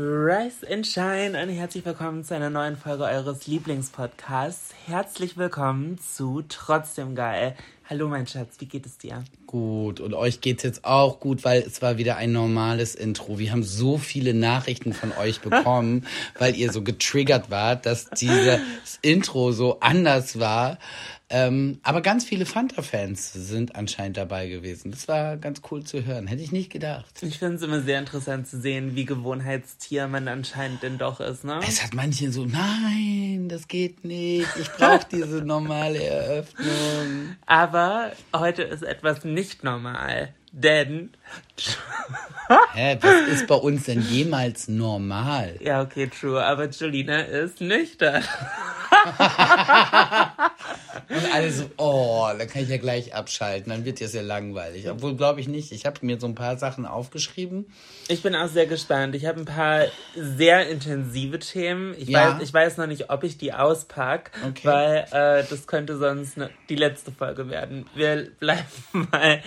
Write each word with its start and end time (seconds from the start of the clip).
Rise 0.00 0.64
and 0.70 0.86
Shine 0.86 1.42
und 1.42 1.48
herzlich 1.48 1.84
willkommen 1.84 2.22
zu 2.22 2.32
einer 2.32 2.50
neuen 2.50 2.76
Folge 2.76 3.02
eures 3.02 3.48
Lieblingspodcasts. 3.48 4.72
Herzlich 4.86 5.36
willkommen 5.36 5.98
zu 5.98 6.44
Trotzdem 6.48 7.16
Geil. 7.16 7.56
Hallo 7.90 8.06
mein 8.06 8.28
Schatz, 8.28 8.60
wie 8.60 8.66
geht 8.66 8.86
es 8.86 8.96
dir? 8.98 9.24
Gut, 9.48 9.98
und 9.98 10.14
euch 10.14 10.40
geht's 10.40 10.62
jetzt 10.62 10.84
auch 10.84 11.18
gut, 11.18 11.42
weil 11.42 11.62
es 11.62 11.82
war 11.82 11.98
wieder 11.98 12.16
ein 12.16 12.30
normales 12.30 12.94
Intro. 12.94 13.40
Wir 13.40 13.50
haben 13.50 13.64
so 13.64 13.98
viele 13.98 14.34
Nachrichten 14.34 14.92
von 14.92 15.10
euch 15.10 15.40
bekommen, 15.40 16.06
weil 16.38 16.54
ihr 16.54 16.70
so 16.70 16.82
getriggert 16.82 17.50
wart, 17.50 17.84
dass 17.84 18.08
dieses 18.10 18.60
Intro 19.02 19.50
so 19.50 19.80
anders 19.80 20.38
war. 20.38 20.78
Ähm, 21.30 21.78
aber 21.82 22.00
ganz 22.00 22.24
viele 22.24 22.46
Fanta-Fans 22.46 23.32
sind 23.32 23.76
anscheinend 23.76 24.16
dabei 24.16 24.48
gewesen. 24.48 24.90
Das 24.90 25.08
war 25.08 25.36
ganz 25.36 25.60
cool 25.70 25.84
zu 25.84 26.04
hören. 26.04 26.26
Hätte 26.26 26.42
ich 26.42 26.52
nicht 26.52 26.70
gedacht. 26.70 27.22
Ich 27.22 27.38
finde 27.38 27.56
es 27.56 27.62
immer 27.62 27.82
sehr 27.82 27.98
interessant 27.98 28.48
zu 28.48 28.60
sehen, 28.60 28.96
wie 28.96 29.04
Gewohnheitstier 29.04 30.08
man 30.08 30.26
anscheinend 30.26 30.82
denn 30.82 30.96
doch 30.96 31.20
ist, 31.20 31.44
ne? 31.44 31.60
Es 31.66 31.82
hat 31.82 31.92
manche 31.92 32.32
so, 32.32 32.46
nein, 32.46 33.48
das 33.48 33.68
geht 33.68 34.04
nicht. 34.04 34.48
Ich 34.58 34.70
brauche 34.72 35.06
diese 35.12 35.42
normale 35.42 36.02
Eröffnung. 36.02 37.36
Aber 37.44 38.12
heute 38.34 38.62
ist 38.62 38.82
etwas 38.82 39.24
nicht 39.24 39.64
normal, 39.64 40.32
denn 40.52 41.10
Hä, 42.72 42.96
was 43.00 43.28
ist 43.28 43.46
bei 43.46 43.54
uns 43.56 43.84
denn 43.84 44.00
jemals 44.00 44.68
normal? 44.68 45.56
ja, 45.60 45.82
okay, 45.82 46.06
true, 46.08 46.42
aber 46.42 46.68
Julina 46.70 47.20
ist 47.20 47.60
nüchtern. 47.60 48.24
Und 51.08 51.32
alle 51.34 51.50
so, 51.50 51.64
oh, 51.76 52.26
dann 52.36 52.48
kann 52.48 52.62
ich 52.62 52.68
ja 52.68 52.76
gleich 52.76 53.14
abschalten, 53.14 53.70
dann 53.70 53.84
wird 53.84 54.00
ja 54.00 54.08
langweilig. 54.22 54.88
Obwohl, 54.90 55.14
glaube 55.16 55.40
ich 55.40 55.48
nicht. 55.48 55.72
Ich 55.72 55.86
habe 55.86 55.98
mir 56.02 56.18
so 56.20 56.26
ein 56.26 56.34
paar 56.34 56.58
Sachen 56.58 56.84
aufgeschrieben. 56.86 57.66
Ich 58.08 58.22
bin 58.22 58.34
auch 58.34 58.48
sehr 58.48 58.66
gespannt. 58.66 59.14
Ich 59.14 59.24
habe 59.26 59.38
ein 59.40 59.44
paar 59.44 59.84
sehr 60.16 60.68
intensive 60.68 61.38
Themen. 61.38 61.94
Ich, 61.98 62.08
Ja. 62.08 62.34
weiß, 62.36 62.42
ich 62.42 62.52
weiß 62.52 62.76
noch 62.78 62.86
nicht, 62.86 63.10
ob 63.10 63.24
ich 63.24 63.38
die 63.38 63.52
auspack, 63.52 64.30
Okay. 64.46 64.66
weil 64.66 64.96
äh, 65.12 65.44
das 65.48 65.66
könnte 65.66 65.96
sonst 65.96 66.36
ne, 66.36 66.50
die 66.68 66.76
letzte 66.76 67.10
Folge 67.12 67.48
werden. 67.48 67.86
Wir 67.94 68.30
bleiben 68.38 68.66
mal 69.12 69.42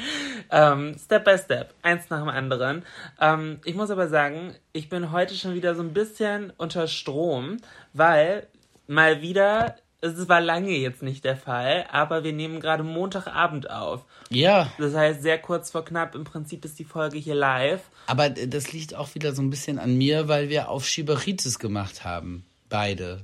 ähm, 0.51 0.95
Step 1.03 1.25
by 1.25 1.37
Step, 1.37 1.70
eins 1.81 2.09
nach 2.09 2.19
dem 2.19 2.29
anderen. 2.29 2.83
Ähm, 3.19 3.59
ich 3.65 3.75
muss 3.75 3.89
aber 3.89 4.07
sagen, 4.07 4.53
ich 4.73 4.89
bin 4.89 5.11
heute 5.11 5.35
schon 5.35 5.53
wieder 5.53 5.75
so 5.75 5.81
ein 5.83 5.93
bisschen 5.93 6.51
unter 6.57 6.87
Strom, 6.87 7.57
weil 7.93 8.47
mal 8.87 9.21
wieder, 9.21 9.75
es 10.01 10.27
war 10.29 10.41
lange 10.41 10.71
jetzt 10.71 11.03
nicht 11.03 11.23
der 11.25 11.37
Fall, 11.37 11.85
aber 11.91 12.23
wir 12.23 12.33
nehmen 12.33 12.59
gerade 12.59 12.83
Montagabend 12.83 13.69
auf. 13.69 14.05
Ja, 14.29 14.71
Das 14.79 14.95
heißt, 14.95 15.21
sehr 15.21 15.37
kurz 15.37 15.71
vor 15.71 15.85
knapp, 15.85 16.15
im 16.15 16.23
Prinzip 16.23 16.65
ist 16.65 16.79
die 16.79 16.85
Folge 16.85 17.17
hier 17.17 17.35
live. 17.35 17.81
aber 18.07 18.29
das 18.29 18.71
liegt 18.73 18.95
auch 18.95 19.13
wieder 19.15 19.33
so 19.33 19.41
ein 19.41 19.49
bisschen 19.49 19.77
an 19.79 19.97
mir, 19.97 20.27
weil 20.27 20.49
wir 20.49 20.69
auf 20.69 20.85
Schieberitis 20.87 21.59
gemacht 21.59 22.03
haben. 22.03 22.45
Beide. 22.69 23.21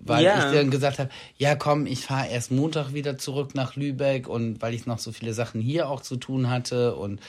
Weil 0.00 0.24
Ja. 0.24 0.38
ich 0.38 0.56
dann 0.56 0.70
gesagt 0.70 0.98
habe, 1.00 1.10
ja 1.36 1.56
komm, 1.56 1.84
ich 1.86 2.04
fahre 2.04 2.28
erst 2.28 2.50
Montag 2.52 2.94
wieder 2.94 3.18
zurück 3.18 3.54
nach 3.54 3.74
Lübeck 3.76 4.28
und 4.28 4.62
weil 4.62 4.72
ich 4.74 4.86
noch 4.86 4.98
so 5.00 5.10
viele 5.12 5.34
Sachen 5.34 5.60
hier 5.60 5.88
auch 5.88 6.00
zu 6.02 6.16
tun 6.16 6.48
hatte 6.50 6.94
und 6.94 7.20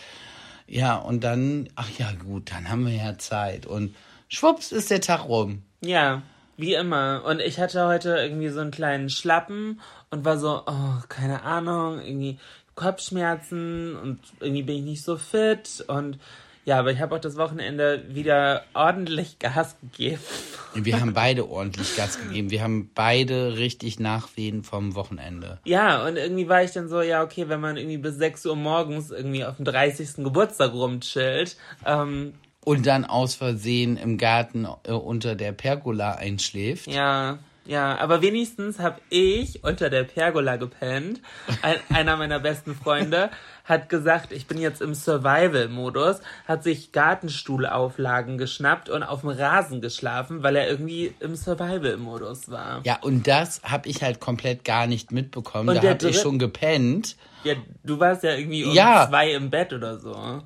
ja, 0.70 0.96
und 0.98 1.24
dann, 1.24 1.70
ach 1.76 1.90
ja 1.98 2.12
gut, 2.12 2.52
dann 2.52 2.70
haben 2.70 2.86
wir 2.86 2.94
ja 2.94 3.18
Zeit 3.18 3.66
und 3.66 3.96
schwupps 4.28 4.72
ist 4.72 4.92
der 4.92 5.02
Tag 5.02 5.28
rum. 5.28 5.64
Ja, 5.82 6.22
wie 6.58 6.76
immer. 6.76 7.24
Und 7.26 7.40
ich 7.40 7.60
hatte 7.60 7.88
heute 7.88 8.18
irgendwie 8.18 8.50
so 8.50 8.60
einen 8.60 8.72
kleinen 8.72 9.10
Schlappen 9.10 9.82
und 10.12 10.26
war 10.26 10.38
so, 10.38 10.62
oh, 10.66 11.02
keine 11.08 11.44
Ahnung, 11.44 12.00
irgendwie 12.00 12.38
Kopfschmerzen 12.76 13.96
und 13.96 14.20
irgendwie 14.40 14.64
bin 14.64 14.78
ich 14.78 14.84
nicht 14.84 15.04
so 15.04 15.18
fit 15.18 15.84
und 15.88 16.20
ja, 16.70 16.78
aber 16.78 16.92
ich 16.92 17.00
habe 17.00 17.16
auch 17.16 17.20
das 17.20 17.36
Wochenende 17.36 18.04
wieder 18.10 18.64
ordentlich 18.76 19.40
Gas 19.40 19.76
gegeben. 19.82 20.20
Wir 20.76 21.02
haben 21.02 21.16
beide 21.16 21.50
ordentlich 21.50 21.96
Gas 21.96 22.20
gegeben. 22.22 22.52
Wir 22.52 22.62
haben 22.62 22.92
beide 22.94 23.58
richtig 23.58 24.00
Nachwehen 24.00 24.64
vom 24.64 24.94
Wochenende. 24.94 25.58
Ja, 25.66 26.06
und 26.06 26.16
irgendwie 26.16 26.48
war 26.48 26.62
ich 26.62 26.70
dann 26.70 26.88
so, 26.88 27.02
ja, 27.02 27.24
okay, 27.24 27.50
wenn 27.50 27.60
man 27.60 27.76
irgendwie 27.76 27.98
bis 27.98 28.18
6 28.18 28.46
Uhr 28.46 28.56
morgens 28.56 29.10
irgendwie 29.10 29.44
auf 29.46 29.56
dem 29.56 29.66
30. 29.66 30.18
Geburtstag 30.18 30.74
rumchillt, 30.74 31.58
ähm, 31.88 32.34
Und 32.64 32.86
dann 32.86 33.04
aus 33.04 33.34
Versehen 33.34 33.98
im 33.98 34.20
Garten 34.20 34.68
äh, 34.84 34.92
unter 34.92 35.34
der 35.34 35.54
Pergola 35.54 36.12
einschläft. 36.12 36.86
Ja, 36.86 37.40
ja, 37.70 38.00
aber 38.00 38.24
wenigstens 38.24 38.80
habe 38.80 39.00
ich 39.10 39.64
unter 39.64 39.92
der 39.92 40.04
Pergola 40.04 40.56
gepennt. 40.56 41.22
Ein, 41.62 41.78
einer 41.90 42.18
meiner 42.18 42.40
besten 42.40 42.74
Freunde 42.74 43.30
hat 43.70 43.88
gesagt, 43.88 44.32
ich 44.32 44.48
bin 44.48 44.58
jetzt 44.58 44.82
im 44.82 44.94
Survival-Modus, 44.94 46.22
hat 46.48 46.64
sich 46.64 46.92
Gartenstuhlauflagen 46.92 48.38
geschnappt 48.38 48.90
und 48.90 49.04
auf 49.04 49.22
dem 49.22 49.30
Rasen 49.30 49.82
geschlafen, 49.82 50.44
weil 50.44 50.56
er 50.56 50.68
irgendwie 50.68 51.14
im 51.20 51.36
Survival-Modus 51.36 52.50
war. 52.50 52.82
Ja, 52.84 52.98
und 53.02 53.28
das 53.28 53.62
habe 53.64 53.88
ich 53.88 54.02
halt 54.04 54.20
komplett 54.20 54.66
gar 54.66 54.88
nicht 54.88 55.12
mitbekommen. 55.12 55.70
Und 55.70 55.84
da 55.84 55.90
habe 55.90 56.10
ich 56.10 56.20
schon 56.20 56.40
gepennt. 56.40 57.16
Ja, 57.44 57.54
du 57.84 58.00
warst 58.00 58.24
ja 58.24 58.34
irgendwie 58.36 58.66
um 58.66 58.74
Ja. 58.74 59.08
zwei 59.08 59.32
im 59.32 59.50
Bett 59.50 59.72
oder 59.72 59.98
so. 60.00 60.42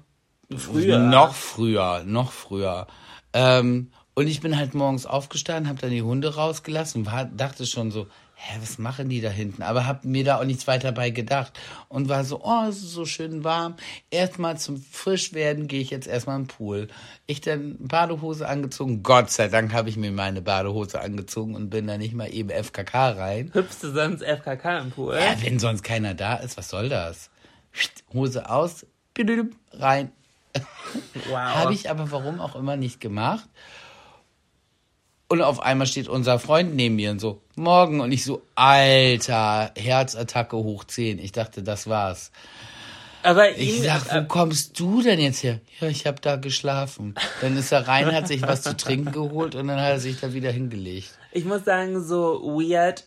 Früher. 0.55 0.99
Noch 0.99 1.33
früher, 1.33 2.03
noch 2.05 2.31
früher. 2.31 2.87
Ähm, 3.33 3.91
und 4.13 4.27
ich 4.27 4.41
bin 4.41 4.57
halt 4.57 4.75
morgens 4.75 5.05
aufgestanden, 5.07 5.67
habe 5.69 5.79
dann 5.79 5.89
die 5.89 6.03
Hunde 6.03 6.35
rausgelassen, 6.35 7.05
war, 7.07 7.25
dachte 7.25 7.65
schon 7.65 7.89
so, 7.89 8.05
hä, 8.45 8.57
was 8.61 8.77
machen 8.77 9.07
die 9.07 9.21
da 9.21 9.29
hinten? 9.29 9.61
Aber 9.63 9.85
habe 9.85 10.07
mir 10.07 10.23
da 10.25 10.39
auch 10.39 10.43
nichts 10.43 10.67
weiter 10.67 10.91
bei 10.91 11.11
gedacht. 11.11 11.53
Und 11.87 12.09
war 12.09 12.25
so, 12.25 12.41
oh, 12.43 12.65
es 12.67 12.77
ist 12.77 12.91
so 12.91 13.05
schön 13.05 13.43
warm. 13.43 13.75
Erstmal 14.11 14.57
zum 14.57 14.81
Frischwerden 14.81 15.67
gehe 15.67 15.81
ich 15.81 15.89
jetzt 15.89 16.07
erstmal 16.07 16.37
im 16.37 16.47
Pool. 16.47 16.89
Ich 17.25 17.39
dann 17.39 17.77
Badehose 17.79 18.47
angezogen. 18.47 19.01
Gott 19.01 19.29
sei 19.31 19.47
Dank 19.47 19.73
habe 19.73 19.89
ich 19.89 19.95
mir 19.95 20.11
meine 20.11 20.41
Badehose 20.41 20.99
angezogen 20.99 21.55
und 21.55 21.69
bin 21.69 21.87
da 21.87 21.97
nicht 21.97 22.13
mal 22.13 22.33
eben 22.33 22.49
FKK 22.49 23.11
rein. 23.11 23.51
Hüpfst 23.53 23.81
du 23.81 23.91
sonst 23.91 24.23
FKK 24.23 24.79
im 24.79 24.91
Pool? 24.91 25.15
Ja, 25.15 25.35
wenn 25.41 25.59
sonst 25.59 25.83
keiner 25.83 26.13
da 26.13 26.35
ist, 26.35 26.57
was 26.57 26.67
soll 26.67 26.89
das? 26.89 27.29
Hose 28.13 28.49
aus, 28.49 28.85
rein. 29.71 30.11
wow. 31.29 31.37
Habe 31.37 31.73
ich 31.73 31.89
aber 31.89 32.11
warum 32.11 32.41
auch 32.41 32.55
immer 32.55 32.75
nicht 32.75 32.99
gemacht. 32.99 33.47
Und 35.33 35.41
auf 35.41 35.59
einmal 35.63 35.87
steht 35.87 36.07
unser 36.07 36.37
Freund 36.37 36.75
neben 36.75 36.95
mir 36.95 37.09
und 37.09 37.17
so, 37.17 37.41
morgen. 37.55 38.01
Und 38.01 38.11
ich 38.11 38.23
so, 38.23 38.43
Alter, 38.53 39.71
Herzattacke 39.75 40.55
hoch 40.57 40.83
10. 40.83 41.17
Ich 41.17 41.31
dachte, 41.31 41.63
das 41.63 41.87
war's. 41.89 42.31
Aber 43.23 43.49
Ich 43.57 43.77
ihm- 43.79 43.83
sag, 43.83 44.13
wo 44.13 44.27
kommst 44.27 44.79
du 44.79 45.01
denn 45.01 45.19
jetzt 45.19 45.41
her? 45.41 45.59
Ja, 45.79 45.87
ich 45.87 46.05
habe 46.05 46.21
da 46.21 46.35
geschlafen. 46.35 47.15
Dann 47.41 47.57
ist 47.57 47.71
er 47.71 47.87
rein, 47.87 48.13
hat 48.13 48.27
sich 48.27 48.43
was 48.43 48.61
zu 48.61 48.77
trinken 48.77 49.11
geholt 49.11 49.55
und 49.55 49.69
dann 49.69 49.79
hat 49.81 49.89
er 49.93 49.99
sich 49.99 50.19
da 50.19 50.33
wieder 50.33 50.51
hingelegt. 50.51 51.17
Ich 51.31 51.45
muss 51.45 51.65
sagen, 51.65 52.03
so 52.03 52.43
weird 52.43 53.05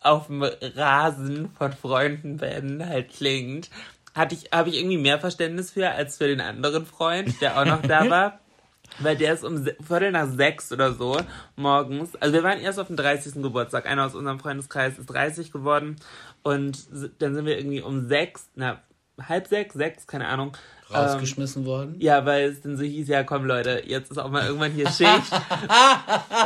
auf 0.00 0.28
dem 0.28 0.44
Rasen 0.44 1.50
von 1.58 1.72
Freunden 1.72 2.40
werden 2.40 2.88
halt 2.88 3.10
klingt, 3.12 3.68
hatte 4.14 4.36
ich, 4.36 4.52
habe 4.52 4.68
ich 4.68 4.76
irgendwie 4.76 4.98
mehr 4.98 5.18
Verständnis 5.18 5.72
für 5.72 5.90
als 5.90 6.18
für 6.18 6.28
den 6.28 6.40
anderen 6.40 6.86
Freund, 6.86 7.40
der 7.40 7.58
auch 7.60 7.64
noch 7.64 7.82
da 7.82 8.08
war. 8.10 8.38
Weil 9.00 9.16
der 9.16 9.34
ist 9.34 9.44
um 9.44 9.66
Viertel 9.86 10.12
nach 10.12 10.28
sechs 10.28 10.70
oder 10.72 10.92
so 10.92 11.16
morgens. 11.56 12.14
Also 12.16 12.34
wir 12.34 12.42
waren 12.44 12.60
erst 12.60 12.78
auf 12.78 12.86
dem 12.86 12.96
30. 12.96 13.42
Geburtstag. 13.42 13.86
Einer 13.86 14.06
aus 14.06 14.14
unserem 14.14 14.38
Freundeskreis 14.38 14.98
ist 14.98 15.06
30 15.06 15.50
geworden. 15.50 15.96
Und 16.42 16.86
dann 17.18 17.34
sind 17.34 17.46
wir 17.46 17.58
irgendwie 17.58 17.80
um 17.80 18.06
sechs, 18.08 18.48
na, 18.54 18.80
halb 19.20 19.46
sechs, 19.48 19.74
sechs, 19.74 20.06
keine 20.06 20.28
Ahnung, 20.28 20.56
Rausgeschmissen 20.92 21.64
worden? 21.64 21.96
Ja, 21.98 22.26
weil 22.26 22.50
es 22.50 22.60
dann 22.60 22.76
so 22.76 22.82
hieß, 22.84 23.08
ja 23.08 23.24
komm 23.24 23.46
Leute, 23.46 23.82
jetzt 23.86 24.10
ist 24.10 24.18
auch 24.18 24.30
mal 24.30 24.46
irgendwann 24.46 24.72
hier 24.72 24.86
Schicht. 24.90 25.32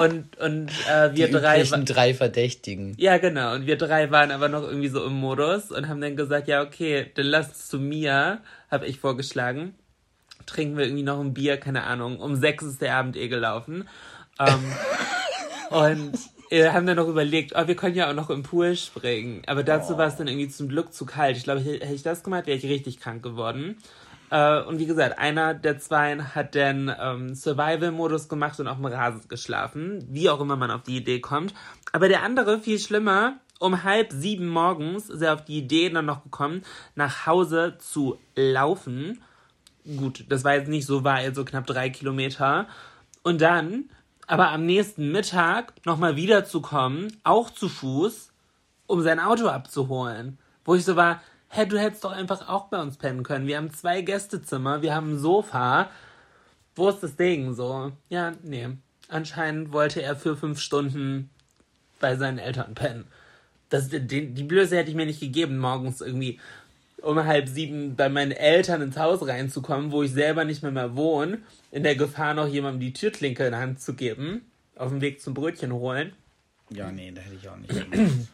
und 0.01 0.39
und 0.39 0.71
äh, 0.89 1.15
wir 1.15 1.27
Die 1.27 1.33
drei. 1.33 1.63
drei 1.63 2.15
Verdächtigen. 2.15 2.95
Ja, 2.99 3.19
genau. 3.19 3.55
Und 3.55 3.67
wir 3.67 3.77
drei 3.77 4.11
waren 4.11 4.31
aber 4.31 4.49
noch 4.49 4.63
irgendwie 4.63 4.89
so 4.89 5.05
im 5.05 5.15
Modus 5.15 5.71
und 5.71 5.89
haben 5.89 6.01
dann 6.01 6.17
gesagt, 6.17 6.49
ja, 6.49 6.63
okay, 6.63 7.11
dann 7.15 7.27
lass 7.27 7.49
uns 7.49 7.69
zu 7.69 7.79
mir, 7.79 8.41
habe 8.71 8.87
ich 8.87 9.01
vorgeschlagen. 9.01 9.75
Trinken 10.49 10.77
wir 10.77 10.85
irgendwie 10.85 11.03
noch 11.03 11.21
ein 11.21 11.35
Bier, 11.35 11.59
keine 11.59 11.85
Ahnung. 11.85 12.19
Um 12.21 12.35
sechs 12.35 12.65
ist 12.65 12.81
der 12.81 12.97
Abend 12.97 13.17
eh 13.17 13.29
gelaufen. 13.29 13.89
Ähm, 14.39 14.73
und 15.71 16.19
wir 16.51 16.73
haben 16.73 16.87
dann 16.87 16.97
noch 16.97 17.09
überlegt, 17.09 17.53
oh, 17.55 17.67
wir 17.67 17.77
können 17.77 17.95
ja 17.95 18.09
auch 18.09 18.15
noch 18.15 18.31
im 18.31 18.43
Pool 18.43 18.75
springen. 18.75 19.43
Aber 19.47 19.63
dazu 19.63 19.99
war 19.99 20.07
es 20.07 20.17
dann 20.17 20.27
irgendwie 20.27 20.49
zum 20.49 20.69
Glück 20.69 20.93
zu 20.93 21.05
kalt. 21.05 21.37
Ich 21.37 21.45
glaube, 21.45 21.61
hätte 21.61 21.93
ich 21.93 22.03
das 22.03 22.23
gemacht, 22.23 22.47
wäre 22.47 22.57
ich 22.57 22.65
richtig 22.65 22.99
krank 22.99 23.23
geworden. 23.23 23.77
Äh, 24.31 24.63
und 24.63 24.79
wie 24.79 24.87
gesagt, 24.87 25.19
einer 25.19 25.55
der 25.55 25.79
zwei 25.79 26.17
hat 26.19 26.55
dann 26.55 26.95
ähm, 26.99 27.35
Survival-Modus 27.35 28.29
gemacht 28.29 28.59
und 28.61 28.69
auf 28.69 28.77
dem 28.77 28.87
Rasen 28.87 29.29
geschlafen. 29.29 30.07
Wie 30.09 30.31
auch 30.31 30.41
immer 30.41 30.57
man 30.57 30.71
auf 30.71 30.83
die 30.83 30.97
Idee 30.97 31.21
kommt. 31.21 31.55
Aber 31.93 32.09
der 32.09 32.23
andere, 32.23 32.59
viel 32.59 32.79
schlimmer, 32.79 33.39
um 33.59 33.83
halb 33.85 34.13
sieben 34.13 34.49
morgens 34.49 35.11
ist 35.11 35.23
er 35.23 35.35
auf 35.35 35.45
die 35.45 35.59
Idee 35.59 35.91
dann 35.91 36.07
noch 36.07 36.23
gekommen, 36.23 36.63
nach 36.95 37.27
Hause 37.27 37.77
zu 37.79 38.19
laufen. 38.35 39.21
Gut, 39.85 40.25
das 40.29 40.45
war 40.45 40.55
jetzt 40.55 40.69
nicht 40.69 40.87
so 40.87 41.05
weit, 41.05 41.35
so 41.35 41.45
knapp 41.45 41.67
drei 41.67 41.91
Kilometer. 41.91 42.67
Und 43.23 43.41
dann, 43.41 43.91
aber 44.27 44.51
am 44.51 44.67
nächsten 44.67 45.13
Mittag 45.13 45.75
nochmal 45.87 46.17
wiederzukommen, 46.17 47.13
auch 47.25 47.51
zu 47.51 47.69
Fuß, 47.69 48.31
um 48.87 49.03
sein 49.03 49.21
Auto 49.21 49.49
abzuholen. 49.49 50.39
Wo 50.65 50.75
ich 50.75 50.85
so 50.85 50.97
war, 50.97 51.23
hä, 51.49 51.67
du 51.67 51.79
hättest 51.79 52.05
doch 52.05 52.13
einfach 52.13 52.49
auch 52.49 52.67
bei 52.67 52.81
uns 52.81 52.97
pennen 52.97 53.23
können. 53.23 53.47
Wir 53.47 53.57
haben 53.57 53.73
zwei 53.73 54.03
Gästezimmer, 54.03 54.83
wir 54.83 54.95
haben 54.95 55.15
ein 55.15 55.19
Sofa. 55.19 55.91
Wo 56.77 56.89
ist 56.89 57.03
das 57.03 57.17
Ding? 57.17 57.55
So, 57.55 57.93
ja, 58.09 58.33
nee. 58.43 58.69
Anscheinend 59.09 59.73
wollte 59.73 60.03
er 60.03 60.17
für 60.17 60.37
fünf 60.37 60.61
Stunden 60.61 61.31
bei 61.99 62.17
seinen 62.17 62.39
Eltern 62.39 62.75
pennen. 62.75 63.07
Das, 63.71 63.89
die, 63.89 64.01
die 64.07 64.45
Blöße 64.45 64.77
hätte 64.77 64.91
ich 64.91 64.97
mir 64.97 65.07
nicht 65.07 65.21
gegeben, 65.21 65.59
morgens 65.59 66.01
irgendwie 66.01 66.41
um 67.03 67.25
halb 67.25 67.49
sieben 67.49 67.97
bei 67.97 68.09
meinen 68.09 68.33
Eltern 68.33 68.83
ins 68.83 68.97
Haus 68.97 69.27
reinzukommen, 69.27 69.93
wo 69.93 70.03
ich 70.03 70.13
selber 70.13 70.45
nicht 70.45 70.63
mehr, 70.63 70.73
mehr 70.73 70.97
wohne, 70.97 71.39
in 71.71 71.83
der 71.83 71.97
Gefahr 71.97 72.35
noch 72.35 72.49
jemandem 72.49 72.81
die 72.81 72.93
Türklinke 72.93 73.47
in 73.47 73.53
die 73.53 73.59
Hand 73.59 73.81
zu 73.81 73.95
geben, 73.95 74.43
auf 74.77 74.91
dem 74.91 75.01
Weg 75.01 75.21
zum 75.21 75.35
Brötchen 75.35 75.73
holen. 75.73 76.13
Ja, 76.71 76.91
nee, 76.91 77.13
da 77.13 77.21
hätte 77.23 77.37
ich 77.37 77.49
auch 77.49 77.57
nicht. 77.57 77.87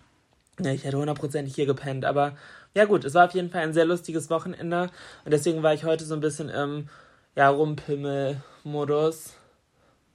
Ja, 0.60 0.70
ich 0.70 0.84
hätte 0.84 0.98
hundertprozentig 0.98 1.52
hier 1.52 1.66
gepennt, 1.66 2.04
aber 2.04 2.36
ja 2.74 2.84
gut, 2.84 3.04
es 3.04 3.14
war 3.14 3.26
auf 3.26 3.34
jeden 3.34 3.50
Fall 3.50 3.62
ein 3.62 3.72
sehr 3.72 3.86
lustiges 3.86 4.30
Wochenende 4.30 4.88
und 5.24 5.32
deswegen 5.32 5.64
war 5.64 5.74
ich 5.74 5.82
heute 5.82 6.04
so 6.04 6.14
ein 6.14 6.20
bisschen 6.20 6.48
im 6.48 6.88
ja, 7.34 7.48
Rumpimmel-Modus 7.48 9.34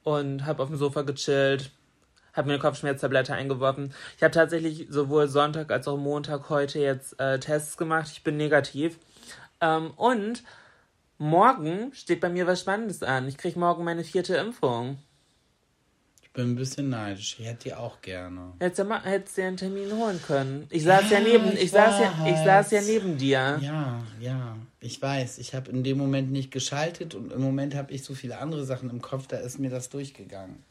und 0.02 0.46
habe 0.46 0.62
auf 0.62 0.70
dem 0.70 0.78
Sofa 0.78 1.02
gechillt, 1.02 1.72
habe 2.32 2.48
mir 2.48 2.54
eine 2.54 2.62
Kopfschmerztablette 2.62 3.34
eingeworfen. 3.34 3.94
Ich 4.16 4.22
habe 4.22 4.32
tatsächlich 4.32 4.86
sowohl 4.88 5.28
Sonntag 5.28 5.70
als 5.70 5.88
auch 5.88 5.96
Montag 5.96 6.48
heute 6.48 6.78
jetzt 6.78 7.18
äh, 7.20 7.38
Tests 7.38 7.76
gemacht. 7.76 8.08
Ich 8.12 8.22
bin 8.22 8.36
negativ. 8.36 8.98
Ähm, 9.60 9.92
und 9.96 10.42
morgen 11.18 11.92
steht 11.92 12.20
bei 12.20 12.28
mir 12.28 12.46
was 12.46 12.60
Spannendes 12.60 13.02
an. 13.02 13.28
Ich 13.28 13.36
kriege 13.36 13.58
morgen 13.58 13.84
meine 13.84 14.04
vierte 14.04 14.36
Impfung. 14.36 14.98
Ich 16.30 16.34
bin 16.34 16.52
ein 16.52 16.54
bisschen 16.54 16.90
neidisch. 16.90 17.36
Ich 17.40 17.44
hätte 17.44 17.64
die 17.64 17.74
auch 17.74 18.00
gerne. 18.02 18.52
Hättest 18.60 18.78
du 18.78 18.84
mal, 18.84 19.02
hättest 19.02 19.36
du 19.36 19.42
ja 19.42 19.48
einen 19.48 19.56
Termin 19.56 19.92
holen 19.92 20.20
können. 20.24 20.66
Ich 20.70 20.84
saß 20.84 21.10
ja, 21.10 21.18
neben, 21.18 21.52
ich, 21.54 21.64
ich 21.64 21.70
saß 21.72 21.98
ja, 21.98 22.24
ich 22.24 22.36
saß 22.36 22.70
ja 22.70 22.82
neben 22.82 23.18
dir. 23.18 23.58
Ja, 23.60 24.00
ja, 24.20 24.56
ich 24.78 25.02
weiß. 25.02 25.38
Ich 25.38 25.56
habe 25.56 25.72
in 25.72 25.82
dem 25.82 25.98
Moment 25.98 26.30
nicht 26.30 26.52
geschaltet 26.52 27.16
und 27.16 27.32
im 27.32 27.42
Moment 27.42 27.74
habe 27.74 27.92
ich 27.92 28.04
so 28.04 28.14
viele 28.14 28.38
andere 28.38 28.64
Sachen 28.64 28.90
im 28.90 29.02
Kopf, 29.02 29.26
da 29.26 29.38
ist 29.38 29.58
mir 29.58 29.70
das 29.70 29.88
durchgegangen. 29.88 30.62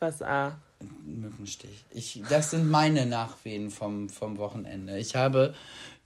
Was, 0.00 0.22
ah. 0.22 0.56
Mückenstich. 1.04 1.84
Ich, 1.90 2.22
das 2.28 2.50
sind 2.50 2.70
meine 2.70 3.06
Nachwehen 3.06 3.70
vom, 3.70 4.08
vom 4.08 4.38
Wochenende. 4.38 4.98
Ich 4.98 5.16
habe 5.16 5.54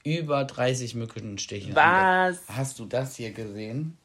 über 0.05 0.45
30 0.45 0.95
Mückenstiche. 0.95 1.75
Was? 1.75 2.39
Hast 2.49 2.79
du 2.79 2.85
das 2.85 3.17
hier 3.17 3.33
gesehen? 3.33 3.97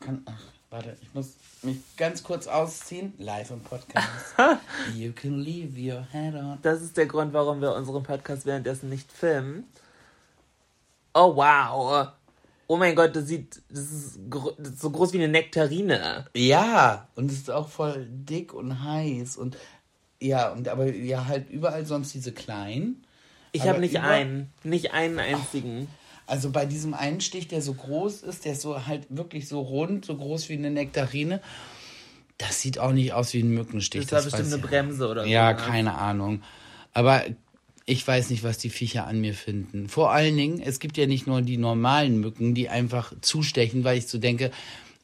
Kann, 0.00 0.22
ach, 0.26 0.42
warte, 0.70 0.96
ich 1.02 1.12
muss 1.14 1.34
mich 1.62 1.78
ganz 1.96 2.22
kurz 2.22 2.46
ausziehen. 2.46 3.14
Live 3.18 3.50
im 3.50 3.60
Podcast. 3.60 4.08
you 4.94 5.12
can 5.12 5.40
leave 5.40 5.78
your 5.78 6.06
head 6.12 6.34
on. 6.34 6.58
Das 6.62 6.82
ist 6.82 6.96
der 6.96 7.06
Grund, 7.06 7.32
warum 7.32 7.60
wir 7.60 7.74
unseren 7.74 8.02
Podcast 8.02 8.46
währenddessen 8.46 8.88
nicht 8.88 9.10
filmen. 9.10 9.64
Oh, 11.14 11.36
wow. 11.36 12.08
Oh 12.66 12.76
mein 12.76 12.94
Gott, 12.94 13.14
das 13.14 13.26
sieht, 13.26 13.62
das 13.68 13.92
ist, 13.92 14.18
das 14.58 14.70
ist 14.70 14.80
so 14.80 14.90
groß 14.90 15.12
wie 15.12 15.18
eine 15.18 15.28
Nektarine. 15.28 16.26
Ja, 16.34 17.08
und 17.14 17.30
es 17.30 17.38
ist 17.38 17.50
auch 17.50 17.68
voll 17.68 18.06
dick 18.10 18.54
und 18.54 18.82
heiß 18.82 19.36
und 19.36 19.56
ja, 20.20 20.50
und 20.50 20.68
aber 20.68 20.92
ja 20.92 21.26
halt 21.26 21.50
überall 21.50 21.84
sonst 21.84 22.14
diese 22.14 22.32
kleinen. 22.32 23.04
Ich 23.52 23.68
habe 23.68 23.80
nicht 23.80 24.00
einen, 24.00 24.50
nicht 24.62 24.92
einen 24.92 25.18
einzigen. 25.18 25.88
Also 26.26 26.50
bei 26.50 26.64
diesem 26.64 26.94
einen 26.94 27.20
Stich, 27.20 27.48
der 27.48 27.60
so 27.60 27.74
groß 27.74 28.22
ist, 28.22 28.44
der 28.44 28.52
ist 28.52 28.62
so 28.62 28.86
halt 28.86 29.06
wirklich 29.10 29.46
so 29.46 29.60
rund, 29.60 30.04
so 30.06 30.16
groß 30.16 30.48
wie 30.48 30.54
eine 30.54 30.70
Nektarine. 30.70 31.40
Das 32.38 32.60
sieht 32.60 32.78
auch 32.78 32.92
nicht 32.92 33.12
aus 33.12 33.34
wie 33.34 33.42
ein 33.42 33.50
Mückenstich. 33.50 34.06
Das 34.06 34.12
war 34.12 34.18
weiß 34.32 34.40
bestimmt 34.40 34.54
eine. 34.54 34.62
Bremse 34.62 35.08
oder 35.08 35.24
so. 35.24 35.28
Ja, 35.28 35.52
ne? 35.52 35.58
keine 35.58 35.94
Ahnung. 35.94 36.42
Aber 36.94 37.22
ich 37.86 38.06
weiß 38.06 38.30
nicht, 38.30 38.42
was 38.42 38.58
die 38.58 38.70
Viecher 38.70 39.06
an 39.06 39.20
mir 39.20 39.34
finden. 39.34 39.88
Vor 39.88 40.10
allen 40.10 40.36
Dingen, 40.36 40.60
es 40.60 40.78
gibt 40.78 40.96
ja 40.96 41.06
nicht 41.06 41.26
nur 41.26 41.42
die 41.42 41.58
normalen 41.58 42.18
Mücken, 42.18 42.54
die 42.54 42.68
einfach 42.68 43.12
zustechen, 43.20 43.84
weil 43.84 43.98
ich 43.98 44.06
so 44.06 44.18
denke, 44.18 44.50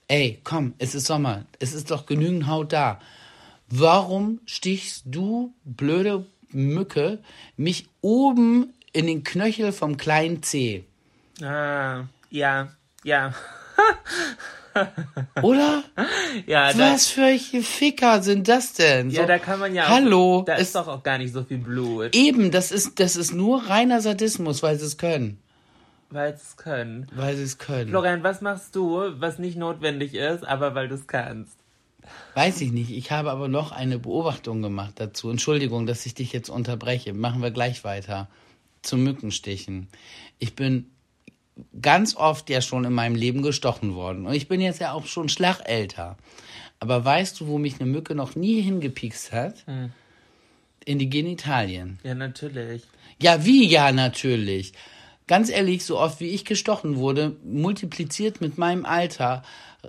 ey, 0.09 0.41
komm, 0.45 0.75
es 0.79 0.95
ist 0.95 1.07
Sommer, 1.07 1.45
es 1.59 1.73
ist 1.73 1.91
doch 1.91 2.07
genügend 2.07 2.47
Haut 2.47 2.73
da. 2.73 3.01
Warum 3.69 4.41
stichst 4.47 5.05
du, 5.07 5.55
blöde 5.65 6.27
Mücke, 6.51 7.19
mich 7.57 7.87
oben 8.01 8.73
in 8.93 9.07
den 9.07 9.25
Knöchel 9.25 9.73
vom 9.73 9.97
kleinen 9.97 10.43
Zeh? 10.43 10.85
Ah, 11.43 12.05
ja, 12.31 12.73
ja. 13.05 13.35
Oder? 15.43 15.83
Ja, 16.47 16.73
da, 16.73 16.93
Was 16.93 17.09
für 17.09 17.23
welche 17.23 17.63
Ficker 17.63 18.23
sind 18.23 18.49
das 18.49 18.73
denn? 18.75 19.11
ja, 19.11 19.23
So, 19.23 19.27
da 19.29 19.39
kann 19.39 19.59
man 19.59 19.75
ja 19.75 19.85
auch, 19.87 19.89
Hallo, 19.91 20.43
Da 20.47 20.55
es- 20.57 20.63
ist 20.69 20.75
doch 20.77 20.89
auch 20.89 21.03
gar 21.03 21.19
nicht 21.19 21.33
so 21.33 21.43
viel 21.45 21.59
Blut, 21.59 22.15
Eben, 22.15 22.51
das 22.51 22.71
ist, 22.73 23.01
das 23.01 23.17
ist 23.17 23.33
nur 23.33 23.69
reiner 23.69 24.01
Sadismus, 24.01 24.63
weil 24.63 24.79
sie 24.79 24.87
es 24.87 24.97
können. 24.99 25.39
weil 26.11 26.33
es 26.33 26.57
können. 26.57 27.07
Weil 27.15 27.37
sie 27.37 27.43
es 27.45 27.59
können. 27.59 27.91
Florian, 27.91 28.23
was 28.23 28.41
machst 28.41 28.75
du, 28.77 29.01
was 29.21 29.39
nicht 29.39 29.57
notwendig 29.57 30.15
ist, 30.15 30.45
aber 30.47 30.75
weil 30.75 30.89
du 30.89 30.95
es 30.97 31.07
kannst? 31.07 31.57
Weiß 32.35 32.61
ich 32.63 32.73
nicht. 32.73 32.91
Ich 32.91 33.11
habe 33.13 33.31
aber 33.31 33.47
noch 33.49 33.71
eine 33.73 33.99
Beobachtung 33.99 34.63
gemacht 34.63 34.95
dazu. 34.97 35.31
Entschuldigung, 35.31 35.87
dass 35.87 36.07
ich 36.07 36.15
dich 36.15 36.33
jetzt 36.33 36.49
unterbreche. 36.49 37.13
Machen 37.13 37.43
wir 37.43 37.51
gleich 37.53 37.85
weiter. 37.85 38.29
Zum 38.83 39.05
Mückenstichen. 39.05 39.89
Ich 40.39 40.57
bin 40.57 40.91
ganz 41.81 42.17
oft 42.17 42.51
ja 42.51 42.61
schon 42.61 42.85
in 42.85 42.93
meinem 42.93 43.15
Leben 43.15 43.43
gestochen 43.43 43.95
worden. 43.95 44.27
Und 44.27 44.35
ich 44.35 44.49
bin 44.49 44.61
jetzt 44.61 44.81
ja 44.81 44.93
auch 44.93 45.07
schon 45.07 45.29
schlagälter. 45.29 46.17
Aber 46.79 47.05
weißt 47.05 47.41
du, 47.41 47.47
wo 47.47 47.59
mich 47.59 47.81
eine 47.81 47.91
Mücke 47.91 48.15
noch 48.15 48.37
nie 48.37 48.63
hingepiekst 48.63 49.33
hat? 49.33 49.65
In 50.85 50.99
die 50.99 51.11
Genitalien. 51.11 51.99
Ja, 52.03 52.15
natürlich. 52.15 52.83
Ja, 53.21 53.45
wie? 53.45 53.67
Ja, 53.67 53.93
natürlich. 53.93 54.73
Ganz 55.27 55.51
ehrlich, 55.51 55.85
so 55.85 55.99
oft 55.99 56.21
wie 56.21 56.31
ich 56.31 56.45
gestochen 56.45 56.97
wurde, 56.97 57.37
multipliziert 57.45 58.41
mit 58.41 58.59
meinem 58.59 58.85
Alter, 58.85 59.43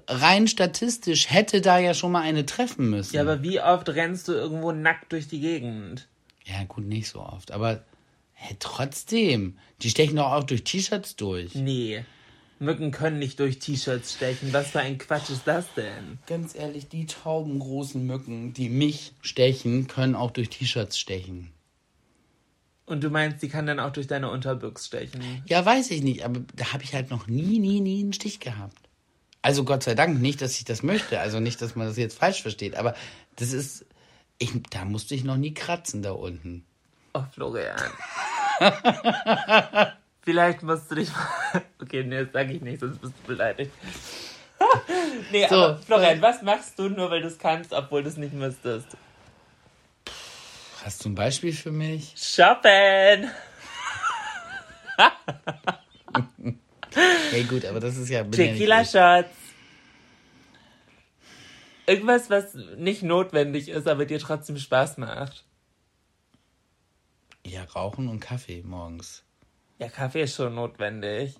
rein 0.07 0.47
statistisch 0.47 1.31
hätte 1.31 1.61
da 1.61 1.79
ja 1.79 1.93
schon 1.93 2.11
mal 2.11 2.21
eine 2.21 2.45
treffen 2.45 2.89
müssen. 2.89 3.15
Ja, 3.15 3.21
aber 3.21 3.41
wie 3.41 3.59
oft 3.59 3.89
rennst 3.89 4.27
du 4.27 4.33
irgendwo 4.33 4.71
nackt 4.71 5.11
durch 5.11 5.27
die 5.27 5.39
Gegend? 5.39 6.07
Ja, 6.45 6.63
gut, 6.67 6.85
nicht 6.85 7.07
so 7.07 7.21
oft. 7.21 7.51
Aber 7.51 7.83
hä, 8.33 8.55
trotzdem, 8.59 9.57
die 9.81 9.89
stechen 9.89 10.15
doch 10.15 10.31
auch 10.31 10.43
durch 10.43 10.63
T-Shirts 10.63 11.15
durch. 11.15 11.55
Nee. 11.55 12.03
Mücken 12.59 12.91
können 12.91 13.17
nicht 13.17 13.39
durch 13.39 13.57
T-Shirts 13.59 14.13
stechen. 14.13 14.53
Was 14.53 14.69
für 14.71 14.81
ein 14.81 14.99
Quatsch 14.99 15.31
ist 15.31 15.43
das 15.45 15.65
denn? 15.75 16.19
Ganz 16.27 16.53
ehrlich, 16.53 16.87
die 16.87 17.07
taubengroßen 17.07 18.05
Mücken, 18.05 18.53
die 18.53 18.69
mich 18.69 19.13
stechen, 19.21 19.87
können 19.87 20.15
auch 20.15 20.31
durch 20.31 20.49
T-Shirts 20.49 20.99
stechen. 20.99 21.51
Und 22.85 23.03
du 23.03 23.09
meinst, 23.09 23.41
die 23.41 23.49
kann 23.49 23.65
dann 23.65 23.79
auch 23.79 23.91
durch 23.91 24.07
deine 24.07 24.29
Unterbüchs 24.29 24.87
stechen? 24.87 25.21
Ja, 25.47 25.65
weiß 25.65 25.91
ich 25.91 26.03
nicht, 26.03 26.23
aber 26.23 26.41
da 26.55 26.73
habe 26.73 26.83
ich 26.83 26.93
halt 26.93 27.09
noch 27.09 27.25
nie, 27.27 27.57
nie, 27.57 27.79
nie 27.79 28.01
einen 28.01 28.13
Stich 28.13 28.39
gehabt. 28.39 28.77
Also 29.41 29.63
Gott 29.63 29.83
sei 29.83 29.95
Dank 29.95 30.19
nicht, 30.21 30.41
dass 30.41 30.57
ich 30.57 30.65
das 30.65 30.83
möchte. 30.83 31.19
Also 31.19 31.39
nicht, 31.39 31.61
dass 31.61 31.75
man 31.75 31.87
das 31.87 31.97
jetzt 31.97 32.17
falsch 32.19 32.41
versteht. 32.41 32.75
Aber 32.75 32.93
das 33.37 33.53
ist, 33.53 33.85
ich, 34.37 34.51
da 34.69 34.85
musste 34.85 35.15
ich 35.15 35.23
noch 35.23 35.37
nie 35.37 35.53
kratzen 35.53 36.03
da 36.03 36.11
unten. 36.11 36.65
Oh, 37.13 37.23
Florian. 37.33 37.79
Vielleicht 40.23 40.61
musst 40.63 40.91
du 40.91 40.95
dich 40.95 41.09
mal... 41.11 41.61
Okay, 41.81 42.03
nee, 42.03 42.23
das 42.23 42.31
sag 42.31 42.49
ich 42.49 42.61
nicht, 42.61 42.79
sonst 42.79 42.99
bist 42.99 43.13
du 43.23 43.27
beleidigt. 43.27 43.71
nee, 45.31 45.47
So. 45.49 45.55
aber 45.55 45.77
Florian, 45.79 46.21
was 46.21 46.41
machst 46.43 46.77
du 46.77 46.89
nur, 46.89 47.09
weil 47.09 47.21
du 47.21 47.27
es 47.27 47.39
kannst, 47.39 47.73
obwohl 47.73 48.03
du 48.03 48.09
es 48.09 48.17
nicht 48.17 48.33
müsstest? 48.33 48.87
Hast 50.83 51.03
du 51.03 51.09
ein 51.09 51.15
Beispiel 51.15 51.53
für 51.53 51.71
mich? 51.71 52.13
Shoppen! 52.15 53.31
Hey, 57.31 57.43
gut, 57.43 57.65
aber 57.65 57.79
das 57.79 57.97
ist 57.97 58.09
ja. 58.09 58.23
Tequila. 58.23 58.83
Shots. 58.83 59.29
Irgendwas, 61.87 62.29
was 62.29 62.53
nicht 62.77 63.03
notwendig 63.03 63.69
ist, 63.69 63.87
aber 63.87 64.05
dir 64.05 64.19
trotzdem 64.19 64.57
Spaß 64.57 64.97
macht. 64.97 65.45
Ja, 67.45 67.63
Rauchen 67.63 68.07
und 68.07 68.19
Kaffee 68.19 68.63
morgens. 68.63 69.23
Ja, 69.79 69.89
Kaffee 69.89 70.23
ist 70.23 70.35
schon 70.35 70.55
notwendig. 70.55 71.35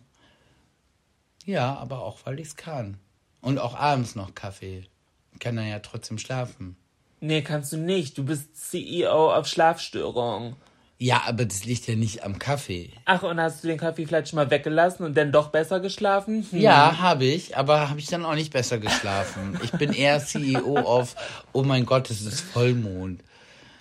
Ja, 1.46 1.75
aber 1.75 2.01
auch, 2.01 2.20
weil 2.25 2.39
ich's 2.39 2.55
kann. 2.55 2.98
Und 3.41 3.60
auch 3.60 3.75
abends 3.75 4.15
noch 4.15 4.36
Kaffee. 4.36 4.88
Ich 5.34 5.39
kann 5.39 5.55
dann 5.55 5.67
ja 5.67 5.79
trotzdem 5.79 6.17
schlafen. 6.17 6.75
Nee, 7.20 7.41
kannst 7.41 7.72
du 7.72 7.77
nicht. 7.77 8.17
Du 8.17 8.25
bist 8.25 8.55
CEO 8.55 9.34
auf 9.34 9.48
Schlafstörung. 9.48 10.55
Ja, 10.98 11.24
aber 11.25 11.46
das 11.46 11.65
liegt 11.65 11.88
ja 11.88 11.96
nicht 11.96 12.24
am 12.24 12.38
Kaffee. 12.38 12.91
Ach, 13.05 13.24
und 13.24 13.39
hast 13.39 13.63
du 13.63 13.67
den 13.67 13.79
Kaffee 13.79 14.05
vielleicht 14.05 14.29
schon 14.29 14.38
mal 14.38 14.51
weggelassen 14.51 15.03
und 15.03 15.17
dann 15.17 15.31
doch 15.31 15.50
besser 15.50 15.79
geschlafen? 15.79 16.46
Hm. 16.51 16.62
Ja, 16.62 17.00
habe 17.00 17.25
ich, 17.25 17.58
aber 17.58 17.89
habe 17.89 18.00
ich 18.00 18.05
dann 18.05 18.24
auch 18.24 18.36
nicht 18.36 18.53
besser 18.53 18.77
geschlafen. 18.77 19.60
Ich 19.63 19.72
bin 19.72 19.93
eher 19.93 20.20
CEO 20.20 20.77
auf, 20.77 21.15
oh 21.53 21.63
mein 21.63 21.88
Gott, 21.88 22.12
es 22.12 22.22
ist 22.22 22.41
Vollmond. 22.41 23.24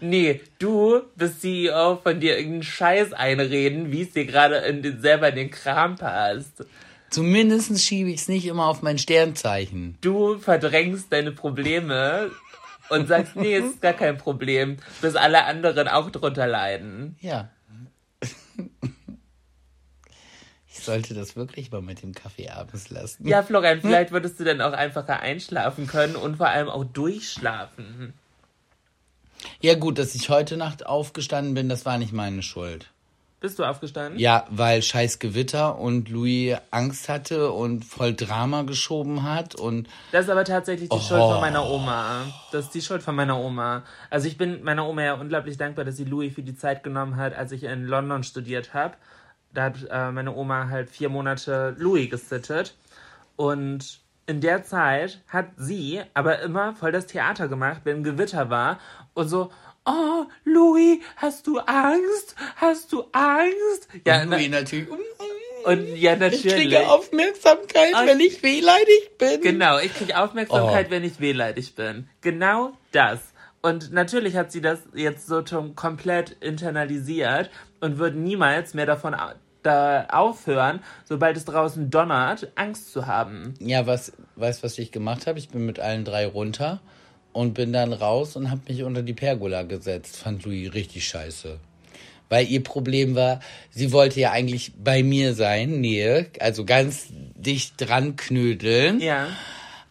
Nee, 0.01 0.41
du 0.59 1.03
bist 1.17 1.41
CEO 1.43 1.97
von 1.97 2.21
dir 2.21 2.37
irgendeinen 2.37 2.63
Scheiß 2.63 3.13
einreden, 3.13 3.93
wie 3.93 4.03
es 4.03 4.13
dir 4.13 4.25
gerade 4.25 4.57
in 4.57 4.83
den, 4.83 5.01
selber 5.01 5.29
in 5.29 5.37
den 5.37 5.51
Kram 5.51 5.97
passt. 5.97 6.65
Zumindest 7.11 7.81
schiebe 7.83 8.11
ich 8.11 8.21
es 8.21 8.29
nicht 8.29 8.47
immer 8.47 8.67
auf 8.67 8.83
mein 8.83 8.99
Sternzeichen. 8.99 9.99
Du 10.01 10.39
verdrängst 10.39 11.13
deine 11.13 11.33
Probleme 11.33 12.31
und 12.89 13.09
sagst, 13.09 13.37
nee, 13.37 13.55
es 13.57 13.65
ist 13.65 13.83
gar 13.83 13.93
kein 13.93 14.17
Problem, 14.17 14.79
bis 15.01 15.17
alle 15.17 15.45
anderen 15.45 15.89
auch 15.89 16.11
drunter 16.11 16.47
leiden. 16.47 17.17
Ja. 17.21 17.51
Ich 20.73 20.87
sollte 20.87 21.13
das 21.13 21.37
wirklich 21.37 21.71
mal 21.71 21.83
mit 21.83 22.03
dem 22.03 22.15
Kaffee 22.15 22.49
abends 22.49 22.89
lassen. 22.89 23.29
Ja, 23.29 23.43
Florian, 23.43 23.83
vielleicht 23.83 24.13
würdest 24.13 24.41
du 24.41 24.45
dann 24.45 24.63
auch 24.63 24.73
einfacher 24.73 25.21
einschlafen 25.21 25.87
können 25.87 26.17
und 26.17 26.37
vor 26.39 26.49
allem 26.49 26.71
auch 26.71 26.85
durchschlafen. 26.85 28.15
Ja, 29.61 29.75
gut, 29.75 29.99
dass 29.99 30.15
ich 30.15 30.29
heute 30.31 30.57
Nacht 30.57 30.87
aufgestanden 30.87 31.55
bin, 31.55 31.69
das 31.69 31.85
war 31.87 31.99
nicht 31.99 32.13
meine 32.13 32.43
Schuld. 32.43 32.91
Bist 33.41 33.59
du 33.59 33.65
aufgestanden? 33.65 34.19
Ja, 34.21 34.47
weil 34.51 34.83
scheiß 34.83 35.19
Gewitter 35.19 35.79
und 35.79 36.11
Louis 36.11 36.59
Angst 36.71 37.09
hatte 37.09 37.51
und 37.53 37.87
voll 37.87 38.13
Drama 38.15 38.63
geschoben 38.63 39.23
hat 39.23 39.55
und 39.55 39.89
Das 40.13 40.25
ist 40.27 40.31
aber 40.31 40.45
tatsächlich 40.45 40.91
die 40.91 40.97
Oh. 40.97 41.01
Schuld 41.01 41.23
von 41.23 41.41
meiner 41.41 41.65
Oma. 41.67 42.27
Das 42.53 42.67
ist 42.67 42.75
die 42.75 42.83
Schuld 42.83 43.03
von 43.03 43.15
meiner 43.15 43.39
Oma. 43.39 43.83
Also 44.11 44.29
ich 44.29 44.37
bin 44.37 44.63
meiner 44.63 44.87
Oma 44.87 45.03
ja 45.05 45.15
unglaublich 45.15 45.57
dankbar, 45.57 45.87
dass 45.87 45.97
sie 45.97 46.05
Louis 46.05 46.35
für 46.35 46.43
die 46.43 46.55
Zeit 46.55 46.83
genommen 46.83 47.17
hat, 47.17 47.35
als 47.35 47.51
ich 47.53 47.63
in 47.63 47.87
London 47.87 48.25
studiert 48.25 48.75
habe. 48.75 48.95
Da 49.55 49.63
hat 49.65 49.77
äh, 49.91 50.11
meine 50.13 50.35
Oma 50.37 50.69
halt 50.69 50.91
vier 50.91 51.09
Monate 51.09 51.75
Louis 51.79 52.11
gesittet. 52.11 52.75
Und 53.37 54.01
in 54.31 54.41
der 54.41 54.63
Zeit 54.65 55.21
hat 55.29 55.49
sie 55.57 56.01
aber 56.15 56.41
immer 56.41 56.75
voll 56.77 56.93
das 56.93 57.07
Theater 57.07 57.49
gemacht, 57.49 57.81
wenn 57.85 58.05
Gewitter 58.05 58.49
war. 58.49 58.79
Und 59.13 59.29
so, 59.29 59.51
oh, 59.85 60.25
Louis, 60.45 61.01
hast 61.17 61.47
du 61.49 61.59
Angst? 61.59 62.37
Hast 62.57 62.93
du 62.93 63.05
Angst? 63.13 63.89
Ja, 64.07 64.23
und 64.23 64.29
na, 64.31 64.37
Louis 64.37 64.49
natürlich. 64.51 64.89
und 65.65 65.87
ja, 65.97 66.13
Ich 66.15 66.19
natürlich. 66.21 66.55
kriege 66.55 66.89
Aufmerksamkeit, 66.89 67.93
Ah, 67.95 68.07
wenn 68.07 68.21
ich 68.21 68.41
wehleidig 68.43 69.19
bin. 69.19 69.41
Genau, 69.41 69.79
ich 69.79 69.93
kriege 69.95 70.17
Aufmerksamkeit, 70.17 70.87
Oh. 70.89 70.91
wenn 70.91 71.03
ich 71.03 71.19
wehleidig 71.19 71.75
bin. 71.75 72.09
Genau 72.21 72.73
das. 72.93 73.19
Und 73.63 73.93
natürlich 73.93 74.37
hat 74.37 74.53
sie 74.53 74.61
das 74.63 74.79
jetzt 74.95 75.27
so 75.27 75.43
komplett 75.75 76.31
internalisiert 76.41 77.51
und 77.81 77.99
wird 77.99 78.15
niemals 78.15 78.75
mehr 78.75 78.87
davon 78.87 79.13
da 79.63 80.07
aufhören, 80.11 80.81
sobald 81.05 81.37
es 81.37 81.45
draußen 81.45 81.91
donnert, 81.91 82.53
Angst 82.55 82.93
zu 82.93 83.07
haben. 83.07 83.55
Ja, 83.61 83.87
was, 83.87 84.13
weißt 84.37 84.63
was 84.63 84.79
ich 84.79 84.93
gemacht 84.93 85.27
habe? 85.27 85.39
Ich 85.39 85.49
bin 85.49 85.67
mit 85.67 85.81
allen 85.81 86.05
drei 86.05 86.27
runter 86.27 86.81
und 87.33 87.55
bin 87.55 87.73
dann 87.73 87.93
raus 87.93 88.37
und 88.37 88.51
habe 88.51 88.63
mich 88.69 88.83
unter 88.83 89.03
die 89.03 89.15
Pergola 89.15 89.63
gesetzt. 89.63 90.17
Fand 90.17 90.45
Louis 90.45 90.73
richtig 90.75 91.07
scheiße. 91.07 91.59
Weil 92.29 92.47
ihr 92.47 92.63
Problem 92.63 93.17
war, 93.17 93.41
sie 93.71 93.93
wollte 93.93 94.21
ja 94.21 94.31
eigentlich 94.31 94.73
bei 94.79 95.03
mir 95.03 95.35
sein, 95.35 95.81
Nähe, 95.81 96.27
also 96.39 96.65
ganz 96.65 97.09
dicht 97.11 97.75
dran 97.79 98.15
knödeln. 98.17 99.01
Ja. 99.01 99.27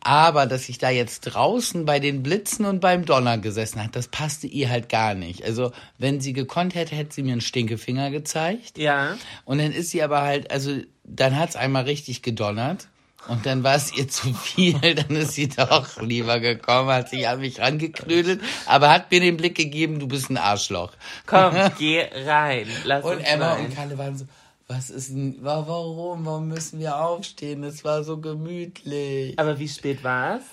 Aber 0.01 0.45
dass 0.45 0.69
ich 0.69 0.77
da 0.77 0.89
jetzt 0.89 1.21
draußen 1.21 1.85
bei 1.85 1.99
den 1.99 2.23
Blitzen 2.23 2.65
und 2.65 2.79
beim 2.79 3.05
Donner 3.05 3.37
gesessen 3.37 3.83
hat, 3.83 3.95
das 3.95 4.07
passte 4.07 4.47
ihr 4.47 4.69
halt 4.69 4.89
gar 4.89 5.13
nicht. 5.13 5.43
Also, 5.43 5.71
wenn 5.97 6.21
sie 6.21 6.33
gekonnt 6.33 6.75
hätte, 6.75 6.95
hätte 6.95 7.13
sie 7.13 7.23
mir 7.23 7.33
einen 7.33 7.41
Stinkefinger 7.41 8.09
gezeigt. 8.09 8.77
Ja. 8.77 9.17
Und 9.45 9.57
dann 9.57 9.71
ist 9.71 9.91
sie 9.91 10.01
aber 10.01 10.21
halt, 10.21 10.51
also 10.51 10.77
dann 11.03 11.37
hat's 11.37 11.55
einmal 11.55 11.83
richtig 11.83 12.21
gedonnert. 12.21 12.87
Und 13.27 13.45
dann 13.45 13.63
war 13.63 13.75
es 13.75 13.95
ihr 13.95 14.07
zu 14.07 14.33
viel, 14.33 14.79
dann 14.95 15.15
ist 15.15 15.33
sie 15.33 15.49
doch 15.49 16.01
lieber 16.01 16.39
gekommen, 16.39 16.89
hat 16.89 17.09
sich 17.09 17.27
an 17.27 17.41
mich 17.41 17.59
rangeknödelt, 17.59 18.41
aber 18.65 18.89
hat 18.89 19.11
mir 19.11 19.19
den 19.19 19.35
Blick 19.35 19.55
gegeben, 19.55 19.99
du 19.99 20.07
bist 20.07 20.29
ein 20.29 20.37
Arschloch. 20.37 20.93
Komm, 21.25 21.53
geh 21.77 22.05
rein. 22.25 22.67
Lass 22.85 23.03
Und 23.03 23.19
Emma 23.19 23.53
rein. 23.53 23.65
und 23.65 23.75
Kalle 23.75 23.97
waren 23.97 24.17
so, 24.17 24.25
was 24.69 24.89
ist 24.91 25.09
denn, 25.09 25.43
wa- 25.43 25.65
warum, 25.67 26.25
warum 26.25 26.47
müssen 26.47 26.79
wir 26.79 26.95
aufstehen? 26.97 27.63
Es 27.63 27.83
war 27.83 28.03
so 28.03 28.19
gemütlich. 28.21 29.37
Aber 29.37 29.59
wie 29.59 29.67
spät 29.67 30.03
war 30.03 30.37
es? 30.37 30.43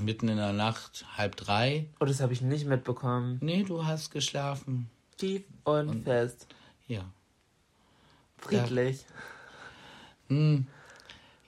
Mitten 0.00 0.28
in 0.28 0.36
der 0.36 0.52
Nacht, 0.52 1.04
halb 1.16 1.34
drei. 1.36 1.86
Oh, 2.00 2.04
das 2.04 2.20
habe 2.20 2.32
ich 2.32 2.40
nicht 2.40 2.66
mitbekommen. 2.66 3.38
Nee, 3.42 3.64
du 3.64 3.84
hast 3.84 4.10
geschlafen. 4.10 4.88
Tief 5.18 5.42
und 5.64 6.04
fest. 6.04 6.46
Ja. 6.86 7.04
Friedlich. 8.38 9.04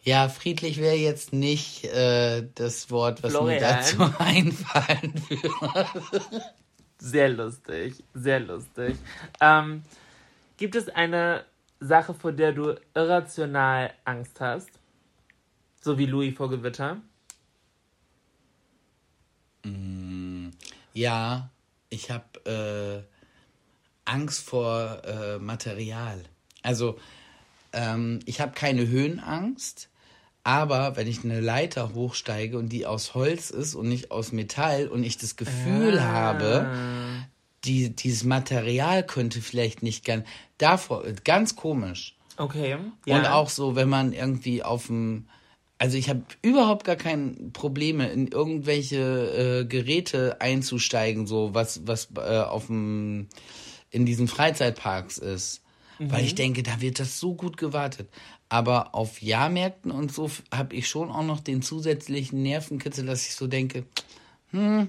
Ja, 0.03 0.29
friedlich 0.29 0.79
wäre 0.79 0.95
jetzt 0.97 1.33
nicht 1.33 1.85
äh, 1.85 2.47
das 2.55 2.91
Wort, 2.91 3.23
was 3.23 3.33
Florian. 3.33 3.61
mir 3.61 3.61
dazu 3.61 4.03
einfallen 4.19 5.15
würde. 5.29 6.43
Sehr 6.99 7.29
lustig, 7.29 8.03
sehr 8.15 8.41
lustig. 8.41 8.97
Ähm, 9.41 9.83
gibt 10.57 10.75
es 10.77 10.89
eine 10.89 11.45
Sache, 11.81 12.15
vor 12.15 12.33
der 12.33 12.53
du 12.53 12.75
irrational 12.95 13.93
Angst 14.05 14.41
hast? 14.41 14.71
So 15.81 15.99
wie 15.99 16.07
Louis 16.07 16.37
vor 16.37 16.51
Gewitter? 16.51 16.99
Ja, 20.93 21.51
ich 21.91 22.11
habe 22.11 23.05
äh, 23.07 23.19
Angst 24.05 24.41
vor 24.41 25.03
äh, 25.05 25.39
Material. 25.39 26.25
Also, 26.63 26.99
ähm, 27.73 28.19
ich 28.25 28.41
habe 28.41 28.53
keine 28.53 28.89
Höhenangst, 28.89 29.89
aber 30.43 30.97
wenn 30.97 31.07
ich 31.07 31.23
eine 31.23 31.41
Leiter 31.41 31.95
hochsteige 31.95 32.59
und 32.59 32.71
die 32.71 32.87
aus 32.87 33.15
Holz 33.15 33.51
ist 33.51 33.75
und 33.75 33.89
nicht 33.89 34.11
aus 34.11 34.33
Metall 34.33 34.89
und 34.89 35.05
ich 35.05 35.19
das 35.19 35.37
Gefühl 35.37 36.03
habe, 36.03 36.67
die, 37.65 37.95
dieses 37.95 38.25
Material 38.25 39.05
könnte 39.05 39.41
vielleicht 39.41 39.83
nicht 39.83 40.05
ganz, 40.05 40.27
davor, 40.59 41.05
ganz 41.25 41.57
komisch. 41.57 42.17
Okay. 42.37 42.77
Und 43.07 43.27
auch 43.27 43.49
so, 43.49 43.75
wenn 43.75 43.89
man 43.89 44.13
irgendwie 44.13 44.63
auf 44.63 44.87
dem. 44.87 45.27
Also 45.81 45.97
ich 45.97 46.09
habe 46.09 46.23
überhaupt 46.43 46.85
gar 46.85 46.97
keine 46.97 47.51
Probleme, 47.53 48.09
in 48.09 48.29
irgendwelche 48.29 49.61
äh, 49.61 49.65
Geräte 49.65 50.41
einzusteigen, 50.41 51.29
so 51.29 51.55
was, 51.55 51.87
was 51.87 52.09
äh, 52.17 52.41
auf 52.41 52.67
dem 52.67 53.29
in 53.91 54.05
diesen 54.05 54.27
Freizeitparks 54.27 55.19
ist. 55.19 55.63
Weil 56.01 56.25
ich 56.25 56.37
denke, 56.37 56.63
da 56.63 56.81
wird 56.81 57.01
das 57.01 57.19
so 57.19 57.35
gut 57.35 57.57
gewartet. 57.57 58.09
Aber 58.49 58.95
auf 58.95 59.21
Jahrmärkten 59.21 59.91
und 59.91 60.13
so 60.13 60.31
habe 60.55 60.77
ich 60.77 60.89
schon 60.89 61.11
auch 61.11 61.25
noch 61.25 61.41
den 61.41 61.61
zusätzlichen 61.61 62.43
Nervenkitzel, 62.43 63.05
dass 63.05 63.27
ich 63.27 63.35
so 63.35 63.49
denke, 63.49 63.85
hm, 64.53 64.89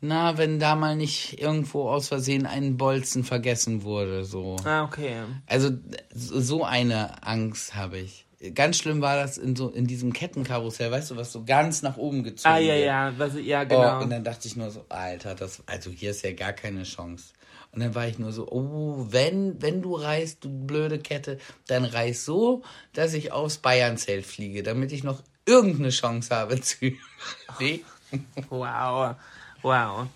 na, 0.00 0.38
wenn 0.38 0.58
da 0.58 0.74
mal 0.76 0.96
nicht 0.96 1.40
irgendwo 1.40 1.88
aus 1.88 2.08
Versehen 2.08 2.46
ein 2.46 2.76
Bolzen 2.76 3.24
vergessen 3.24 3.82
wurde, 3.82 4.24
so. 4.24 4.56
Ah, 4.64 4.84
okay. 4.84 5.16
Also 5.46 5.70
so 6.14 6.64
eine 6.64 7.22
Angst 7.26 7.74
habe 7.74 7.98
ich. 7.98 8.26
Ganz 8.54 8.78
schlimm 8.78 9.02
war 9.02 9.16
das 9.16 9.36
in 9.36 9.54
so 9.54 9.68
in 9.68 9.86
diesem 9.86 10.14
Kettenkarussell, 10.14 10.90
weißt 10.90 11.10
du, 11.10 11.16
was 11.16 11.30
so 11.30 11.44
ganz 11.44 11.82
nach 11.82 11.98
oben 11.98 12.22
gezogen 12.24 12.54
Ah, 12.54 12.58
ja, 12.58 12.74
wird. 12.74 12.86
ja, 12.86 13.12
was, 13.18 13.32
ja, 13.42 13.62
Oh, 13.62 13.66
genau. 13.66 14.00
und 14.02 14.08
dann 14.10 14.24
dachte 14.24 14.48
ich 14.48 14.56
nur 14.56 14.70
so, 14.70 14.84
Alter, 14.88 15.34
das 15.34 15.62
also 15.66 15.90
hier 15.90 16.12
ist 16.12 16.24
ja 16.24 16.32
gar 16.32 16.54
keine 16.54 16.84
Chance. 16.84 17.34
Und 17.72 17.80
dann 17.82 17.94
war 17.94 18.08
ich 18.08 18.18
nur 18.18 18.32
so, 18.32 18.48
oh, 18.50 19.06
wenn 19.10 19.60
wenn 19.60 19.82
du 19.82 19.94
reist, 19.94 20.42
du 20.42 20.48
blöde 20.66 20.98
Kette, 20.98 21.38
dann 21.66 21.84
reiß 21.84 22.24
so, 22.24 22.62
dass 22.94 23.12
ich 23.12 23.30
aufs 23.30 23.58
Bayernzelt 23.58 24.24
fliege, 24.24 24.62
damit 24.62 24.90
ich 24.92 25.04
noch 25.04 25.22
irgendeine 25.44 25.90
Chance 25.90 26.34
habe 26.34 26.58
zu 26.62 26.76
überleben. 26.86 27.84
Wow. 28.48 29.16
Wow. 29.62 30.00
Und 30.00 30.08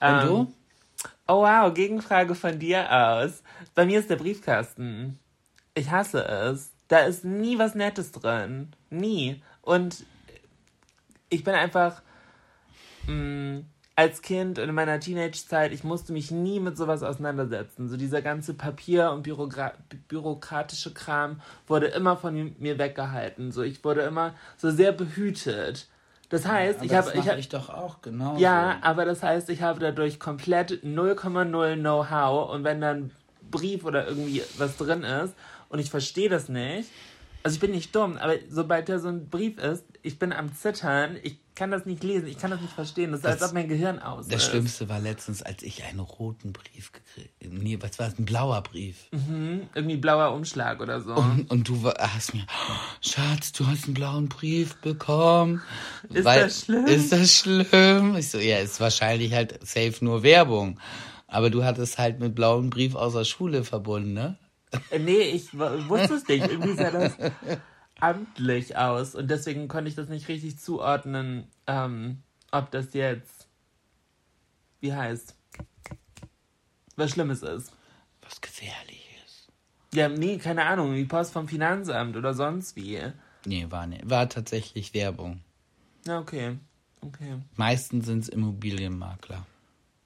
Ähm, 0.00 0.26
du? 0.26 0.54
Oh 1.26 1.42
wow, 1.42 1.72
Gegenfrage 1.72 2.34
von 2.34 2.58
dir 2.58 2.90
aus. 2.90 3.42
Bei 3.74 3.84
mir 3.84 4.00
ist 4.00 4.10
der 4.10 4.16
Briefkasten. 4.16 5.18
Ich 5.74 5.90
hasse 5.90 6.24
es. 6.24 6.72
Da 6.88 7.00
ist 7.00 7.24
nie 7.24 7.58
was 7.58 7.74
Nettes 7.74 8.12
drin. 8.12 8.72
Nie. 8.90 9.42
Und 9.62 10.04
ich 11.28 11.44
bin 11.44 11.54
einfach. 11.54 12.02
Mh, 13.06 13.62
als 13.98 14.22
Kind 14.22 14.58
in 14.58 14.72
meiner 14.76 15.00
Teenage-Zeit, 15.00 15.72
ich 15.72 15.82
musste 15.82 16.12
mich 16.12 16.30
nie 16.30 16.60
mit 16.60 16.76
sowas 16.76 17.02
auseinandersetzen. 17.02 17.88
So 17.88 17.96
dieser 17.96 18.22
ganze 18.22 18.54
Papier- 18.54 19.10
und 19.10 19.24
Bürogra 19.24 19.72
bürokratische 20.06 20.94
Kram 20.94 21.40
wurde 21.66 21.86
immer 21.86 22.16
von 22.16 22.54
mir 22.60 22.78
weggehalten. 22.78 23.50
So 23.50 23.62
ich 23.62 23.82
wurde 23.82 24.02
immer 24.02 24.34
so 24.56 24.70
sehr 24.70 24.92
behütet. 24.92 25.88
Das 26.30 26.46
heißt, 26.46 26.80
Aber 26.80 26.84
ich 26.84 26.94
habe 26.94 27.18
ich 27.18 27.38
ich 27.38 27.48
doch 27.48 27.70
auch 27.70 28.02
genau. 28.02 28.36
ja, 28.36 28.78
aber 28.82 29.04
das 29.04 29.22
heißt, 29.22 29.48
ich 29.48 29.62
habe 29.62 29.80
dadurch 29.80 30.20
komplett 30.20 30.84
0,0 30.84 31.74
Know-how 31.76 32.50
und 32.50 32.64
wenn 32.64 32.80
dann 32.80 33.10
Brief 33.50 33.84
oder 33.84 34.06
irgendwie 34.06 34.42
was 34.58 34.76
drin 34.76 35.04
ist 35.04 35.34
und 35.70 35.78
ich 35.78 35.90
verstehe 35.90 36.28
das 36.28 36.50
nicht, 36.50 36.90
also 37.42 37.54
ich 37.54 37.60
bin 37.60 37.70
nicht 37.70 37.94
dumm, 37.94 38.18
aber 38.18 38.34
sobald 38.50 38.90
da 38.90 38.98
so 38.98 39.08
ein 39.08 39.30
Brief 39.30 39.58
ist, 39.58 39.84
ich 40.02 40.18
bin 40.18 40.34
am 40.34 40.54
Zittern, 40.54 41.16
ich 41.22 41.38
kann 41.58 41.70
das 41.70 41.84
nicht 41.84 42.02
lesen, 42.04 42.28
ich 42.28 42.38
kann 42.38 42.50
das 42.50 42.60
nicht 42.60 42.72
verstehen, 42.72 43.10
das 43.10 43.20
ist, 43.20 43.26
als 43.26 43.40
Das- 43.40 43.48
ob 43.50 43.54
mein 43.54 43.68
Gehirn 43.68 43.98
aus 43.98 44.28
Das 44.28 44.42
ist. 44.44 44.48
Schlimmste 44.50 44.88
war 44.88 45.00
letztens, 45.00 45.42
als 45.42 45.62
ich 45.62 45.84
einen 45.84 45.98
roten 46.00 46.52
Brief 46.52 46.92
gekriegt 46.92 47.34
Nee, 47.42 47.76
was 47.80 47.98
war 47.98 48.08
das? 48.08 48.18
Ein 48.18 48.24
blauer 48.24 48.62
Brief. 48.62 49.08
Irgendwie 49.12 49.96
blauer 49.96 50.32
Umschlag 50.34 50.80
oder 50.80 51.00
so. 51.00 51.14
Und, 51.14 51.50
und 51.50 51.68
du 51.68 51.82
war- 51.82 51.96
hast 51.98 52.32
mir, 52.34 52.46
Schatz, 53.00 53.52
du 53.52 53.66
hast 53.66 53.84
einen 53.86 53.94
blauen 53.94 54.28
Brief 54.28 54.76
bekommen. 54.76 55.60
Ist 56.08 56.24
das 56.24 56.64
schlimm? 56.64 56.86
Ist 56.86 57.12
das 57.12 57.34
schlimm? 57.36 58.16
Ich 58.16 58.30
so, 58.30 58.38
ja, 58.38 58.58
ist 58.58 58.80
wahrscheinlich 58.80 59.32
halt 59.34 59.58
safe 59.66 59.96
nur 60.04 60.22
Werbung. 60.22 60.78
Aber 61.26 61.50
du 61.50 61.64
hattest 61.64 61.98
halt 61.98 62.20
mit 62.20 62.34
blauen 62.34 62.70
Brief 62.70 62.94
aus 62.94 63.12
der 63.12 63.24
Schule 63.24 63.64
verbunden, 63.64 64.14
ne? 64.14 64.38
Äh, 64.90 64.98
nee, 64.98 65.18
ich 65.20 65.52
wusste 65.58 66.14
es 66.14 66.28
nicht, 66.28 66.46
irgendwie 66.46 66.74
sah 66.76 66.90
das 66.90 67.12
amtlich 68.00 68.76
aus 68.76 69.14
und 69.14 69.30
deswegen 69.30 69.68
konnte 69.68 69.88
ich 69.88 69.94
das 69.94 70.08
nicht 70.08 70.28
richtig 70.28 70.58
zuordnen, 70.58 71.48
ähm, 71.66 72.22
ob 72.50 72.70
das 72.70 72.94
jetzt, 72.94 73.48
wie 74.80 74.92
heißt, 74.94 75.34
was 76.96 77.10
Schlimmes 77.10 77.42
ist. 77.42 77.72
Was 78.22 78.40
Gefährliches. 78.40 79.48
Ja, 79.94 80.08
nee, 80.08 80.38
keine 80.38 80.64
Ahnung, 80.66 80.94
die 80.94 81.04
Post 81.04 81.32
vom 81.32 81.48
Finanzamt 81.48 82.16
oder 82.16 82.34
sonst 82.34 82.76
wie. 82.76 83.00
Nee, 83.46 83.66
war, 83.70 83.86
ne, 83.86 84.00
war 84.04 84.28
tatsächlich 84.28 84.92
Werbung. 84.94 85.40
Na, 86.04 86.18
okay. 86.18 86.58
Okay. 87.00 87.38
Meistens 87.56 88.06
sind 88.06 88.24
es 88.24 88.28
Immobilienmakler. 88.28 89.46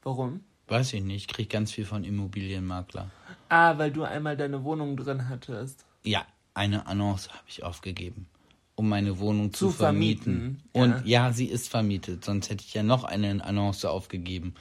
Warum? 0.02 0.44
Weiß 0.68 0.92
ich 0.92 1.02
nicht, 1.02 1.16
ich 1.16 1.28
krieg 1.28 1.50
ganz 1.50 1.72
viel 1.72 1.84
von 1.84 2.04
Immobilienmakler. 2.04 3.10
Ah, 3.48 3.78
weil 3.78 3.90
du 3.90 4.04
einmal 4.04 4.36
deine 4.36 4.62
Wohnung 4.64 4.96
drin 4.96 5.28
hattest. 5.28 5.84
Ja, 6.04 6.26
eine 6.54 6.86
Annonce 6.86 7.28
habe 7.30 7.44
ich 7.48 7.62
aufgegeben, 7.62 8.26
um 8.74 8.88
meine 8.88 9.18
Wohnung 9.18 9.52
zu, 9.52 9.66
Zu 9.66 9.72
vermieten, 9.72 10.60
vermieten. 10.72 11.00
Und 11.00 11.06
ja, 11.06 11.32
sie 11.32 11.46
ist 11.46 11.68
vermietet, 11.68 12.24
sonst 12.24 12.50
hätte 12.50 12.64
ich 12.66 12.74
ja 12.74 12.82
noch 12.82 13.04
eine 13.04 13.44
Annonce 13.44 13.84
aufgegeben. 13.86 14.54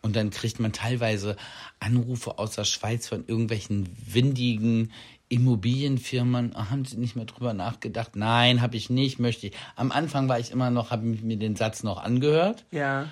Und 0.00 0.14
dann 0.14 0.30
kriegt 0.30 0.60
man 0.60 0.72
teilweise 0.72 1.36
Anrufe 1.80 2.38
aus 2.38 2.52
der 2.54 2.64
Schweiz 2.64 3.08
von 3.08 3.24
irgendwelchen 3.26 3.88
windigen 4.06 4.92
Immobilienfirmen. 5.28 6.54
Ah, 6.54 6.70
Haben 6.70 6.84
Sie 6.84 6.96
nicht 6.96 7.16
mehr 7.16 7.24
drüber 7.24 7.52
nachgedacht? 7.52 8.14
Nein, 8.14 8.62
habe 8.62 8.76
ich 8.76 8.90
nicht, 8.90 9.18
möchte 9.18 9.48
ich. 9.48 9.52
Am 9.76 9.90
Anfang 9.90 10.28
war 10.28 10.38
ich 10.38 10.50
immer 10.52 10.70
noch, 10.70 10.90
habe 10.90 11.04
mir 11.04 11.36
den 11.36 11.56
Satz 11.56 11.82
noch 11.82 11.98
angehört 12.02 12.64
Ja. 12.70 13.08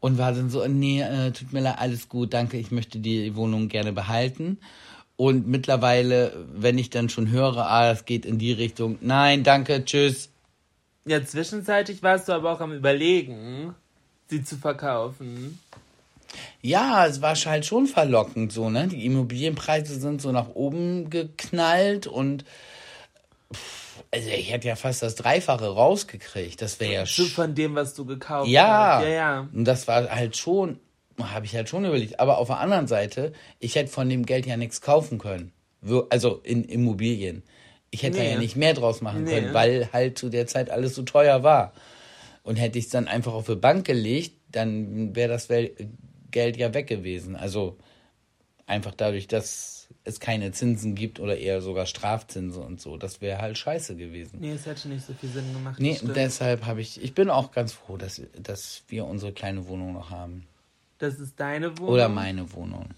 und 0.00 0.16
war 0.18 0.32
dann 0.32 0.48
so, 0.50 0.66
nee, 0.66 1.02
äh, 1.02 1.32
tut 1.32 1.52
mir 1.52 1.60
leid, 1.60 1.78
alles 1.78 2.08
gut, 2.08 2.32
danke, 2.32 2.56
ich 2.56 2.70
möchte 2.70 2.98
die 2.98 3.36
Wohnung 3.36 3.68
gerne 3.68 3.92
behalten. 3.92 4.58
Und 5.16 5.46
mittlerweile, 5.46 6.46
wenn 6.52 6.76
ich 6.76 6.90
dann 6.90 7.08
schon 7.08 7.30
höre, 7.30 7.56
ah, 7.56 7.90
das 7.90 8.04
geht 8.04 8.26
in 8.26 8.38
die 8.38 8.52
Richtung, 8.52 8.98
nein, 9.00 9.44
danke, 9.44 9.84
tschüss. 9.84 10.28
Ja, 11.06 11.24
zwischenzeitlich 11.24 12.02
warst 12.02 12.28
du 12.28 12.32
aber 12.32 12.52
auch 12.52 12.60
am 12.60 12.72
Überlegen, 12.72 13.74
sie 14.28 14.44
zu 14.44 14.56
verkaufen. 14.56 15.58
Ja, 16.60 17.06
es 17.06 17.22
war 17.22 17.34
halt 17.34 17.64
schon 17.64 17.86
verlockend 17.86 18.52
so, 18.52 18.68
ne? 18.68 18.88
Die 18.88 19.06
Immobilienpreise 19.06 19.98
sind 19.98 20.20
so 20.20 20.32
nach 20.32 20.48
oben 20.50 21.08
geknallt 21.08 22.06
und 22.08 22.44
pff, 23.54 24.02
also 24.10 24.28
ich 24.28 24.50
hätte 24.52 24.68
ja 24.68 24.76
fast 24.76 25.02
das 25.02 25.14
Dreifache 25.14 25.66
rausgekriegt. 25.68 26.60
Das 26.60 26.78
wäre 26.80 26.92
ja 26.92 27.06
So 27.06 27.22
sch- 27.22 27.32
von 27.34 27.54
dem, 27.54 27.74
was 27.76 27.94
du 27.94 28.04
gekauft 28.04 28.50
Ja. 28.50 28.96
hast. 28.98 29.04
Ja, 29.04 29.08
ja. 29.10 29.48
Und 29.52 29.64
das 29.64 29.86
war 29.88 30.10
halt 30.10 30.36
schon, 30.36 30.78
habe 31.20 31.46
ich 31.46 31.54
halt 31.54 31.68
schon 31.68 31.84
überlegt. 31.84 32.20
Aber 32.20 32.38
auf 32.38 32.48
der 32.48 32.58
anderen 32.58 32.86
Seite, 32.86 33.32
ich 33.58 33.74
hätte 33.74 33.90
von 33.90 34.08
dem 34.08 34.26
Geld 34.26 34.46
ja 34.46 34.56
nichts 34.56 34.80
kaufen 34.80 35.18
können. 35.18 35.52
Also 36.10 36.40
in 36.42 36.64
Immobilien. 36.64 37.42
Ich 37.90 38.02
hätte 38.02 38.18
Nee. 38.18 38.32
ja 38.32 38.38
nicht 38.38 38.56
mehr 38.56 38.74
draus 38.74 39.00
machen 39.00 39.24
Nee. 39.24 39.30
können, 39.30 39.54
weil 39.54 39.88
halt 39.92 40.18
zu 40.18 40.28
der 40.28 40.46
Zeit 40.46 40.70
alles 40.70 40.94
so 40.94 41.02
teuer 41.02 41.42
war. 41.42 41.72
Und 42.42 42.56
hätte 42.56 42.78
ich 42.78 42.86
es 42.86 42.90
dann 42.90 43.08
einfach 43.08 43.32
auf 43.32 43.46
die 43.46 43.54
Bank 43.56 43.86
gelegt, 43.86 44.32
dann 44.50 45.14
wäre 45.16 45.28
das 45.28 45.48
Geld 46.30 46.56
ja 46.56 46.74
weg 46.74 46.86
gewesen. 46.86 47.36
Also 47.36 47.76
einfach 48.66 48.94
dadurch, 48.96 49.26
dass 49.28 49.88
es 50.04 50.20
keine 50.20 50.52
Zinsen 50.52 50.94
gibt 50.94 51.20
oder 51.20 51.36
eher 51.38 51.60
sogar 51.60 51.86
Strafzinsen 51.86 52.62
und 52.62 52.80
so. 52.80 52.96
Das 52.96 53.20
wäre 53.20 53.40
halt 53.40 53.56
scheiße 53.58 53.96
gewesen. 53.96 54.38
Nee, 54.40 54.52
es 54.52 54.66
hätte 54.66 54.88
nicht 54.88 55.06
so 55.06 55.12
viel 55.14 55.28
Sinn 55.28 55.52
gemacht. 55.52 55.80
Nee, 55.80 55.98
deshalb 56.14 56.64
habe 56.66 56.80
ich, 56.80 57.02
ich 57.02 57.14
bin 57.14 57.30
auch 57.30 57.52
ganz 57.52 57.72
froh, 57.72 57.96
dass, 57.96 58.20
dass 58.40 58.82
wir 58.88 59.04
unsere 59.06 59.32
kleine 59.32 59.66
Wohnung 59.68 59.92
noch 59.92 60.10
haben. 60.10 60.46
Das 60.98 61.18
ist 61.20 61.38
deine 61.38 61.76
Wohnung. 61.78 61.92
Oder 61.94 62.08
meine 62.08 62.52
Wohnung. 62.54 62.88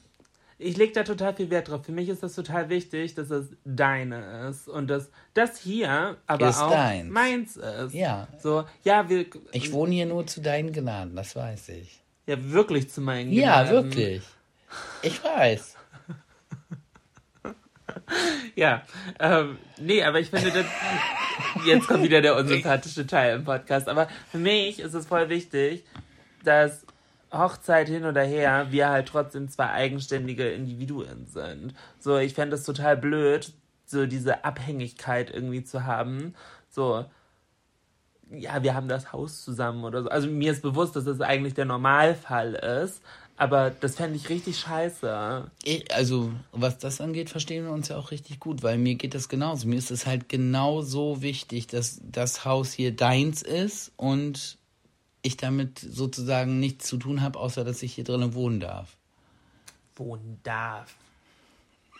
Ich 0.61 0.77
lege 0.77 0.93
da 0.93 1.05
total 1.05 1.35
viel 1.35 1.51
Wert 1.51 1.69
drauf. 1.69 1.85
Für 1.87 1.93
mich 1.93 2.09
ist 2.09 2.23
das 2.25 2.35
total 2.35 2.69
wichtig, 2.69 3.15
dass 3.15 3.31
es 3.31 3.47
deine 3.65 4.49
ist. 4.49 4.69
Und 4.69 4.89
dass 4.89 5.09
das 5.35 5.57
hier 5.59 6.17
aber 6.27 6.49
Ist 6.49 6.59
auch 6.61 6.71
deins. 6.73 7.11
meins 7.13 7.57
ist. 7.57 7.95
Ja. 7.95 8.27
So, 8.43 8.65
ja, 8.83 9.09
wir. 9.09 9.27
Ich 9.53 9.71
wohne 9.73 9.95
hier 9.95 10.07
nur 10.07 10.27
zu 10.27 10.41
deinen 10.41 10.73
Gnaden, 10.73 11.15
das 11.15 11.37
weiß 11.37 11.69
ich. 11.71 12.01
Ja, 12.27 12.37
wirklich 12.51 12.91
zu 12.91 13.01
meinen 13.01 13.33
Ja, 13.33 13.63
Gnaden. 13.63 13.85
wirklich. 13.85 14.23
Ich 15.03 15.23
weiß. 15.23 15.77
Ja, 18.55 18.83
ähm, 19.21 19.59
nee, 19.79 20.03
aber 20.03 20.19
ich 20.21 20.31
finde, 20.31 20.51
das, 20.51 20.67
jetzt 21.67 21.87
kommt 21.87 22.03
wieder 22.03 22.21
der 22.21 22.37
unsympathische 22.37 23.07
Teil 23.07 23.37
im 23.37 23.45
Podcast. 23.45 23.89
Aber 23.89 24.09
für 24.31 24.39
mich 24.39 24.81
ist 24.81 24.95
es 24.95 25.07
voll 25.07 25.29
wichtig, 25.29 25.85
dass 26.43 26.85
Hochzeit 27.33 27.89
hin 27.89 28.05
oder 28.05 28.23
her, 28.23 28.69
wir 28.71 28.89
halt 28.89 29.09
trotzdem 29.09 29.49
zwei 29.49 29.71
eigenständige 29.71 30.49
Individuen 30.51 31.27
sind. 31.27 31.75
So, 31.99 32.17
ich 32.17 32.35
fände 32.35 32.57
es 32.57 32.65
total 32.65 32.97
blöd, 32.97 33.53
so 33.85 34.07
diese 34.07 34.45
Abhängigkeit 34.45 35.31
irgendwie 35.31 35.65
zu 35.65 35.85
haben. 35.85 36.35
So, 36.71 37.05
ja, 38.31 38.63
wir 38.63 38.75
haben 38.75 38.89
das 38.89 39.13
Haus 39.13 39.43
zusammen 39.43 39.85
oder 39.85 40.03
so. 40.03 40.09
Also 40.09 40.29
mir 40.29 40.53
ist 40.53 40.63
bewusst, 40.63 40.97
dass 40.97 41.05
das 41.05 41.21
eigentlich 41.21 41.55
der 41.55 41.65
Normalfall 41.65 42.55
ist. 42.55 43.03
Aber 43.39 43.71
das 43.71 43.95
fände 43.95 44.17
ich 44.17 44.31
richtig 44.31 44.59
scheiße. 44.59 45.49
Ich, 45.63 45.95
also, 45.95 46.33
was 46.51 46.79
das 46.79 47.01
angeht, 47.01 47.31
verstehen 47.31 47.65
wir 47.65 47.73
uns 47.73 47.87
ja 47.87 47.97
auch 47.97 48.11
richtig 48.11 48.41
gut, 48.41 48.65
weil 48.65 48.79
mir 48.79 48.97
geht 48.97 49.15
das 49.15 49.29
genauso. 49.29 49.69
Mir 49.69 49.79
ist 49.79 49.93
es 49.93 50.07
halt 50.07 50.29
genauso 50.29 51.23
wichtig, 51.23 51.69
dass 51.69 52.01
das 52.03 52.45
Haus 52.45 52.73
hier 52.73 52.95
deins 52.95 53.43
ist 53.43 53.93
und 53.97 54.58
ich 55.29 55.37
damit 55.37 55.79
sozusagen 55.79 56.59
nichts 56.59 56.87
zu 56.89 56.97
tun 56.97 57.23
habe, 57.23 57.39
außer 57.39 57.65
dass 57.65 57.83
ich 57.83 57.95
hier 57.95 58.05
drinnen 58.05 58.35
wohnen 58.35 58.59
darf. 58.61 58.97
wohnen 59.97 60.41
darf. 60.43 60.95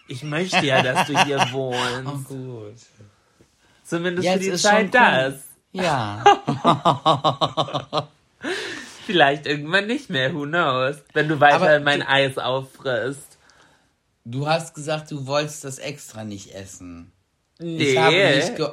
Ich 0.09 0.23
möchte 0.23 0.65
ja, 0.67 0.83
dass 0.83 1.07
du 1.07 1.23
hier 1.25 1.39
wohnst. 1.53 2.29
gut. 2.29 2.75
Zumindest 3.85 4.27
Ja, 4.27 4.33
für 4.35 4.39
die 4.41 4.47
ist 4.49 4.63
Zeit 4.63 4.95
das. 4.95 5.35
cool. 5.35 5.83
Ja. 5.83 6.25
Vielleicht 9.07 9.47
irgendwann 9.47 9.87
nicht 9.87 10.11
mehr, 10.11 10.35
who 10.35 10.43
knows? 10.45 10.97
Wenn 11.15 11.29
du 11.29 11.41
weiter 11.41 11.81
mein 11.81 12.01
du- 12.01 12.09
Eis 12.09 12.37
auffrisst. 12.39 13.39
Du 14.25 14.47
hast 14.47 14.75
gesagt, 14.75 15.11
du 15.11 15.27
wolltest 15.27 15.65
das 15.65 15.79
extra 15.79 16.25
nicht 16.25 16.55
essen. 16.55 17.11
Nee. 17.59 17.83
Ich 17.83 17.99
habe, 17.99 18.17
mich 18.17 18.55
ge 18.55 18.69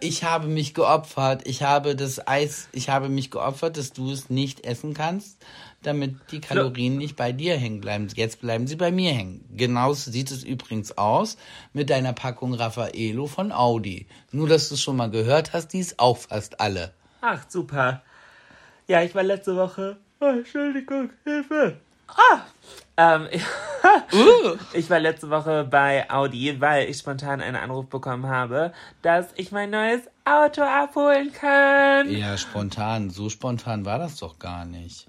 ich 0.00 0.24
habe 0.24 0.46
mich 0.46 0.74
geopfert. 0.74 1.46
Ich 1.46 1.62
habe 1.62 1.96
das 1.96 2.26
Eis, 2.28 2.68
ich 2.72 2.88
habe 2.88 3.08
mich 3.08 3.30
geopfert, 3.30 3.76
dass 3.76 3.92
du 3.92 4.12
es 4.12 4.30
nicht 4.30 4.64
essen 4.64 4.94
kannst, 4.94 5.38
damit 5.82 6.16
die 6.30 6.40
Kalorien 6.40 6.98
nicht 6.98 7.16
bei 7.16 7.32
dir 7.32 7.56
hängen 7.56 7.80
bleiben. 7.80 8.06
Jetzt 8.14 8.40
bleiben 8.40 8.68
sie 8.68 8.76
bei 8.76 8.92
mir 8.92 9.12
hängen. 9.12 9.44
Genauso 9.56 10.12
sieht 10.12 10.30
es 10.30 10.44
übrigens 10.44 10.96
aus 10.96 11.36
mit 11.72 11.90
deiner 11.90 12.12
Packung 12.12 12.54
Raffaello 12.54 13.26
von 13.26 13.50
Audi. 13.50 14.06
Nur, 14.30 14.48
dass 14.48 14.68
du 14.68 14.76
es 14.76 14.82
schon 14.82 14.96
mal 14.96 15.10
gehört 15.10 15.52
hast, 15.52 15.72
die 15.72 15.80
ist 15.80 15.98
auch 15.98 16.18
fast 16.18 16.60
alle. 16.60 16.92
Ach, 17.20 17.44
super. 17.48 18.02
Ja, 18.86 19.02
ich 19.02 19.14
war 19.16 19.24
letzte 19.24 19.56
Woche. 19.56 19.96
Oh, 20.20 20.26
Entschuldigung, 20.26 21.10
Hilfe. 21.24 21.78
Ah! 22.08 22.42
Ähm, 23.00 23.28
ich 24.72 24.90
war 24.90 24.98
letzte 24.98 25.30
Woche 25.30 25.64
bei 25.70 26.10
Audi, 26.10 26.60
weil 26.60 26.88
ich 26.90 26.98
spontan 26.98 27.40
einen 27.40 27.54
Anruf 27.56 27.86
bekommen 27.86 28.26
habe, 28.26 28.72
dass 29.02 29.28
ich 29.36 29.52
mein 29.52 29.70
neues 29.70 30.00
Auto 30.24 30.62
abholen 30.62 31.32
kann. 31.32 32.10
Ja, 32.10 32.36
spontan. 32.36 33.10
So 33.10 33.30
spontan 33.30 33.84
war 33.84 33.98
das 34.00 34.16
doch 34.16 34.38
gar 34.40 34.64
nicht. 34.64 35.06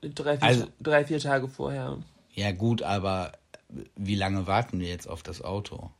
Drei, 0.00 0.36
vier, 0.38 0.46
Also- 0.46 0.66
drei, 0.80 1.04
vier 1.04 1.18
Tage 1.18 1.48
vorher. 1.48 1.98
Ja, 2.34 2.52
gut, 2.52 2.82
aber 2.82 3.32
wie 3.96 4.14
lange 4.14 4.46
warten 4.46 4.78
wir 4.78 4.88
jetzt 4.88 5.08
auf 5.08 5.22
das 5.24 5.42
Auto? 5.42 5.90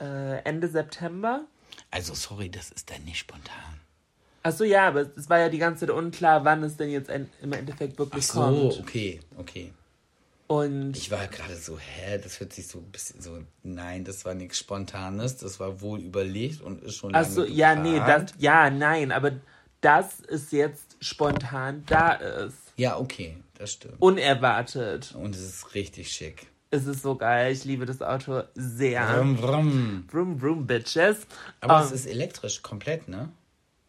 Äh, 0.00 0.38
Ende 0.44 0.68
September. 0.68 1.42
Also, 1.90 2.14
sorry, 2.14 2.50
das 2.50 2.70
ist 2.70 2.90
dann 2.90 3.04
nicht 3.04 3.18
spontan. 3.18 3.80
Achso, 4.42 4.64
ja, 4.64 4.88
aber 4.88 5.06
es 5.16 5.30
war 5.30 5.38
ja 5.38 5.48
die 5.48 5.58
ganze 5.58 5.86
Zeit 5.86 5.96
unklar, 5.96 6.44
wann 6.44 6.62
es 6.62 6.76
denn 6.76 6.90
jetzt 6.90 7.08
im 7.08 7.52
Endeffekt 7.52 7.98
wirklich 7.98 8.26
So, 8.26 8.40
kommt. 8.40 8.78
okay, 8.80 9.20
okay. 9.38 9.72
Und 10.54 10.96
Ich 10.96 11.10
war 11.10 11.26
gerade 11.26 11.56
so, 11.56 11.78
hä, 11.78 12.18
das 12.22 12.38
hört 12.38 12.52
sich 12.52 12.68
so 12.68 12.78
ein 12.78 12.90
bisschen 12.92 13.20
so, 13.20 13.42
nein, 13.62 14.04
das 14.04 14.24
war 14.24 14.34
nichts 14.34 14.58
Spontanes, 14.58 15.36
das 15.36 15.58
war 15.58 15.80
wohl 15.80 16.00
überlegt 16.00 16.60
und 16.60 16.82
ist 16.82 16.94
schon 16.96 17.14
Achso, 17.14 17.44
ja, 17.44 17.74
nee, 17.74 17.96
das, 17.98 18.32
ja, 18.38 18.70
nein, 18.70 19.10
aber 19.10 19.32
das 19.80 20.20
ist 20.20 20.52
jetzt 20.52 20.96
spontan 21.00 21.82
da 21.86 22.12
ist. 22.12 22.56
Ja, 22.76 22.98
okay, 22.98 23.36
das 23.58 23.72
stimmt. 23.72 23.96
Unerwartet. 24.00 25.12
Und 25.14 25.34
es 25.34 25.42
ist 25.42 25.74
richtig 25.74 26.10
schick. 26.12 26.46
Es 26.70 26.86
ist 26.86 27.02
so 27.02 27.14
geil. 27.16 27.52
Ich 27.52 27.64
liebe 27.64 27.86
das 27.86 28.02
Auto 28.02 28.42
sehr. 28.54 29.06
Vroom, 29.06 29.38
vroom. 29.38 30.04
Vroom, 30.08 30.40
vroom, 30.40 30.66
Bitches. 30.66 31.26
Aber 31.60 31.80
Ähm, 31.80 31.84
es 31.86 31.92
ist 31.92 32.06
elektrisch 32.06 32.62
komplett, 32.62 33.08
ne? 33.08 33.28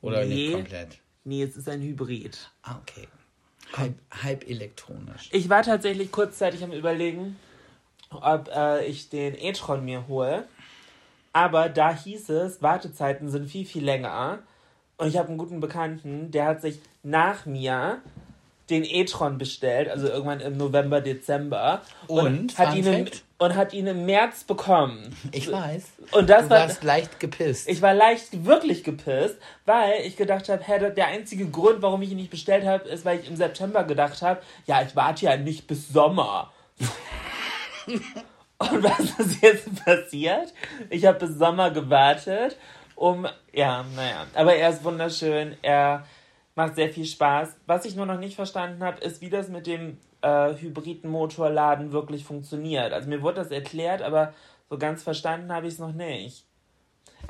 Oder 0.01 0.23
Nee. 0.25 0.35
nicht 0.35 0.53
komplett? 0.53 0.99
Nee, 1.23 1.43
es 1.43 1.55
ist 1.57 1.67
ein 1.67 1.81
Hybrid. 1.81 2.37
Ah, 2.61 2.77
okay. 2.81 3.07
Halb, 3.77 3.95
halb 4.23 4.47
elektronisch. 4.47 5.29
Ich 5.31 5.49
war 5.49 5.63
tatsächlich 5.63 6.11
kurzzeitig 6.11 6.63
am 6.63 6.71
Überlegen, 6.71 7.37
ob 8.09 8.49
äh, 8.55 8.85
ich 8.85 9.09
den 9.09 9.35
e-tron 9.35 9.83
mir 9.83 10.07
hole. 10.07 10.47
Aber 11.33 11.67
da 11.67 11.93
hieß 11.93 12.29
es, 12.29 12.61
Wartezeiten 12.61 13.29
sind 13.29 13.49
viel, 13.49 13.65
viel 13.65 13.83
länger. 13.83 14.39
Und 14.97 15.09
ich 15.09 15.17
habe 15.17 15.27
einen 15.27 15.37
guten 15.37 15.59
Bekannten, 15.59 16.31
der 16.31 16.45
hat 16.45 16.61
sich 16.61 16.79
nach 17.03 17.45
mir 17.45 18.01
den 18.69 18.83
e-tron 18.83 19.37
bestellt, 19.37 19.89
also 19.89 20.07
irgendwann 20.07 20.39
im 20.39 20.57
November, 20.57 21.01
Dezember. 21.01 21.81
Und? 22.07 22.57
hat 22.57 22.69
Fun 22.69 22.77
ihn 22.77 22.85
im? 22.85 23.07
Und 23.37 23.55
hat 23.55 23.73
ihn 23.73 23.87
im 23.87 24.05
März 24.05 24.43
bekommen. 24.45 25.15
Ich 25.31 25.51
weiß. 25.51 25.83
Und 26.11 26.29
das 26.29 26.43
du 26.43 26.49
war- 26.51 26.59
warst 26.61 26.83
leicht 26.83 27.19
gepisst. 27.19 27.67
Ich 27.67 27.81
war 27.81 27.93
leicht 27.93 28.45
wirklich 28.45 28.83
gepisst, 28.83 29.35
weil 29.65 30.01
ich 30.05 30.15
gedacht 30.15 30.47
habe, 30.49 30.63
hä, 30.63 30.91
der 30.91 31.07
einzige 31.07 31.47
Grund, 31.49 31.81
warum 31.81 32.01
ich 32.01 32.11
ihn 32.11 32.17
nicht 32.17 32.31
bestellt 32.31 32.65
habe, 32.65 32.87
ist, 32.87 33.03
weil 33.03 33.19
ich 33.19 33.27
im 33.29 33.35
September 33.35 33.83
gedacht 33.83 34.21
habe, 34.21 34.41
ja, 34.65 34.81
ich 34.81 34.95
warte 34.95 35.25
ja 35.25 35.35
nicht 35.37 35.67
bis 35.67 35.89
Sommer. 35.89 36.51
Und 38.57 38.83
was 38.83 38.99
ist 39.19 39.41
jetzt 39.41 39.83
passiert? 39.83 40.53
Ich 40.89 41.05
habe 41.05 41.19
bis 41.27 41.37
Sommer 41.37 41.71
gewartet, 41.71 42.57
um, 42.95 43.27
ja, 43.51 43.83
naja, 43.95 44.25
aber 44.33 44.55
er 44.55 44.69
ist 44.69 44.83
wunderschön, 44.85 45.57
er 45.61 46.05
macht 46.55 46.75
sehr 46.75 46.89
viel 46.89 47.05
Spaß. 47.05 47.55
Was 47.67 47.85
ich 47.85 47.95
nur 47.95 48.05
noch 48.05 48.19
nicht 48.19 48.35
verstanden 48.35 48.83
habe, 48.83 49.01
ist, 49.01 49.21
wie 49.21 49.29
das 49.29 49.49
mit 49.49 49.67
dem 49.67 49.97
äh, 50.21 50.55
hybriden 50.55 51.09
Motorladen 51.09 51.91
wirklich 51.91 52.23
funktioniert. 52.23 52.93
Also 52.93 53.09
mir 53.09 53.21
wurde 53.21 53.35
das 53.35 53.51
erklärt, 53.51 54.01
aber 54.01 54.33
so 54.69 54.77
ganz 54.77 55.03
verstanden 55.03 55.51
habe 55.51 55.67
ich 55.67 55.73
es 55.73 55.79
noch 55.79 55.91
nicht. 55.93 56.45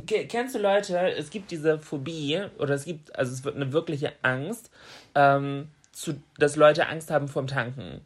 Ke- 0.07 0.27
Kennst 0.27 0.55
du 0.55 0.59
Leute, 0.59 0.97
es 1.15 1.29
gibt 1.29 1.51
diese 1.51 1.79
Phobie, 1.79 2.43
oder 2.59 2.75
es 2.75 2.85
gibt, 2.85 3.17
also 3.17 3.33
es 3.33 3.43
wird 3.43 3.55
eine 3.55 3.73
wirkliche 3.73 4.13
Angst, 4.21 4.69
ähm, 5.15 5.69
zu, 5.91 6.21
dass 6.37 6.55
Leute 6.55 6.87
Angst 6.87 7.09
haben 7.11 7.27
vorm 7.27 7.47
Tanken. 7.47 8.01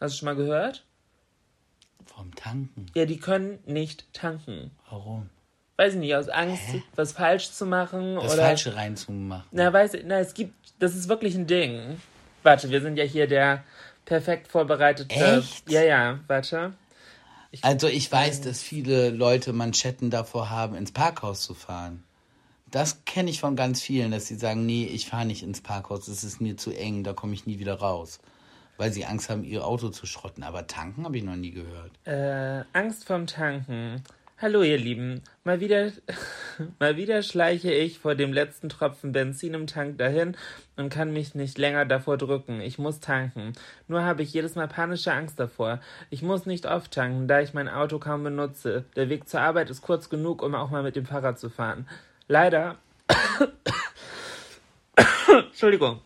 Hast 0.00 0.14
du 0.14 0.18
schon 0.18 0.26
mal 0.26 0.36
gehört? 0.36 0.84
Vom 2.06 2.34
Tanken. 2.34 2.86
Ja, 2.94 3.04
die 3.04 3.18
können 3.18 3.58
nicht 3.66 4.12
tanken. 4.14 4.70
Warum? 4.88 5.28
Weiß 5.80 5.94
ich 5.94 5.98
nicht, 6.00 6.14
aus 6.14 6.28
Angst, 6.28 6.62
was 6.94 7.12
falsch 7.12 7.52
zu 7.52 7.64
machen 7.64 8.16
Das 8.16 8.34
oder. 8.34 8.42
Falsche 8.42 8.76
reinzumachen. 8.76 9.48
Na, 9.50 9.72
weiß 9.72 9.94
ich, 9.94 10.04
na, 10.04 10.18
es 10.18 10.34
gibt, 10.34 10.52
das 10.78 10.94
ist 10.94 11.08
wirklich 11.08 11.34
ein 11.34 11.46
Ding. 11.46 11.98
Warte, 12.42 12.68
wir 12.68 12.82
sind 12.82 12.98
ja 12.98 13.04
hier 13.04 13.26
der 13.26 13.64
perfekt 14.04 14.48
vorbereitete. 14.48 15.14
Echt? 15.14 15.70
Ja, 15.70 15.82
ja, 15.82 16.18
warte. 16.26 16.74
Also 17.62 17.88
ich 17.88 18.12
weiß, 18.12 18.42
dass 18.42 18.60
viele 18.60 19.08
Leute 19.08 19.54
Manschetten 19.54 20.10
davor 20.10 20.50
haben, 20.50 20.74
ins 20.74 20.92
Parkhaus 20.92 21.40
zu 21.40 21.54
fahren. 21.54 22.04
Das 22.70 23.06
kenne 23.06 23.30
ich 23.30 23.40
von 23.40 23.56
ganz 23.56 23.80
vielen, 23.80 24.10
dass 24.10 24.26
sie 24.26 24.36
sagen, 24.36 24.66
nee, 24.66 24.84
ich 24.84 25.08
fahre 25.08 25.24
nicht 25.24 25.42
ins 25.42 25.62
Parkhaus, 25.62 26.08
es 26.08 26.24
ist 26.24 26.42
mir 26.42 26.58
zu 26.58 26.72
eng, 26.72 27.04
da 27.04 27.14
komme 27.14 27.32
ich 27.32 27.46
nie 27.46 27.58
wieder 27.58 27.76
raus. 27.80 28.20
Weil 28.76 28.92
sie 28.92 29.06
Angst 29.06 29.30
haben, 29.30 29.44
ihr 29.44 29.66
Auto 29.66 29.88
zu 29.88 30.04
schrotten. 30.04 30.42
Aber 30.42 30.66
tanken 30.66 31.06
habe 31.06 31.16
ich 31.16 31.24
noch 31.24 31.36
nie 31.36 31.52
gehört. 31.52 31.92
Äh, 32.04 32.64
Angst 32.78 33.06
vorm 33.06 33.26
Tanken. 33.26 34.02
Hallo 34.42 34.62
ihr 34.62 34.78
Lieben, 34.78 35.20
mal 35.44 35.60
wieder, 35.60 35.92
mal 36.78 36.96
wieder 36.96 37.22
schleiche 37.22 37.74
ich 37.74 37.98
vor 37.98 38.14
dem 38.14 38.32
letzten 38.32 38.70
Tropfen 38.70 39.12
Benzin 39.12 39.52
im 39.52 39.66
Tank 39.66 39.98
dahin 39.98 40.34
und 40.76 40.88
kann 40.88 41.12
mich 41.12 41.34
nicht 41.34 41.58
länger 41.58 41.84
davor 41.84 42.16
drücken. 42.16 42.62
Ich 42.62 42.78
muss 42.78 43.00
tanken. 43.00 43.52
Nur 43.86 44.02
habe 44.02 44.22
ich 44.22 44.32
jedes 44.32 44.54
Mal 44.54 44.66
panische 44.66 45.12
Angst 45.12 45.38
davor. 45.38 45.80
Ich 46.08 46.22
muss 46.22 46.46
nicht 46.46 46.64
oft 46.64 46.90
tanken, 46.90 47.28
da 47.28 47.42
ich 47.42 47.52
mein 47.52 47.68
Auto 47.68 47.98
kaum 47.98 48.24
benutze. 48.24 48.86
Der 48.96 49.10
Weg 49.10 49.28
zur 49.28 49.42
Arbeit 49.42 49.68
ist 49.68 49.82
kurz 49.82 50.08
genug, 50.08 50.42
um 50.42 50.54
auch 50.54 50.70
mal 50.70 50.82
mit 50.82 50.96
dem 50.96 51.04
Fahrrad 51.04 51.38
zu 51.38 51.50
fahren. 51.50 51.86
Leider. 52.26 52.78
Entschuldigung. 55.26 56.00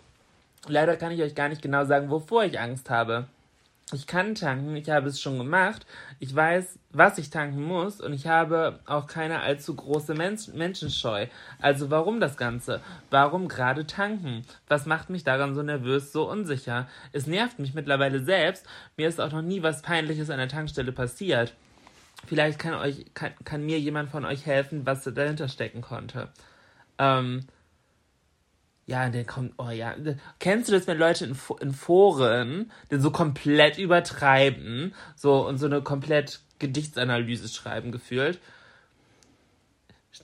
Leider 0.66 0.96
kann 0.96 1.12
ich 1.12 1.22
euch 1.22 1.36
gar 1.36 1.48
nicht 1.48 1.62
genau 1.62 1.84
sagen, 1.84 2.10
wovor 2.10 2.42
ich 2.42 2.58
Angst 2.58 2.90
habe. 2.90 3.28
Ich 3.92 4.06
kann 4.06 4.34
tanken, 4.34 4.74
ich 4.76 4.88
habe 4.88 5.08
es 5.08 5.20
schon 5.20 5.36
gemacht, 5.36 5.84
ich 6.18 6.34
weiß, 6.34 6.78
was 6.92 7.18
ich 7.18 7.28
tanken 7.28 7.62
muss 7.62 8.00
und 8.00 8.14
ich 8.14 8.26
habe 8.26 8.80
auch 8.86 9.06
keine 9.06 9.40
allzu 9.40 9.76
große 9.76 10.14
Men 10.14 10.38
Menschenscheu. 10.54 11.26
Also 11.60 11.90
warum 11.90 12.18
das 12.18 12.38
Ganze? 12.38 12.80
Warum 13.10 13.46
gerade 13.46 13.86
tanken? 13.86 14.42
Was 14.68 14.86
macht 14.86 15.10
mich 15.10 15.22
daran 15.22 15.54
so 15.54 15.62
nervös, 15.62 16.12
so 16.12 16.28
unsicher? 16.30 16.88
Es 17.12 17.26
nervt 17.26 17.58
mich 17.58 17.74
mittlerweile 17.74 18.24
selbst, 18.24 18.66
mir 18.96 19.06
ist 19.06 19.20
auch 19.20 19.32
noch 19.32 19.42
nie 19.42 19.62
was 19.62 19.82
Peinliches 19.82 20.30
an 20.30 20.38
der 20.38 20.48
Tankstelle 20.48 20.92
passiert. 20.92 21.54
Vielleicht 22.26 22.58
kann, 22.58 22.74
euch, 22.74 23.04
kann, 23.12 23.32
kann 23.44 23.66
mir 23.66 23.78
jemand 23.78 24.10
von 24.10 24.24
euch 24.24 24.46
helfen, 24.46 24.86
was 24.86 25.04
dahinter 25.04 25.48
stecken 25.48 25.82
konnte. 25.82 26.28
Ähm, 26.98 27.46
ja, 28.86 29.08
der 29.08 29.24
kommt, 29.24 29.54
oh 29.58 29.70
ja. 29.70 29.94
Kennst 30.38 30.68
du 30.68 30.72
das, 30.72 30.86
wenn 30.86 30.98
Leute 30.98 31.24
in, 31.24 31.36
in 31.60 31.72
Foren 31.72 32.70
den 32.90 33.00
so 33.00 33.10
komplett 33.10 33.78
übertreiben, 33.78 34.94
so 35.16 35.46
und 35.46 35.58
so 35.58 35.66
eine 35.66 35.82
komplett 35.82 36.40
Gedichtsanalyse 36.58 37.48
schreiben 37.48 37.92
gefühlt? 37.92 38.38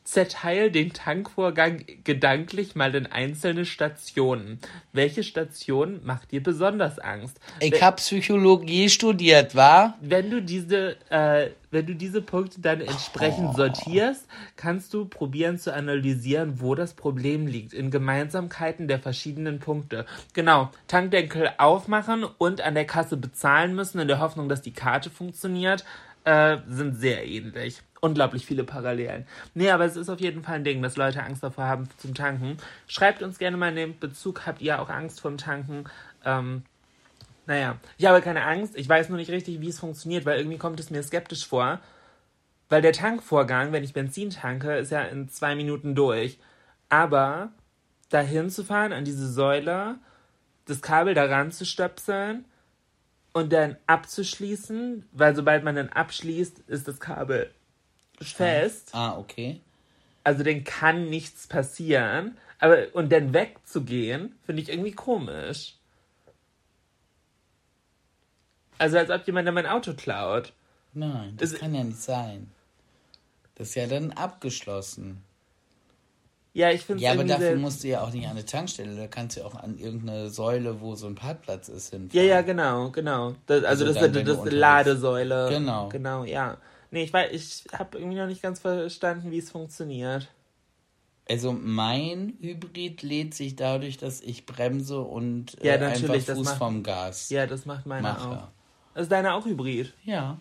Zerteil 0.05 0.71
den 0.71 0.93
Tankvorgang 0.93 1.85
gedanklich 2.05 2.75
mal 2.75 2.95
in 2.95 3.07
einzelne 3.07 3.65
Stationen. 3.65 4.61
Welche 4.93 5.23
Station 5.25 6.01
macht 6.05 6.31
dir 6.31 6.43
besonders 6.43 6.99
Angst? 6.99 7.41
Ich 7.61 7.83
habe 7.83 7.97
Psychologie 7.97 8.89
studiert, 8.89 9.55
war? 9.55 9.99
wenn 10.01 10.31
du 10.31 10.43
diese, 10.43 10.97
äh, 11.11 11.51
wenn 11.71 11.87
du 11.87 11.95
diese 11.95 12.21
Punkte 12.23 12.61
dann 12.61 12.81
entsprechend 12.81 13.55
sortierst, 13.57 14.27
kannst 14.57 14.93
du 14.93 15.05
probieren 15.07 15.59
zu 15.59 15.73
analysieren, 15.73 16.61
wo 16.61 16.75
das 16.75 16.95
Problem 16.95 17.47
liegt, 17.47 17.73
in 17.73 17.91
Gemeinsamkeiten 17.91 18.89
der 18.89 18.99
verschiedenen 18.99 19.61
Punkte. 19.61 20.07
Genau, 20.35 20.71
Tankdeckel 20.89 21.51
aufmachen 21.59 22.25
und 22.25 22.61
an 22.61 22.75
der 22.75 22.87
Kasse 22.87 23.17
bezahlen 23.17 23.75
müssen, 23.75 24.01
in 24.01 24.09
der 24.09 24.21
Hoffnung, 24.21 24.49
dass 24.49 24.63
die 24.63 24.73
Karte 24.73 25.11
funktioniert, 25.11 25.85
äh, 26.25 26.59
sind 26.69 26.97
sehr 26.97 27.27
ähnlich. 27.27 27.83
Unglaublich 28.01 28.47
viele 28.47 28.65
Parallelen. 28.65 29.27
Nee, 29.53 29.71
aber 29.71 29.85
es 29.85 29.97
ist 29.97 30.09
auf 30.09 30.21
jeden 30.21 30.43
Fall 30.43 30.57
ein 30.57 30.65
Ding, 30.65 30.81
dass 30.81 30.97
Leute 30.97 31.23
Angst 31.23 31.43
davor 31.43 31.65
haben 31.65 31.89
zum 31.99 32.15
Tanken. 32.15 32.57
Schreibt 32.87 33.23
uns 33.23 33.39
gerne 33.39 33.59
mal 33.59 33.69
in 33.69 33.77
den 33.77 33.99
Bezug, 33.99 34.47
habt 34.47 34.63
ihr 34.63 34.81
auch 34.81 34.89
Angst 34.89 35.21
vorm 35.21 35.37
Tanken? 35.37 35.85
Ähm, 36.25 36.63
naja, 37.47 37.77
ich 37.99 38.07
habe 38.07 38.23
keine 38.23 38.45
Angst. 38.45 38.75
Ich 38.77 38.89
weiß 38.89 39.11
nur 39.11 39.19
nicht 39.19 39.31
richtig, 39.31 39.61
wie 39.61 39.69
es 39.69 39.81
funktioniert, 39.81 40.25
weil 40.25 40.39
irgendwie 40.39 40.57
kommt 40.57 40.81
es 40.81 40.91
mir 40.91 41.03
skeptisch 41.03 41.47
vor. 41.47 41.81
Weil 42.71 42.81
der 42.81 42.93
Tankvorgang, 42.93 43.73
wenn 43.73 43.85
ich 43.85 43.93
Benzin 43.93 44.31
tanke, 44.31 44.77
ist 44.77 44.93
ja 44.93 45.03
in 45.03 45.29
zwei 45.29 45.55
Minuten 45.55 45.95
durch. 45.95 46.39
Aber 46.89 47.51
dahin 48.09 48.49
zu 48.49 48.65
fahren, 48.65 48.93
an 48.93 49.05
diese 49.05 49.31
Säule, 49.31 49.99
das 50.65 50.81
Kabel 50.81 51.15
daran 51.15 51.53
zu 51.53 51.67
stöpseln 51.67 52.47
und 53.33 53.53
dann 53.53 53.77
abzuschließen, 53.87 55.05
weil 55.13 55.37
sobald 55.37 55.65
man 55.65 55.77
dann 55.77 55.89
abschließt, 55.89 56.61
ist 56.61 56.89
das 56.89 57.01
Kabel 57.01 57.51
fest. 58.23 58.91
Ah, 58.93 59.17
okay. 59.19 59.61
Also 60.25 60.43
dann 60.45 60.65
kann 60.65 61.09
nichts 61.09 61.47
passieren. 61.47 62.37
Aber 62.59 62.79
und 62.93 63.11
dann 63.11 63.33
wegzugehen, 63.33 64.35
finde 64.45 64.63
ich 64.63 64.69
irgendwie 64.69 64.93
komisch. 64.93 65.75
Also 68.79 68.99
als 68.99 69.11
ob 69.11 69.27
jemand 69.27 69.53
mein 69.53 69.67
Auto 69.67 69.95
klaut. 69.95 70.53
Nein, 70.93 71.35
das 71.37 71.53
Es- 71.53 71.59
kann 71.59 71.75
ja 71.75 71.85
nicht 71.85 72.01
sein. 72.01 72.51
Das 73.55 73.69
ist 73.71 73.75
ja 73.75 73.87
dann 73.87 74.13
abgeschlossen. 74.13 75.23
Ja, 76.53 76.71
ich 76.71 76.81
finde 76.85 76.97
es 76.97 77.03
Ja, 77.05 77.13
aber 77.13 77.25
dafür 77.25 77.57
musst 77.57 77.85
du 77.85 77.89
ja 77.89 78.01
auch 78.01 78.11
nicht 78.11 78.25
an 78.25 78.33
eine 78.33 78.45
Tankstelle. 78.45 78.97
Da 78.97 79.07
kannst 79.07 79.37
du 79.37 79.41
ja 79.41 79.47
auch 79.47 79.55
an 79.55 79.79
irgendeine 79.79 80.31
Säule, 80.31 80.81
wo 80.81 80.97
so 80.97 81.07
ein 81.07 81.15
Parkplatz 81.15 81.69
ist, 81.69 81.91
hinfahren. 81.91 82.11
Ja, 82.27 82.35
ja, 82.37 82.43
genau, 82.43 82.91
genau. 82.91 83.35
Das, 83.47 83.63
also, 83.65 83.85
Also 83.85 83.85
das 83.87 83.97
ist 83.97 84.03
das, 84.03 84.13
das 84.25 84.37
unterwegs- 84.39 84.57
Ladesäule. 84.61 85.49
Genau. 85.51 85.89
Genau, 85.91 86.25
ja. 86.25 86.57
Nee, 86.91 87.05
ich 87.05 87.13
weiß, 87.13 87.31
ich 87.33 87.65
habe 87.79 87.99
irgendwie 87.99 88.17
noch 88.19 88.27
nicht 88.27 88.43
ganz 88.43 88.59
verstanden, 88.61 89.31
wie 89.31 89.39
es 89.39 89.51
funktioniert. 89.51 90.29
Also 91.29 91.53
mein 91.53 92.37
Hybrid 92.41 93.03
lädt 93.03 93.35
sich 93.35 93.55
dadurch, 93.55 93.97
dass 93.99 94.21
ich 94.21 94.47
bremse 94.47 95.01
und 95.01 95.57
Ja, 95.63 95.75
äh, 95.75 95.79
natürlich, 95.79 96.11
einfach 96.11 96.27
das 96.27 96.39
Fuß 96.39 96.47
macht- 96.47 96.59
vom 96.59 96.83
Gas 96.83 97.31
Ja, 97.31 97.47
das 97.47 97.67
macht 97.67 97.87
meine 97.87 98.03
mache. 98.03 98.51
auch. 98.95 98.99
Ist 99.01 99.13
deine 99.13 99.35
auch 99.35 99.47
Hybrid? 99.47 99.95
Ja. 100.05 100.41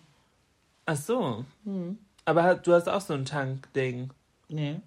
Ach 0.86 0.96
so. 0.96 1.44
Hm. 1.64 1.98
Aber 2.24 2.56
du 2.56 2.72
hast 2.72 2.88
auch 2.88 3.00
so 3.00 3.14
ein 3.14 3.24
Tankding. 3.24 4.10
Nee. 4.48 4.80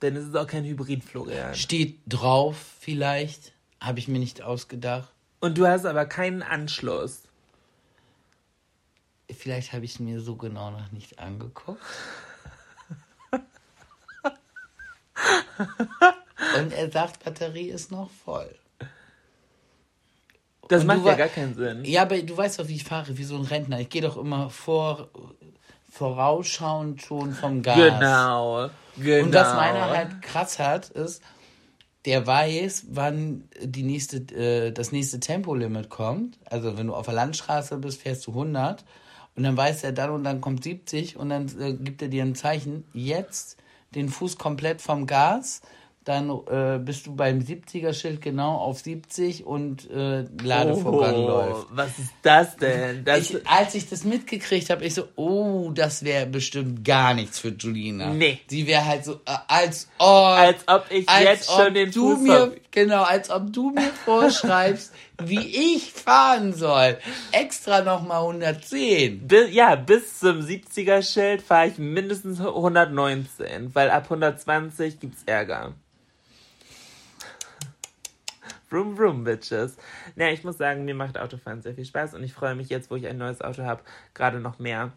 Ist 0.00 0.16
es 0.16 0.34
auch 0.36 0.46
kein 0.46 0.64
Hybrid, 0.64 1.02
Florian. 1.04 1.54
Steht 1.56 1.98
drauf 2.06 2.56
vielleicht. 2.80 3.52
Habe 3.80 3.98
ich 3.98 4.06
mir 4.08 4.18
nicht 4.20 4.42
ausgedacht. 4.42 5.08
Und 5.40 5.58
du 5.58 5.66
hast 5.66 5.84
aber 5.86 6.06
keinen 6.06 6.42
Anschluss. 6.42 7.22
Vielleicht 9.32 9.72
habe 9.72 9.84
ich 9.84 10.00
mir 10.00 10.20
so 10.20 10.36
genau 10.36 10.70
noch 10.70 10.92
nicht 10.92 11.18
angeguckt. 11.18 11.82
Und 16.58 16.72
er 16.72 16.90
sagt, 16.90 17.24
Batterie 17.24 17.68
ist 17.68 17.90
noch 17.90 18.10
voll. 18.10 18.54
Das 20.68 20.82
Und 20.82 20.86
macht 20.88 21.04
ja 21.04 21.14
gar 21.14 21.28
keinen 21.28 21.54
Sinn. 21.54 21.84
Ja, 21.84 22.02
aber 22.02 22.20
du 22.20 22.36
weißt 22.36 22.58
doch, 22.58 22.68
wie 22.68 22.76
ich 22.76 22.84
fahre, 22.84 23.16
wie 23.18 23.24
so 23.24 23.36
ein 23.36 23.42
Rentner. 23.42 23.80
Ich 23.80 23.90
gehe 23.90 24.02
doch 24.02 24.16
immer 24.16 24.50
vor, 24.50 25.08
vorausschauend 25.90 27.02
schon 27.02 27.32
vom 27.34 27.62
Gas. 27.62 27.76
Genau. 27.76 28.70
Genau. 28.96 29.24
Und 29.24 29.34
was 29.34 29.54
meiner 29.54 29.88
halt 29.88 30.22
krass 30.22 30.58
hat, 30.58 30.90
ist, 30.90 31.22
der 32.04 32.26
weiß, 32.26 32.86
wann 32.90 33.48
die 33.60 33.82
nächste, 33.82 34.16
äh, 34.34 34.72
das 34.72 34.92
nächste 34.92 35.20
Tempolimit 35.20 35.88
kommt. 35.88 36.38
Also 36.44 36.76
wenn 36.76 36.88
du 36.88 36.94
auf 36.94 37.06
der 37.06 37.14
Landstraße 37.14 37.78
bist, 37.78 38.02
fährst 38.02 38.26
du 38.26 38.30
100 38.30 38.84
und 39.36 39.44
dann 39.44 39.56
weiß 39.56 39.84
er 39.84 39.92
dann 39.92 40.10
und 40.10 40.24
dann 40.24 40.40
kommt 40.40 40.64
70 40.64 41.16
und 41.16 41.30
dann 41.30 41.46
äh, 41.60 41.72
gibt 41.74 42.02
er 42.02 42.08
dir 42.08 42.22
ein 42.22 42.34
Zeichen, 42.34 42.84
jetzt 42.92 43.56
den 43.94 44.08
Fuß 44.08 44.38
komplett 44.38 44.80
vom 44.80 45.06
Gas, 45.06 45.60
dann 46.04 46.30
äh, 46.50 46.78
bist 46.78 47.06
du 47.06 47.14
beim 47.14 47.38
70er-Schild 47.38 48.20
genau 48.20 48.56
auf 48.56 48.80
70 48.80 49.46
und 49.46 49.88
äh, 49.88 50.24
Ladevorgang 50.42 51.14
oh, 51.14 51.28
läuft. 51.28 51.66
Was 51.70 51.98
ist 51.98 52.10
das 52.22 52.56
denn? 52.56 53.04
Das, 53.04 53.30
Ich, 53.30 53.46
als 53.46 53.74
ich 53.76 53.88
das 53.88 54.02
mitgekriegt 54.02 54.68
habe, 54.70 54.84
ich 54.84 54.94
so, 54.94 55.04
oh, 55.14 55.70
das 55.72 56.02
wäre 56.02 56.26
bestimmt 56.26 56.84
gar 56.84 57.14
nichts 57.14 57.38
für 57.38 57.50
Julina. 57.50 58.12
Nee. 58.12 58.40
Sie 58.48 58.66
wäre 58.66 58.84
halt 58.84 59.04
so, 59.04 59.14
äh, 59.24 59.36
als 59.46 59.88
ob, 59.98 60.08
als 60.08 60.56
ob 60.66 60.86
ich 60.90 61.08
als 61.08 61.24
jetzt 61.24 61.48
ob 61.50 61.64
schon 61.66 61.74
den 61.74 61.92
du 61.92 62.16
Fuß 62.16 62.20
mir, 62.22 62.40
hab- 62.40 62.72
genau, 62.72 63.02
als 63.04 63.30
ob 63.30 63.52
du 63.52 63.70
mir 63.70 63.90
vorschreibst, 64.04 64.92
wie 65.28 65.74
ich 65.74 65.92
fahren 65.92 66.52
soll. 66.52 66.98
Extra 67.32 67.82
nochmal 67.82 68.20
110. 68.22 69.26
Bi- 69.26 69.48
Ja, 69.50 69.74
bis 69.76 70.18
zum 70.18 70.40
70er-Schild 70.40 71.42
fahre 71.42 71.68
ich 71.68 71.78
mindestens 71.78 72.40
119, 72.40 73.74
weil 73.74 73.90
ab 73.90 74.04
120 74.04 75.00
gibt's 75.00 75.22
Ärger. 75.26 75.74
Vroom, 78.68 78.96
vroom, 78.96 79.24
Bitches. 79.24 79.76
Ja, 80.16 80.28
ich 80.28 80.44
muss 80.44 80.56
sagen, 80.58 80.84
mir 80.84 80.94
macht 80.94 81.18
Autofahren 81.18 81.60
sehr 81.62 81.74
viel 81.74 81.84
Spaß 81.84 82.14
und 82.14 82.24
ich 82.24 82.32
freue 82.32 82.54
mich 82.54 82.70
jetzt, 82.70 82.90
wo 82.90 82.96
ich 82.96 83.06
ein 83.06 83.18
neues 83.18 83.42
Auto 83.42 83.64
habe, 83.64 83.82
gerade 84.14 84.40
noch 84.40 84.58
mehr. 84.58 84.92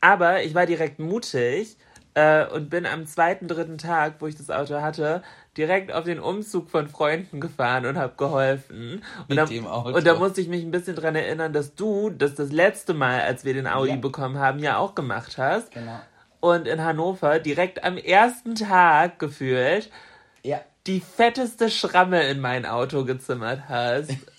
Aber 0.00 0.42
ich 0.42 0.54
war 0.54 0.66
direkt 0.66 0.98
mutig 0.98 1.76
äh, 2.14 2.46
und 2.48 2.68
bin 2.68 2.84
am 2.84 3.06
zweiten, 3.06 3.46
dritten 3.48 3.78
Tag, 3.78 4.14
wo 4.18 4.26
ich 4.26 4.36
das 4.36 4.50
Auto 4.50 4.80
hatte, 4.80 5.22
direkt 5.56 5.92
auf 5.92 6.04
den 6.04 6.20
Umzug 6.20 6.70
von 6.70 6.88
Freunden 6.88 7.40
gefahren 7.40 7.86
und 7.86 7.96
habe 7.98 8.14
geholfen. 8.16 9.02
Und 9.20 9.28
Mit 9.28 9.38
da, 9.38 9.44
dem 9.46 9.66
Auto. 9.66 9.96
Und 9.96 10.06
da 10.06 10.14
musste 10.14 10.40
ich 10.40 10.48
mich 10.48 10.62
ein 10.62 10.70
bisschen 10.70 10.96
dran 10.96 11.14
erinnern, 11.16 11.52
dass 11.52 11.74
du 11.74 12.10
das 12.10 12.34
das 12.34 12.52
letzte 12.52 12.94
Mal, 12.94 13.20
als 13.22 13.44
wir 13.44 13.54
den 13.54 13.66
Audi 13.66 13.90
Ja. 13.92 13.96
bekommen 13.96 14.38
haben, 14.38 14.58
ja 14.58 14.76
auch 14.78 14.94
gemacht 14.94 15.38
hast. 15.38 15.72
Genau. 15.72 15.98
Und 16.40 16.68
in 16.68 16.84
Hannover 16.84 17.38
direkt 17.38 17.82
am 17.84 17.96
ersten 17.96 18.54
Tag 18.54 19.18
gefühlt 19.18 19.90
Ja. 20.42 20.60
die 20.86 21.00
fetteste 21.00 21.70
Schramme 21.70 22.22
in 22.28 22.40
mein 22.40 22.66
Auto 22.66 23.04
gezimmert 23.04 23.62
hast. 23.68 24.10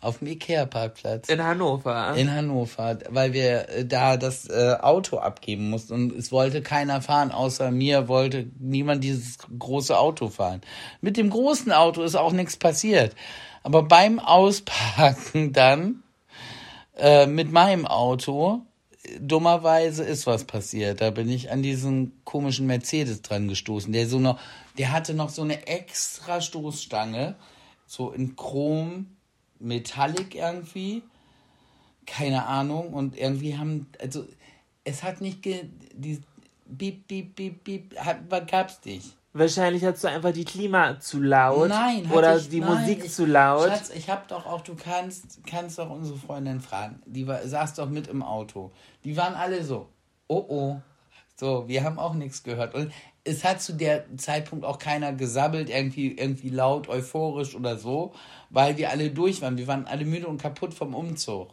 Auf 0.00 0.18
dem 0.18 0.28
Ikea-Parkplatz. 0.28 1.28
In 1.28 1.42
Hannover. 1.42 2.14
In 2.16 2.32
Hannover, 2.32 2.98
weil 3.08 3.32
wir 3.32 3.68
äh, 3.68 3.84
da 3.84 4.16
das 4.16 4.48
äh, 4.48 4.76
Auto 4.80 5.18
abgeben 5.18 5.70
mussten 5.70 5.94
und 5.94 6.16
es 6.16 6.32
wollte 6.32 6.62
keiner 6.62 7.02
fahren, 7.02 7.32
außer 7.32 7.70
mir 7.70 8.08
wollte 8.08 8.46
niemand 8.58 9.04
dieses 9.04 9.38
große 9.58 9.98
Auto 9.98 10.28
fahren. 10.28 10.60
Mit 11.00 11.16
dem 11.16 11.30
großen 11.30 11.72
Auto 11.72 12.02
ist 12.02 12.14
auch 12.14 12.32
nichts 12.32 12.56
passiert. 12.56 13.14
Aber 13.62 13.82
beim 13.82 14.18
Ausparken 14.18 15.52
dann 15.52 16.02
äh, 16.96 17.26
mit 17.26 17.50
meinem 17.50 17.86
Auto, 17.86 18.62
dummerweise 19.20 20.04
ist 20.04 20.26
was 20.26 20.44
passiert. 20.44 21.00
Da 21.00 21.10
bin 21.10 21.28
ich 21.28 21.50
an 21.50 21.62
diesen 21.62 22.20
komischen 22.24 22.66
Mercedes 22.66 23.22
dran 23.22 23.48
gestoßen, 23.48 23.92
der 23.92 24.08
so 24.08 24.18
noch, 24.18 24.38
der 24.78 24.92
hatte 24.92 25.14
noch 25.14 25.30
so 25.30 25.42
eine 25.42 25.66
extra 25.66 26.40
Stoßstange, 26.40 27.36
so 27.86 28.10
in 28.10 28.36
Chrom, 28.36 29.15
Metallic 29.58 30.34
irgendwie 30.34 31.02
keine 32.06 32.46
Ahnung 32.46 32.92
und 32.94 33.16
irgendwie 33.16 33.58
haben 33.58 33.88
also 34.00 34.26
es 34.84 35.02
hat 35.02 35.20
nicht 35.20 35.42
ge, 35.42 35.64
die 35.92 36.22
Beep, 36.68 37.06
beep, 37.06 37.36
beep, 37.36 37.64
beep, 37.64 37.96
hat, 37.98 38.28
gab's 38.48 38.80
nicht. 38.84 39.16
Wahrscheinlich 39.32 39.84
hast 39.84 40.02
du 40.02 40.08
einfach 40.08 40.32
die 40.32 40.44
Klima 40.44 40.98
zu 40.98 41.20
laut. 41.20 41.68
Nein, 41.68 42.10
Oder 42.10 42.38
ich, 42.38 42.48
die 42.48 42.60
nein, 42.60 42.80
Musik 42.80 43.04
ich, 43.04 43.12
zu 43.12 43.26
laut. 43.26 43.68
Schatz, 43.68 43.90
ich 43.90 44.08
hab 44.10 44.26
doch 44.28 44.46
auch, 44.46 44.62
du 44.62 44.74
kannst, 44.74 45.46
kannst 45.46 45.78
doch 45.78 45.90
unsere 45.90 46.16
Freundin 46.18 46.60
fragen. 46.60 47.00
Die 47.06 47.26
war, 47.26 47.46
saß 47.46 47.74
doch 47.74 47.88
mit 47.88 48.08
im 48.08 48.22
Auto. 48.22 48.72
Die 49.04 49.16
waren 49.16 49.34
alle 49.34 49.62
so, 49.62 49.88
oh 50.26 50.44
oh. 50.48 50.80
So, 51.36 51.68
wir 51.68 51.84
haben 51.84 51.98
auch 51.98 52.14
nichts 52.14 52.42
gehört. 52.42 52.74
Und 52.74 52.90
es 53.26 53.44
hat 53.44 53.60
zu 53.60 53.74
der 53.74 54.04
Zeitpunkt 54.16 54.64
auch 54.64 54.78
keiner 54.78 55.12
gesabbelt, 55.12 55.68
irgendwie, 55.68 56.12
irgendwie 56.16 56.48
laut, 56.50 56.88
euphorisch 56.88 57.54
oder 57.54 57.76
so, 57.76 58.12
weil 58.50 58.76
wir 58.76 58.90
alle 58.90 59.10
durch 59.10 59.42
waren. 59.42 59.58
Wir 59.58 59.66
waren 59.66 59.86
alle 59.86 60.04
müde 60.04 60.26
und 60.28 60.40
kaputt 60.40 60.72
vom 60.74 60.94
Umzug. 60.94 61.50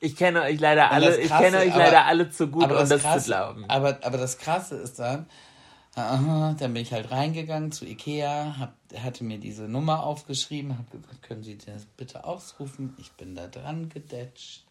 Ich 0.00 0.16
kenne 0.16 0.42
euch 0.42 0.60
leider 0.60 0.90
alle, 0.90 1.06
das 1.06 1.18
ich 1.18 1.28
Krasse- 1.28 1.44
kenne 1.44 1.58
euch 1.58 1.72
aber- 1.74 1.82
leider 1.84 2.04
alle 2.06 2.30
zu 2.30 2.48
gut, 2.48 2.64
aber 2.64 2.82
um 2.82 2.88
das 2.88 3.02
Krasse- 3.02 3.20
zu 3.24 3.26
glauben. 3.30 3.64
Aber, 3.68 3.98
aber 4.02 4.18
das 4.18 4.38
Krasse 4.38 4.76
ist 4.76 4.98
dann, 4.98 5.26
aha, 5.94 6.54
dann 6.58 6.72
bin 6.72 6.82
ich 6.82 6.92
halt 6.92 7.10
reingegangen 7.10 7.72
zu 7.72 7.84
Ikea, 7.86 8.56
hab, 8.58 8.74
hatte 9.02 9.24
mir 9.24 9.38
diese 9.38 9.64
Nummer 9.64 10.04
aufgeschrieben, 10.04 10.78
habe 10.78 10.96
gesagt, 10.96 11.22
können 11.22 11.42
Sie 11.42 11.58
das 11.58 11.84
bitte 11.96 12.24
ausrufen? 12.24 12.94
Ich 12.98 13.12
bin 13.12 13.34
da 13.34 13.46
dran 13.48 13.88
gedetscht. 13.88 14.64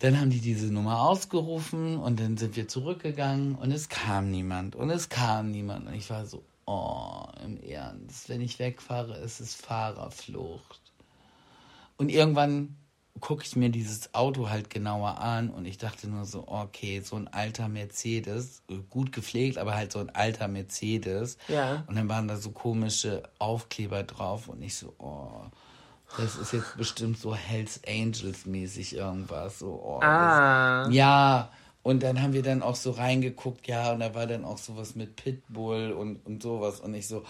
Dann 0.00 0.18
haben 0.18 0.30
die 0.30 0.40
diese 0.40 0.72
Nummer 0.72 1.02
ausgerufen 1.02 1.98
und 1.98 2.18
dann 2.20 2.36
sind 2.36 2.56
wir 2.56 2.66
zurückgegangen 2.66 3.54
und 3.54 3.70
es 3.70 3.88
kam 3.88 4.30
niemand 4.30 4.74
und 4.74 4.90
es 4.90 5.08
kam 5.10 5.50
niemand 5.50 5.86
und 5.86 5.94
ich 5.94 6.08
war 6.08 6.24
so, 6.26 6.42
oh, 6.64 7.26
im 7.44 7.60
Ernst, 7.62 8.28
wenn 8.28 8.40
ich 8.40 8.58
wegfahre, 8.58 9.16
ist 9.18 9.40
es 9.40 9.54
Fahrerflucht. 9.54 10.80
Und 11.98 12.08
irgendwann 12.08 12.76
gucke 13.20 13.44
ich 13.44 13.56
mir 13.56 13.68
dieses 13.68 14.14
Auto 14.14 14.48
halt 14.48 14.70
genauer 14.70 15.18
an 15.18 15.50
und 15.50 15.66
ich 15.66 15.76
dachte 15.76 16.08
nur 16.08 16.24
so, 16.24 16.48
okay, 16.48 17.00
so 17.00 17.16
ein 17.16 17.28
alter 17.28 17.68
Mercedes, 17.68 18.62
gut 18.88 19.12
gepflegt, 19.12 19.58
aber 19.58 19.74
halt 19.74 19.92
so 19.92 19.98
ein 19.98 20.08
alter 20.10 20.48
Mercedes. 20.48 21.36
Ja. 21.48 21.84
Und 21.86 21.96
dann 21.96 22.08
waren 22.08 22.26
da 22.26 22.36
so 22.36 22.52
komische 22.52 23.24
Aufkleber 23.38 24.02
drauf 24.02 24.48
und 24.48 24.62
ich 24.62 24.76
so, 24.76 24.94
oh, 24.98 25.42
das 26.16 26.36
ist 26.36 26.52
jetzt 26.52 26.76
bestimmt 26.76 27.18
so 27.18 27.34
Hells 27.34 27.80
Angels 27.86 28.46
mäßig 28.46 28.96
irgendwas. 28.96 29.58
So, 29.60 29.68
oh, 29.82 30.00
Ah. 30.02 30.84
das, 30.84 30.94
ja. 30.94 31.50
Und 31.82 32.02
dann 32.02 32.20
haben 32.20 32.32
wir 32.34 32.42
dann 32.42 32.62
auch 32.62 32.76
so 32.76 32.90
reingeguckt, 32.90 33.66
ja, 33.66 33.92
und 33.92 34.00
da 34.00 34.14
war 34.14 34.26
dann 34.26 34.44
auch 34.44 34.58
sowas 34.58 34.94
mit 34.96 35.16
Pitbull 35.16 35.92
und, 35.92 36.16
und 36.26 36.42
sowas. 36.42 36.80
Und 36.80 36.92
ich 36.94 37.08
so, 37.08 37.22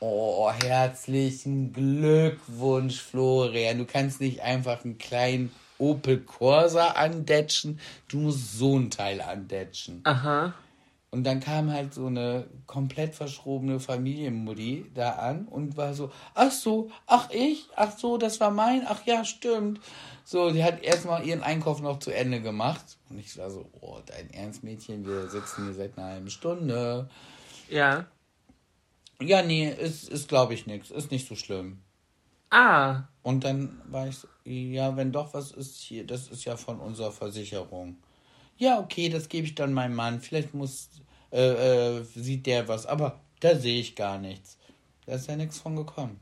oh, 0.00 0.50
herzlichen 0.50 1.72
Glückwunsch, 1.72 3.00
Florian. 3.00 3.78
Du 3.78 3.84
kannst 3.84 4.20
nicht 4.20 4.42
einfach 4.42 4.84
einen 4.84 4.98
kleinen 4.98 5.52
Opel 5.78 6.18
Corsa 6.20 6.92
andetschen, 6.92 7.78
du 8.08 8.18
musst 8.18 8.58
so 8.58 8.78
ein 8.78 8.90
Teil 8.90 9.20
andetschen. 9.20 10.00
Aha. 10.04 10.54
Und 11.16 11.24
dann 11.24 11.40
kam 11.40 11.72
halt 11.72 11.94
so 11.94 12.08
eine 12.08 12.44
komplett 12.66 13.14
verschrobene 13.14 13.80
Familienmutti 13.80 14.84
da 14.92 15.12
an 15.12 15.48
und 15.48 15.78
war 15.78 15.94
so, 15.94 16.12
ach 16.34 16.50
so, 16.50 16.90
ach 17.06 17.30
ich, 17.30 17.68
ach 17.74 17.96
so, 17.96 18.18
das 18.18 18.38
war 18.38 18.50
mein, 18.50 18.82
ach 18.86 19.00
ja, 19.06 19.24
stimmt. 19.24 19.80
So, 20.26 20.50
die 20.50 20.62
hat 20.62 20.82
erstmal 20.82 21.26
ihren 21.26 21.42
Einkauf 21.42 21.80
noch 21.80 22.00
zu 22.00 22.10
Ende 22.10 22.42
gemacht. 22.42 22.98
Und 23.08 23.18
ich 23.18 23.38
war 23.38 23.48
so, 23.48 23.64
oh, 23.80 23.98
dein 24.04 24.28
Ernst, 24.28 24.62
Mädchen, 24.62 25.06
wir 25.06 25.30
sitzen 25.30 25.64
hier 25.64 25.72
seit 25.72 25.96
einer 25.96 26.08
halben 26.08 26.28
Stunde. 26.28 27.08
Ja. 27.70 28.04
Ja, 29.18 29.40
nee, 29.40 29.70
ist, 29.70 30.10
ist 30.10 30.28
glaube 30.28 30.52
ich 30.52 30.66
nichts, 30.66 30.90
ist 30.90 31.10
nicht 31.10 31.26
so 31.26 31.34
schlimm. 31.34 31.80
Ah. 32.50 33.04
Und 33.22 33.44
dann 33.44 33.80
war 33.86 34.06
ich 34.06 34.18
so, 34.18 34.28
ja, 34.44 34.94
wenn 34.98 35.12
doch 35.12 35.32
was 35.32 35.50
ist 35.50 35.78
hier, 35.78 36.06
das 36.06 36.28
ist 36.28 36.44
ja 36.44 36.58
von 36.58 36.78
unserer 36.78 37.10
Versicherung. 37.10 37.96
Ja, 38.58 38.80
okay, 38.80 39.08
das 39.08 39.30
gebe 39.30 39.46
ich 39.46 39.54
dann 39.54 39.72
meinem 39.72 39.94
Mann. 39.94 40.20
Vielleicht 40.20 40.52
muss, 40.52 40.90
äh, 41.32 41.98
äh, 41.98 42.02
sieht 42.04 42.46
der 42.46 42.68
was, 42.68 42.86
aber 42.86 43.20
da 43.40 43.56
sehe 43.56 43.80
ich 43.80 43.94
gar 43.96 44.18
nichts. 44.18 44.56
Da 45.06 45.14
ist 45.14 45.28
ja 45.28 45.36
nichts 45.36 45.58
von 45.58 45.76
gekommen. 45.76 46.20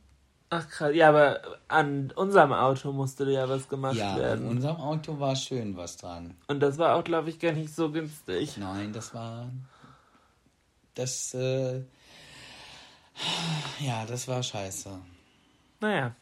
Ach 0.51 0.69
krass. 0.69 0.95
Ja, 0.95 1.09
aber 1.09 1.41
an 1.69 2.13
unserem 2.15 2.53
Auto 2.53 2.93
musste 2.93 3.29
ja 3.31 3.49
was 3.49 3.69
gemacht 3.69 3.97
Ja, 3.97 4.17
werden. 4.17 4.47
unserem 4.47 4.77
Auto 4.77 5.19
war 5.19 5.35
schön 5.35 5.77
was 5.77 5.97
dran. 5.97 6.37
Und 6.49 6.61
das 6.61 6.79
war 6.79 6.95
auch, 6.95 7.03
glaube 7.05 7.31
ich, 7.31 7.41
gar 7.41 7.53
nicht 7.53 7.75
so 7.75 7.91
günstig. 7.91 8.57
Nein, 8.59 8.93
das 8.93 9.15
war, 9.15 9.51
das, 10.95 11.35
äh, 11.35 11.83
ja, 13.81 14.05
das 14.07 14.29
war 14.29 14.43
scheiße. 14.43 14.91
Naja. 15.81 16.15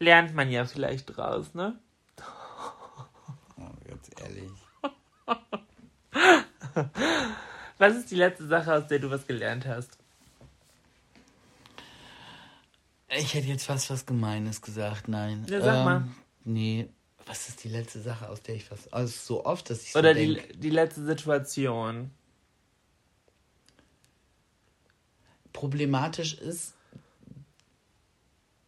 Lernt 0.00 0.34
man 0.34 0.50
ja 0.50 0.64
vielleicht 0.64 1.16
draus, 1.16 1.54
ne? 1.54 1.78
Oh, 3.58 3.70
ganz 3.88 4.10
ehrlich. 4.20 4.50
Was 7.82 7.96
ist 7.96 8.12
die 8.12 8.14
letzte 8.14 8.46
Sache, 8.46 8.72
aus 8.72 8.86
der 8.86 9.00
du 9.00 9.10
was 9.10 9.26
gelernt 9.26 9.66
hast? 9.66 9.98
Ich 13.08 13.34
hätte 13.34 13.48
jetzt 13.48 13.64
fast 13.64 13.90
was 13.90 14.06
Gemeines 14.06 14.62
gesagt, 14.62 15.08
nein. 15.08 15.44
Ja, 15.48 15.60
sag 15.60 15.84
mal. 15.84 16.06
Nee, 16.44 16.88
was 17.26 17.48
ist 17.48 17.64
die 17.64 17.68
letzte 17.68 18.00
Sache, 18.00 18.28
aus 18.28 18.40
der 18.40 18.54
ich 18.54 18.70
was. 18.70 18.92
Also 18.92 19.12
so 19.12 19.44
oft, 19.44 19.68
dass 19.68 19.82
ich 19.82 19.90
so 19.90 19.98
Oder 19.98 20.14
die, 20.14 20.34
denk, 20.34 20.60
die 20.60 20.70
letzte 20.70 21.04
Situation. 21.04 22.12
problematisch 25.52 26.34
ist 26.34 26.74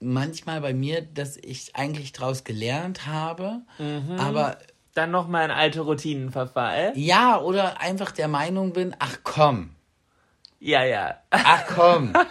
manchmal 0.00 0.60
bei 0.60 0.74
mir, 0.74 1.02
dass 1.02 1.36
ich 1.36 1.76
eigentlich 1.76 2.12
draus 2.12 2.42
gelernt 2.42 3.06
habe, 3.06 3.62
Mhm. 3.78 4.18
aber 4.18 4.58
Dann 4.94 5.10
nochmal 5.10 5.44
in 5.46 5.50
alte 5.50 5.80
Routinen 5.80 6.30
verfall. 6.30 6.92
ja, 6.94 7.38
oder 7.40 7.80
einfach 7.80 8.12
der 8.12 8.28
Meinung 8.28 8.72
bin, 8.72 8.94
ach 8.98 9.18
komm, 9.24 9.74
Ja, 10.60 10.84
ja. 10.84 11.18
ach 11.30 11.66
komm. 11.74 12.12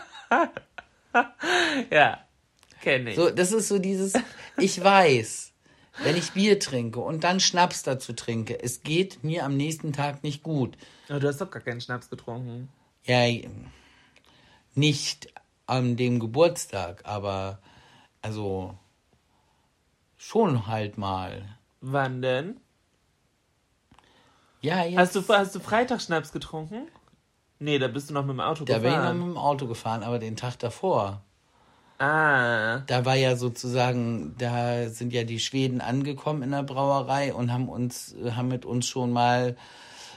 Ja. 1.92 2.20
Kenne 2.82 3.12
ich. 3.12 3.16
So, 3.16 3.30
das 3.30 3.52
ist 3.52 3.68
so 3.68 3.78
dieses, 3.78 4.14
ich 4.58 4.84
weiß, 4.84 5.54
wenn 6.04 6.18
ich 6.18 6.32
Bier 6.32 6.60
trinke 6.60 7.00
und 7.00 7.24
dann 7.24 7.40
Schnaps 7.40 7.84
dazu 7.84 8.14
trinke, 8.14 8.62
es 8.62 8.82
geht 8.82 9.24
mir 9.24 9.46
am 9.46 9.56
nächsten 9.56 9.94
Tag 9.94 10.24
nicht 10.24 10.42
gut. 10.42 10.76
Aber 11.10 11.20
du 11.20 11.28
hast 11.28 11.40
doch 11.40 11.52
gar 11.52 11.62
keinen 11.62 11.82
Schnaps 11.82 12.10
getrunken. 12.10 12.70
Ja, 13.06 13.26
nicht 14.74 15.32
an 15.68 15.96
dem 15.96 16.20
Geburtstag, 16.20 17.02
aber 17.06 17.60
also 18.24 18.76
schon 20.18 20.66
halt 20.68 20.98
mal. 20.98 21.58
Wann 21.86 22.22
denn? 22.22 22.62
Ja, 24.62 24.86
jetzt, 24.86 24.98
Hast 24.98 25.16
du, 25.18 25.34
hast 25.34 25.54
du 25.54 25.60
Freitag 25.60 26.02
Schnaps 26.02 26.32
getrunken? 26.32 26.88
Nee, 27.60 27.78
da 27.78 27.90
bist 27.90 28.10
du 28.10 28.14
noch 28.14 28.22
mit 28.24 28.32
dem 28.32 28.40
Auto 28.40 28.64
da 28.64 28.78
bin 28.78 28.86
ich 28.86 28.92
noch 28.92 29.00
gefahren. 29.02 29.18
mit 29.20 29.28
dem 29.28 29.38
Auto 29.38 29.68
gefahren, 29.68 30.04
aber 30.04 30.18
den 30.18 30.38
Tag 30.38 30.58
davor. 30.60 31.22
ah. 32.00 32.80
Da 32.88 33.04
war 33.06 33.16
ja 33.16 33.36
sozusagen, 33.36 34.34
da 34.38 34.88
sind 34.88 35.12
ja 35.12 35.26
die 35.26 35.40
Schweden 35.40 35.82
angekommen 35.82 36.42
in 36.44 36.52
der 36.52 36.64
Brauerei 36.64 37.34
und 37.34 37.52
haben 37.52 37.68
uns, 37.68 38.16
haben 38.34 38.48
mit 38.48 38.64
uns 38.66 38.88
schon 38.88 39.12
mal 39.12 39.58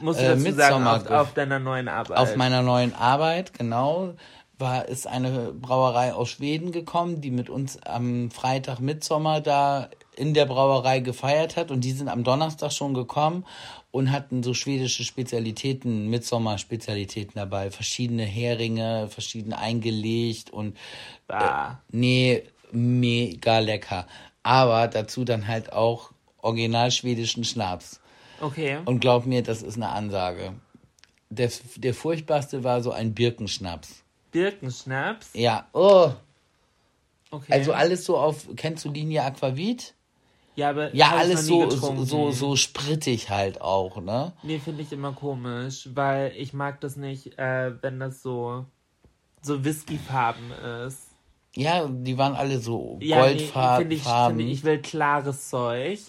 Musst 0.01 0.21
du 0.21 0.25
Äh, 0.25 0.37
dazu 0.37 0.53
sagen, 0.53 0.87
auf, 0.87 1.11
auf 1.11 1.35
deiner 1.35 1.59
neuen 1.59 1.89
Arbeit. 1.89 2.17
Auf 2.19 2.37
meiner 2.37 2.63
neuen 2.63 2.95
Arbeit, 2.95 3.55
genau, 3.55 4.15
war 4.59 4.87
ist 4.87 5.07
eine 5.09 5.53
Brauerei 5.53 6.15
aus 6.15 6.29
Schweden 6.31 6.71
gekommen, 6.71 7.21
die 7.21 7.31
mit 7.33 7.51
uns 7.51 7.83
am 7.83 8.31
Freitag 8.31 8.79
Mitsommer 8.81 9.41
da 9.41 9.89
in 10.17 10.35
der 10.35 10.47
Brauerei 10.47 11.01
gefeiert 11.01 11.57
hat 11.57 11.71
und 11.71 11.83
die 11.83 11.93
sind 11.93 12.09
am 12.09 12.25
Donnerstag 12.25 12.73
schon 12.73 12.95
gekommen 12.95 13.45
und 13.91 14.11
hatten 14.11 14.43
so 14.43 14.55
schwedische 14.55 15.05
Spezialitäten, 15.05 16.09
Mitsommer-Spezialitäten 16.09 17.35
dabei, 17.35 17.71
verschiedene 17.71 18.25
Heringe, 18.25 19.09
verschieden 19.09 19.53
eingelegt 19.53 20.51
und 20.51 20.77
Ah. 21.29 21.77
nee, 21.91 22.43
mega 22.73 23.59
lecker. 23.59 24.07
Aber 24.43 24.89
dazu 24.89 25.25
dann 25.25 25.47
halt 25.47 25.73
auch 25.73 26.11
original 26.41 26.91
schwedischen 26.91 27.45
Schnaps. 27.45 28.01
Okay. 28.41 28.79
Und 28.85 29.01
glaub 29.01 29.27
mir, 29.27 29.43
das 29.43 29.63
ist 29.63 29.77
eine 29.77 29.89
Ansage. 29.89 30.53
Der, 31.29 31.51
der 31.77 31.95
furchtbarste 31.95 32.63
war 32.65 32.83
so 32.83 32.93
ein 32.93 33.15
Birkenschnaps. 33.15 34.03
Birkenschnaps. 34.31 35.31
Ja, 35.35 35.67
oh. 35.73 36.13
Okay. 37.31 37.53
Also 37.53 37.73
alles 37.73 38.05
so 38.05 38.17
auf, 38.17 38.47
kennst 38.57 38.85
du 38.85 38.93
Linie 38.93 39.25
Aquavit? 39.25 39.95
Ja, 40.57 40.71
aber 40.71 40.95
Ja, 40.95 41.13
alles 41.15 41.47
so, 41.47 41.71
so, 41.71 42.05
so, 42.05 42.31
so 42.33 42.57
sprittig 42.57 43.31
halt 43.31 43.61
auch, 43.61 44.01
ne? 44.01 44.33
Nee, 44.43 44.59
finde 44.59 44.83
ich 44.83 44.93
immer 44.93 45.13
komisch, 45.13 45.89
weil 45.95 46.33
ich 46.37 46.53
mag 46.53 46.81
das 46.81 46.97
nicht, 46.97 47.39
äh, 47.39 47.73
wenn 47.83 48.01
das 48.01 48.23
so 48.23 48.67
so 49.43 49.65
Whiskyfarben 49.65 50.51
ist. 50.87 51.11
Ja, 51.55 51.87
die 51.87 52.19
waren 52.19 52.35
alle 52.35 52.59
so 52.59 52.99
Ja, 53.01 53.25
nee, 53.25 53.39
goldfarben. 53.39 53.77
finde 53.77 53.95
ich, 53.95 54.03
finde 54.03 54.45
ich, 54.45 54.53
ich 54.59 54.65
will 54.65 54.83
klares 54.83 55.49
Zeug. 55.49 56.01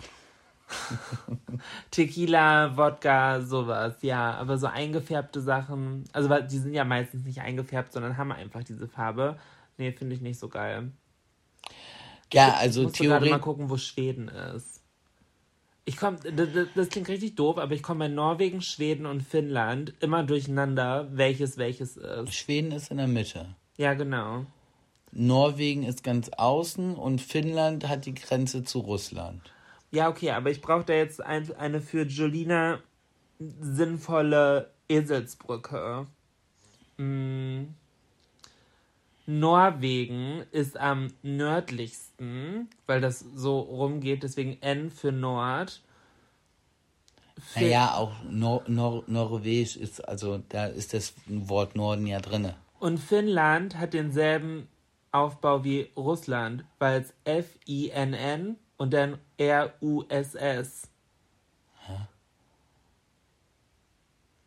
Tequila, 1.91 2.75
Wodka, 2.75 3.41
sowas, 3.41 3.95
ja. 4.01 4.33
Aber 4.33 4.57
so 4.57 4.67
eingefärbte 4.67 5.39
Sachen, 5.41 6.03
also 6.11 6.29
die 6.41 6.57
sind 6.57 6.73
ja 6.73 6.83
meistens 6.83 7.23
nicht 7.25 7.39
eingefärbt, 7.41 7.93
sondern 7.93 8.17
haben 8.17 8.31
einfach 8.31 8.63
diese 8.63 8.87
Farbe. 8.87 9.37
Nee, 9.77 9.91
finde 9.91 10.15
ich 10.15 10.21
nicht 10.21 10.39
so 10.39 10.49
geil. 10.49 10.91
Ja, 12.33 12.53
also 12.55 12.87
Ich 12.87 12.93
gerade 12.93 13.25
mal 13.25 13.29
Theorie. 13.29 13.41
gucken, 13.41 13.69
wo 13.69 13.77
Schweden 13.77 14.27
ist. 14.27 14.81
Ich 15.85 15.95
komme, 15.95 16.17
das, 16.17 16.49
das 16.75 16.89
klingt 16.89 17.07
richtig 17.07 17.35
doof, 17.35 17.57
aber 17.57 17.73
ich 17.73 17.81
komme 17.81 18.05
bei 18.05 18.07
Norwegen, 18.09 18.61
Schweden 18.61 19.05
und 19.05 19.21
Finnland 19.21 19.93
immer 20.01 20.23
durcheinander, 20.23 21.07
welches 21.11 21.57
welches 21.57 21.95
ist. 21.95 22.33
Schweden 22.33 22.71
ist 22.73 22.91
in 22.91 22.97
der 22.97 23.07
Mitte. 23.07 23.55
Ja, 23.77 23.93
genau. 23.93 24.45
Norwegen 25.13 25.83
ist 25.83 26.03
ganz 26.03 26.29
außen 26.29 26.95
und 26.95 27.21
Finnland 27.21 27.87
hat 27.87 28.05
die 28.05 28.13
Grenze 28.13 28.63
zu 28.63 28.79
Russland. 28.79 29.41
Ja, 29.91 30.09
okay, 30.09 30.31
aber 30.31 30.51
ich 30.51 30.61
brauche 30.61 30.83
da 30.83 30.93
jetzt 30.93 31.21
ein, 31.21 31.55
eine 31.55 31.79
für 31.79 32.03
Jolina 32.03 32.79
sinnvolle 33.39 34.71
Eselsbrücke. 34.89 36.07
Hm. 36.97 37.73
Norwegen 39.27 40.43
ist 40.51 40.77
am 40.77 41.09
nördlichsten, 41.21 42.69
weil 42.85 43.01
das 43.01 43.19
so 43.19 43.59
rumgeht, 43.59 44.23
deswegen 44.23 44.57
N 44.61 44.89
für 44.89 45.11
Nord. 45.11 45.81
Fin- 47.37 47.63
Naja, 47.63 47.93
auch 47.95 48.13
Nor 48.29 48.63
Nor 48.67 49.03
Norwegisch 49.07 49.75
ist, 49.75 49.99
also 50.07 50.41
da 50.49 50.65
ist 50.67 50.93
das 50.93 51.13
Wort 51.27 51.75
Norden 51.75 52.07
ja 52.07 52.19
drinne. 52.19 52.55
Und 52.79 52.99
Finnland 52.99 53.77
hat 53.77 53.93
denselben 53.93 54.67
Aufbau 55.11 55.63
wie 55.63 55.89
Russland, 55.97 56.63
weil 56.79 57.01
es 57.01 57.13
F-I-N-N 57.25 58.55
und 58.77 58.93
dann 58.93 59.17
R-U-S-S. 59.37 60.89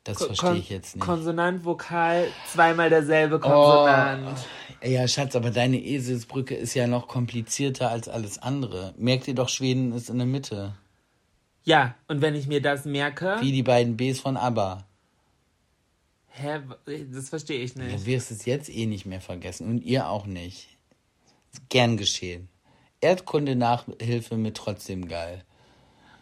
Das 0.04 0.24
verstehe 0.24 0.54
ich 0.54 0.70
jetzt 0.70 0.96
nicht. 0.96 1.04
Konsonant, 1.04 1.64
Vokal, 1.64 2.28
zweimal 2.50 2.88
derselbe 2.88 3.38
Konsonant. 3.38 4.38
Ja, 4.82 5.06
Schatz, 5.06 5.36
aber 5.36 5.50
deine 5.50 5.78
Eselsbrücke 5.78 6.54
ist 6.54 6.74
ja 6.74 6.86
noch 6.86 7.06
komplizierter 7.06 7.90
als 7.90 8.08
alles 8.08 8.38
andere. 8.38 8.94
Merk 8.96 9.24
dir 9.24 9.34
doch, 9.34 9.48
Schweden 9.48 9.92
ist 9.92 10.08
in 10.08 10.18
der 10.18 10.26
Mitte. 10.26 10.74
Ja, 11.64 11.94
und 12.08 12.22
wenn 12.22 12.34
ich 12.34 12.46
mir 12.46 12.62
das 12.62 12.86
merke, 12.86 13.36
Wie 13.40 13.52
die 13.52 13.62
beiden 13.62 13.96
Bs 13.96 14.20
von 14.20 14.36
ABBA. 14.38 14.86
hä, 16.28 16.60
das 17.12 17.28
verstehe 17.28 17.60
ich 17.60 17.76
nicht. 17.76 17.92
Du 17.92 18.06
wirst 18.06 18.30
es 18.30 18.46
jetzt 18.46 18.70
eh 18.70 18.86
nicht 18.86 19.04
mehr 19.04 19.20
vergessen 19.20 19.68
und 19.68 19.82
ihr 19.82 20.08
auch 20.08 20.26
nicht. 20.26 20.68
Gern 21.68 21.96
geschehen. 21.98 22.48
Erdkunde 23.02 23.56
Nachhilfe 23.56 24.36
mit 24.36 24.56
trotzdem 24.56 25.08
geil. 25.08 25.44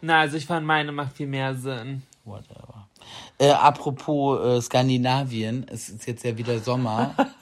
Na, 0.01 0.19
also 0.21 0.37
ich 0.37 0.45
fand 0.45 0.65
meine 0.65 0.91
macht 0.91 1.15
viel 1.15 1.27
mehr 1.27 1.55
Sinn. 1.55 2.03
Whatever. 2.25 2.88
Äh, 3.37 3.51
apropos 3.51 4.39
äh, 4.45 4.61
Skandinavien, 4.61 5.65
es 5.69 5.89
ist 5.89 6.07
jetzt 6.07 6.23
ja 6.23 6.37
wieder 6.37 6.59
Sommer. 6.59 7.15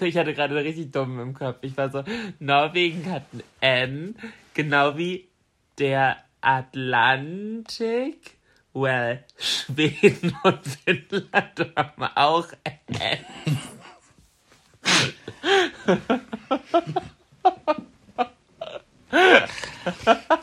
Ich 0.00 0.16
hatte 0.16 0.32
gerade 0.32 0.54
richtig 0.54 0.92
dumm 0.92 1.18
im 1.18 1.34
Kopf. 1.34 1.56
Ich 1.62 1.76
war 1.76 1.90
so, 1.90 2.04
Norwegen 2.38 3.10
hat 3.10 3.24
ein 3.32 3.42
N, 3.60 4.14
genau 4.54 4.96
wie 4.96 5.26
der 5.78 6.18
Atlantik. 6.40 8.36
Well, 8.72 9.24
Schweden 9.36 10.36
und 10.44 10.60
Finnland 10.64 11.72
haben 11.74 12.04
auch 12.14 12.46
N. 12.62 13.18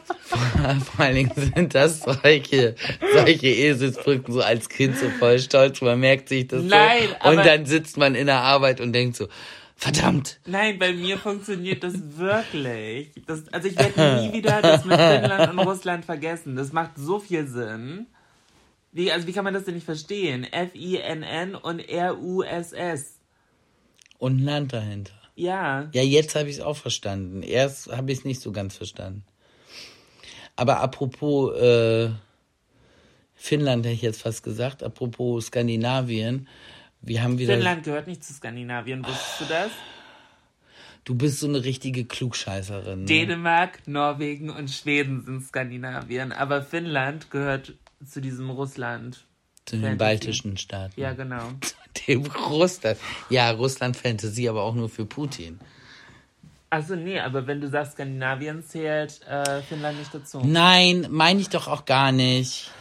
Vor 0.85 1.05
allen 1.05 1.15
Dingen 1.15 1.31
sind 1.35 1.75
das 1.75 2.01
solche, 2.01 2.75
solche 3.13 3.47
Eselsbrücken 3.47 4.33
so 4.33 4.41
als 4.41 4.69
Kind 4.69 4.97
so 4.97 5.09
voll 5.09 5.39
stolz. 5.39 5.81
Man 5.81 5.99
merkt 5.99 6.29
sich 6.29 6.47
das 6.47 6.63
Nein, 6.63 7.09
so. 7.21 7.29
Und 7.29 7.37
dann 7.37 7.65
sitzt 7.65 7.97
man 7.97 8.15
in 8.15 8.27
der 8.27 8.39
Arbeit 8.39 8.81
und 8.81 8.93
denkt 8.93 9.15
so, 9.15 9.27
verdammt. 9.75 10.39
Nein, 10.45 10.79
bei 10.79 10.93
mir 10.93 11.17
funktioniert 11.17 11.83
das 11.83 11.93
wirklich. 12.17 13.11
Das, 13.25 13.47
also 13.51 13.67
ich 13.67 13.77
werde 13.77 14.21
nie 14.21 14.33
wieder 14.33 14.61
das 14.61 14.85
mit 14.85 14.99
Finnland 14.99 15.51
und 15.51 15.59
Russland 15.59 16.05
vergessen. 16.05 16.55
Das 16.55 16.71
macht 16.71 16.91
so 16.97 17.19
viel 17.19 17.47
Sinn. 17.47 18.07
Wie, 18.91 19.11
also 19.11 19.27
wie 19.27 19.33
kann 19.33 19.43
man 19.43 19.53
das 19.53 19.65
denn 19.65 19.73
nicht 19.73 19.85
verstehen? 19.85 20.43
F-I-N-N 20.43 21.55
und 21.55 21.79
R-U-S-S. 21.79 23.19
Und 24.19 24.37
ein 24.37 24.45
Land 24.45 24.73
dahinter. 24.73 25.13
Ja. 25.35 25.89
Ja, 25.93 26.03
jetzt 26.03 26.35
habe 26.35 26.47
ich 26.47 26.57
es 26.57 26.61
auch 26.61 26.77
verstanden. 26.77 27.41
Erst 27.41 27.91
habe 27.91 28.11
ich 28.11 28.19
es 28.19 28.25
nicht 28.25 28.39
so 28.39 28.51
ganz 28.51 28.77
verstanden. 28.77 29.23
Aber 30.55 30.79
apropos 30.79 31.55
äh, 31.55 32.09
Finnland 33.35 33.85
hätte 33.85 33.95
ich 33.95 34.01
jetzt 34.01 34.21
fast 34.21 34.43
gesagt, 34.43 34.83
apropos 34.83 35.47
Skandinavien, 35.47 36.47
wir 37.01 37.23
haben 37.23 37.37
wieder. 37.39 37.53
Finnland 37.53 37.83
gehört 37.83 38.07
nicht 38.07 38.23
zu 38.23 38.33
Skandinavien, 38.33 39.05
wusstest 39.05 39.41
du 39.41 39.45
das? 39.45 39.71
Du 41.03 41.15
bist 41.15 41.39
so 41.41 41.47
eine 41.47 41.63
richtige 41.65 42.05
Klugscheißerin. 42.05 43.01
Ne? 43.01 43.05
Dänemark, 43.05 43.85
Norwegen 43.87 44.49
und 44.49 44.71
Schweden 44.71 45.21
sind 45.25 45.43
Skandinavien, 45.43 46.31
aber 46.31 46.61
Finnland 46.61 47.29
gehört 47.29 47.73
zu 48.05 48.21
diesem 48.21 48.49
Russland. 48.49 49.25
Zu 49.65 49.75
den 49.75 49.83
Fantasy. 49.83 49.97
baltischen 49.97 50.57
Staaten. 50.57 50.99
Ja, 50.99 51.13
genau. 51.13 51.43
Dem 52.07 52.25
Russland. 52.25 52.97
Ja, 53.29 53.51
Russland 53.51 53.95
Fantasy, 53.95 54.47
aber 54.47 54.63
auch 54.63 54.75
nur 54.75 54.89
für 54.89 55.05
Putin. 55.05 55.59
Also 56.73 56.95
nee, 56.95 57.19
aber 57.19 57.45
wenn 57.45 57.61
du 57.61 57.67
sagst, 57.69 57.93
Skandinavien 57.93 58.63
zählt 58.63 59.21
äh, 59.27 59.61
Finnland 59.61 59.99
nicht 59.99 60.13
dazu. 60.13 60.41
Nein, 60.43 61.05
meine 61.11 61.39
ich 61.39 61.49
doch 61.49 61.67
auch 61.67 61.85
gar 61.85 62.11
nicht. 62.11 62.71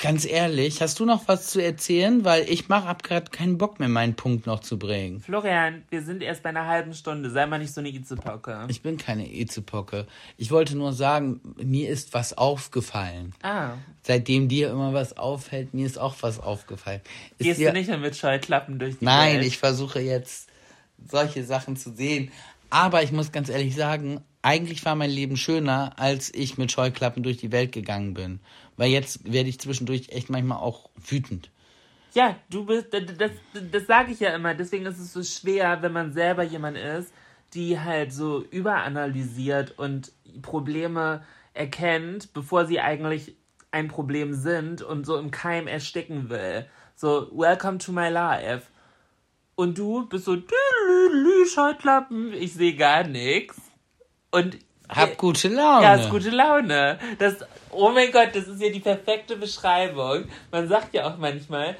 Ganz 0.00 0.24
ehrlich, 0.26 0.80
hast 0.82 1.00
du 1.00 1.06
noch 1.06 1.26
was 1.26 1.46
zu 1.48 1.60
erzählen? 1.64 2.24
Weil 2.24 2.44
ich 2.48 2.68
mach 2.68 2.84
ab 2.84 3.02
gerade 3.02 3.30
keinen 3.32 3.56
Bock 3.58 3.80
mehr, 3.80 3.88
meinen 3.88 4.14
Punkt 4.14 4.46
noch 4.46 4.60
zu 4.60 4.78
bringen. 4.78 5.20
Florian, 5.20 5.82
wir 5.90 6.02
sind 6.02 6.22
erst 6.22 6.42
bei 6.42 6.50
einer 6.50 6.66
halben 6.66 6.92
Stunde. 6.94 7.30
Sei 7.30 7.46
mal 7.46 7.58
nicht 7.58 7.72
so 7.74 7.80
eine 7.80 7.88
Itzepocke. 7.88 8.66
Ich 8.68 8.82
bin 8.82 8.96
keine 8.98 9.26
Ezepocke. 9.28 10.06
Ich 10.36 10.50
wollte 10.52 10.76
nur 10.76 10.92
sagen, 10.92 11.40
mir 11.56 11.88
ist 11.88 12.12
was 12.14 12.36
aufgefallen. 12.36 13.32
Ah, 13.42 13.70
Seitdem 14.02 14.48
dir 14.48 14.70
immer 14.70 14.92
was 14.92 15.16
auffällt, 15.16 15.72
mir 15.74 15.86
ist 15.86 15.98
auch 15.98 16.14
was 16.20 16.38
aufgefallen. 16.38 17.00
Ist 17.38 17.46
gehst 17.46 17.60
dir- 17.60 17.72
du 17.72 17.78
nicht 17.78 17.88
mehr 17.88 17.98
mit 17.98 18.14
Scheuklappen 18.14 18.78
durch 18.78 18.98
die 19.00 19.04
Nein, 19.04 19.38
Welt? 19.38 19.46
ich 19.46 19.58
versuche 19.58 20.00
jetzt 20.00 20.48
solche 21.10 21.42
Sachen 21.44 21.76
zu 21.76 21.92
sehen. 21.92 22.30
Aber 22.70 23.02
ich 23.02 23.12
muss 23.12 23.32
ganz 23.32 23.48
ehrlich 23.48 23.74
sagen, 23.74 24.22
eigentlich 24.42 24.84
war 24.84 24.94
mein 24.94 25.10
Leben 25.10 25.36
schöner, 25.36 25.98
als 25.98 26.32
ich 26.34 26.58
mit 26.58 26.70
Scheuklappen 26.70 27.22
durch 27.22 27.38
die 27.38 27.52
Welt 27.52 27.72
gegangen 27.72 28.14
bin. 28.14 28.40
Weil 28.76 28.90
jetzt 28.90 29.30
werde 29.30 29.48
ich 29.48 29.60
zwischendurch 29.60 30.10
echt 30.10 30.30
manchmal 30.30 30.58
auch 30.58 30.90
wütend. 30.96 31.50
Ja, 32.14 32.36
du 32.50 32.64
bist, 32.64 32.88
das, 32.92 33.02
das, 33.18 33.30
das 33.70 33.86
sage 33.86 34.12
ich 34.12 34.20
ja 34.20 34.34
immer. 34.34 34.54
Deswegen 34.54 34.86
ist 34.86 34.98
es 34.98 35.12
so 35.12 35.22
schwer, 35.22 35.82
wenn 35.82 35.92
man 35.92 36.12
selber 36.12 36.42
jemand 36.42 36.76
ist, 36.76 37.12
die 37.54 37.78
halt 37.80 38.12
so 38.12 38.42
überanalysiert 38.50 39.78
und 39.78 40.12
Probleme 40.42 41.22
erkennt, 41.54 42.32
bevor 42.32 42.66
sie 42.66 42.80
eigentlich 42.80 43.34
ein 43.70 43.88
Problem 43.88 44.34
sind 44.34 44.82
und 44.82 45.04
so 45.04 45.16
im 45.16 45.30
Keim 45.30 45.66
ersticken 45.66 46.30
will. 46.30 46.66
So, 46.94 47.28
welcome 47.32 47.78
to 47.78 47.92
my 47.92 48.08
life. 48.08 48.66
Und 49.54 49.76
du 49.76 50.06
bist 50.06 50.24
so, 50.24 50.36
"Tüdelüdelü, 50.98 51.46
Scheuklappen, 51.46 52.32
ich 52.32 52.54
sehe 52.54 52.74
gar 52.74 53.04
nichts. 53.04 53.56
Und 54.30 54.58
Hab 54.88 55.16
gute 55.16 55.48
Laune. 55.48 55.82
ja, 55.82 55.94
ist 55.94 56.10
gute 56.10 56.30
Laune. 56.30 56.98
Das, 57.18 57.36
oh 57.70 57.90
mein 57.90 58.10
Gott, 58.10 58.30
das 58.34 58.46
ist 58.48 58.60
ja 58.60 58.70
die 58.70 58.80
perfekte 58.80 59.36
Beschreibung. 59.36 60.24
Man 60.50 60.68
sagt 60.68 60.94
ja 60.94 61.08
auch 61.08 61.18
manchmal, 61.18 61.76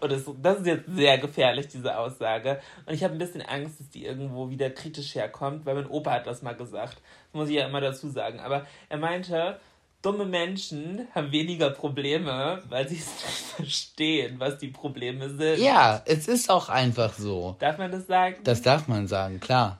und 0.00 0.12
das, 0.12 0.24
das 0.42 0.58
ist 0.58 0.66
jetzt 0.66 0.84
sehr 0.94 1.16
gefährlich, 1.18 1.68
diese 1.68 1.96
Aussage. 1.96 2.60
Und 2.84 2.92
ich 2.94 3.02
habe 3.04 3.14
ein 3.14 3.18
bisschen 3.18 3.40
Angst, 3.42 3.80
dass 3.80 3.88
die 3.88 4.04
irgendwo 4.04 4.50
wieder 4.50 4.68
kritisch 4.70 5.14
herkommt, 5.14 5.64
weil 5.64 5.76
mein 5.76 5.86
Opa 5.86 6.12
hat 6.12 6.26
das 6.26 6.42
mal 6.42 6.54
gesagt. 6.54 6.94
Das 6.96 7.34
muss 7.34 7.48
ich 7.48 7.54
ja 7.54 7.66
immer 7.66 7.80
dazu 7.80 8.08
sagen. 8.10 8.40
Aber 8.40 8.66
er 8.90 8.98
meinte, 8.98 9.58
dumme 10.04 10.26
Menschen 10.26 11.08
haben 11.14 11.32
weniger 11.32 11.70
Probleme, 11.70 12.62
weil 12.68 12.88
sie 12.88 12.96
es 12.96 13.06
nicht 13.06 13.44
verstehen, 13.56 14.36
was 14.38 14.58
die 14.58 14.68
Probleme 14.68 15.30
sind. 15.30 15.58
Ja, 15.58 16.02
es 16.04 16.28
ist 16.28 16.50
auch 16.50 16.68
einfach 16.68 17.14
so. 17.14 17.56
Darf 17.58 17.78
man 17.78 17.90
das 17.90 18.06
sagen? 18.06 18.36
Das 18.44 18.62
darf 18.62 18.88
man 18.88 19.06
sagen, 19.06 19.40
klar. 19.40 19.78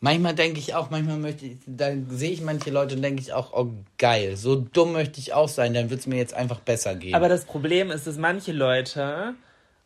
Manchmal 0.00 0.34
denke 0.34 0.60
ich 0.60 0.74
auch, 0.74 0.90
manchmal 0.90 1.16
möchte 1.16 1.46
ich, 1.46 1.56
dann 1.66 2.06
sehe 2.10 2.30
ich 2.30 2.42
manche 2.42 2.70
Leute 2.70 2.96
und 2.96 3.02
denke 3.02 3.22
ich 3.22 3.32
auch, 3.32 3.52
oh 3.54 3.72
geil, 3.98 4.36
so 4.36 4.54
dumm 4.54 4.92
möchte 4.92 5.18
ich 5.18 5.32
auch 5.32 5.48
sein, 5.48 5.74
dann 5.74 5.90
wird 5.90 6.00
es 6.00 6.06
mir 6.06 6.16
jetzt 6.16 6.34
einfach 6.34 6.60
besser 6.60 6.94
gehen. 6.94 7.14
Aber 7.14 7.28
das 7.28 7.44
Problem 7.44 7.90
ist, 7.90 8.06
dass 8.06 8.18
manche 8.18 8.52
Leute. 8.52 9.34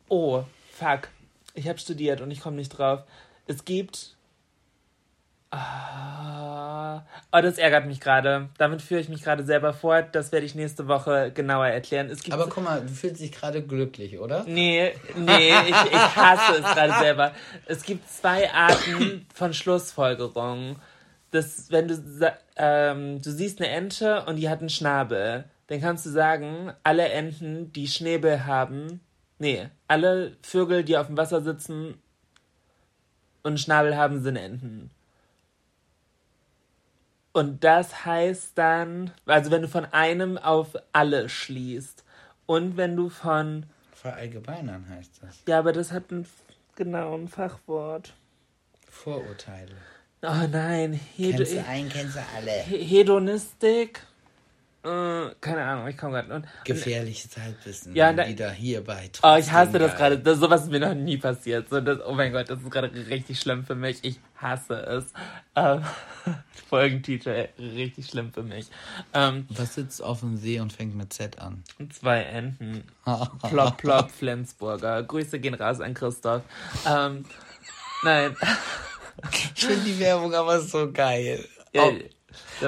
Oh, 0.08 0.42
fuck. 0.76 1.08
Ich 1.54 1.68
habe 1.68 1.78
studiert 1.78 2.20
und 2.20 2.30
ich 2.30 2.40
komme 2.40 2.56
nicht 2.56 2.70
drauf. 2.70 3.04
Es 3.46 3.64
gibt. 3.64 4.16
Ah, 5.50 7.02
oh, 7.32 7.40
das 7.40 7.58
ärgert 7.58 7.86
mich 7.86 8.00
gerade. 8.00 8.48
Damit 8.58 8.82
führe 8.82 9.00
ich 9.00 9.08
mich 9.08 9.22
gerade 9.22 9.44
selber 9.44 9.72
fort. 9.72 10.08
Das 10.12 10.30
werde 10.30 10.46
ich 10.46 10.54
nächste 10.54 10.86
Woche 10.86 11.32
genauer 11.32 11.66
erklären. 11.66 12.08
Es 12.08 12.22
gibt 12.22 12.34
Aber 12.34 12.48
guck 12.48 12.62
mal, 12.62 12.80
du 12.82 12.88
fühlst 12.88 13.20
dich 13.20 13.32
gerade 13.32 13.62
glücklich, 13.62 14.18
oder? 14.18 14.44
Nee, 14.46 14.92
nee, 15.16 15.52
ich, 15.66 15.92
ich 15.92 16.16
hasse 16.16 16.58
es 16.58 16.62
gerade 16.62 16.94
selber. 17.00 17.32
Es 17.66 17.82
gibt 17.82 18.08
zwei 18.08 18.52
Arten 18.52 19.26
von 19.34 19.52
Schlussfolgerungen. 19.52 20.76
Das, 21.32 21.70
wenn 21.70 21.88
du, 21.88 22.32
ähm, 22.56 23.22
du 23.22 23.30
siehst 23.30 23.60
eine 23.60 23.70
Ente 23.70 24.24
und 24.26 24.36
die 24.36 24.48
hat 24.48 24.60
einen 24.60 24.68
Schnabel, 24.68 25.44
dann 25.66 25.80
kannst 25.80 26.06
du 26.06 26.10
sagen, 26.10 26.72
alle 26.82 27.08
Enten, 27.08 27.72
die 27.72 27.86
Schnäbel 27.86 28.46
haben, 28.46 29.00
nee, 29.38 29.68
alle 29.86 30.36
Vögel, 30.42 30.82
die 30.84 30.96
auf 30.96 31.06
dem 31.06 31.16
Wasser 31.16 31.40
sitzen 31.40 31.94
und 33.42 33.50
einen 33.50 33.58
Schnabel 33.58 33.96
haben, 33.96 34.22
sind 34.22 34.36
Enten. 34.36 34.90
Und 37.32 37.62
das 37.62 38.04
heißt 38.04 38.52
dann, 38.56 39.12
also 39.26 39.50
wenn 39.50 39.62
du 39.62 39.68
von 39.68 39.84
einem 39.86 40.36
auf 40.36 40.74
alle 40.92 41.28
schließt 41.28 42.04
und 42.46 42.76
wenn 42.76 42.96
du 42.96 43.08
von 43.08 43.66
Verallgemeinern 43.94 44.88
heißt 44.88 45.22
das. 45.22 45.42
ja, 45.46 45.58
aber 45.60 45.72
das 45.72 45.92
hat 45.92 46.10
ein 46.10 46.26
genauen 46.74 47.28
Fachwort. 47.28 48.14
Vorurteile. 48.88 49.74
Oh 50.22 50.46
nein, 50.50 50.92
Hedo 51.16 51.38
Kennst 51.38 51.52
du 51.52 51.64
einen, 51.66 51.88
kennst 51.88 52.16
du 52.16 52.20
alle. 52.36 52.50
He- 52.62 52.84
Hedonistik. 52.84 54.02
Äh, 54.82 55.34
keine 55.42 55.62
Ahnung, 55.64 55.88
ich 55.88 55.96
komme 55.98 56.24
gerade. 56.24 56.42
Gefährliches 56.64 57.36
Halbwissen. 57.36 57.94
Ja, 57.94 58.12
da- 58.14 58.26
wieder 58.26 58.50
hier 58.50 58.82
bei 58.82 59.10
Oh, 59.22 59.36
ich 59.38 59.52
hasse 59.52 59.78
das 59.78 59.94
gerade. 59.96 60.18
Das, 60.18 60.38
sowas 60.38 60.62
ist 60.62 60.70
mir 60.70 60.80
noch 60.80 60.94
nie 60.94 61.18
passiert. 61.18 61.68
So, 61.68 61.80
das, 61.82 61.98
oh 62.06 62.12
mein 62.14 62.32
Gott, 62.32 62.48
das 62.48 62.60
ist 62.62 62.70
gerade 62.70 62.90
richtig 63.08 63.38
schlimm 63.38 63.64
für 63.64 63.74
mich. 63.74 63.98
Ich 64.02 64.18
hasse 64.36 64.74
es. 64.76 65.12
Ähm, 65.54 65.82
Folgentitel, 66.68 67.48
richtig 67.58 68.06
schlimm 68.06 68.32
für 68.32 68.42
mich. 68.42 68.66
Ähm, 69.12 69.46
Was 69.50 69.74
sitzt 69.74 70.02
auf 70.02 70.20
dem 70.20 70.36
See 70.36 70.60
und 70.60 70.72
fängt 70.72 70.94
mit 70.94 71.12
Z 71.12 71.38
an? 71.40 71.62
zwei 71.92 72.22
Enten. 72.22 72.84
Plop, 73.48 73.76
plop, 73.76 74.10
Flensburger. 74.10 75.02
Grüße 75.02 75.40
gehen 75.40 75.54
raus 75.54 75.80
an 75.80 75.92
Christoph. 75.94 76.42
Ähm, 76.88 77.24
nein. 78.02 78.34
Ich 79.54 79.66
finde 79.66 79.84
die 79.84 79.98
Werbung 79.98 80.32
aber 80.32 80.60
so 80.60 80.90
geil. 80.90 81.44
Ja, 81.74 81.88
ähm, 81.88 82.02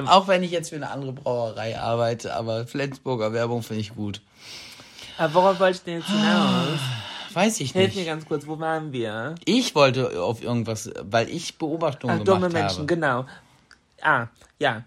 auch 0.07 0.27
wenn 0.27 0.43
ich 0.43 0.51
jetzt 0.51 0.69
für 0.69 0.75
eine 0.75 0.89
andere 0.89 1.13
Brauerei 1.13 1.79
arbeite, 1.79 2.35
aber 2.35 2.65
Flensburger 2.67 3.33
Werbung 3.33 3.63
finde 3.63 3.81
ich 3.81 3.95
gut. 3.95 4.21
aber 5.17 5.33
worauf 5.33 5.59
wollte 5.59 5.77
ich 5.77 5.83
denn 5.83 5.99
jetzt 5.99 6.09
hinaus? 6.09 6.79
Weiß 7.33 7.59
ich 7.61 7.71
Hilf 7.71 7.93
mir 7.95 8.01
nicht. 8.01 8.07
ganz 8.07 8.25
kurz, 8.25 8.45
wo 8.45 8.59
waren 8.59 8.91
wir? 8.93 9.35
Ich 9.45 9.73
wollte 9.73 10.21
auf 10.21 10.43
irgendwas, 10.43 10.91
weil 11.01 11.29
ich 11.29 11.57
Beobachtungen 11.57 12.19
Ach, 12.21 12.23
gemacht 12.23 12.43
dumme 12.43 12.53
Menschen, 12.53 12.77
habe. 12.79 12.85
genau. 12.85 13.25
Ah, 14.01 14.27
ja. 14.59 14.83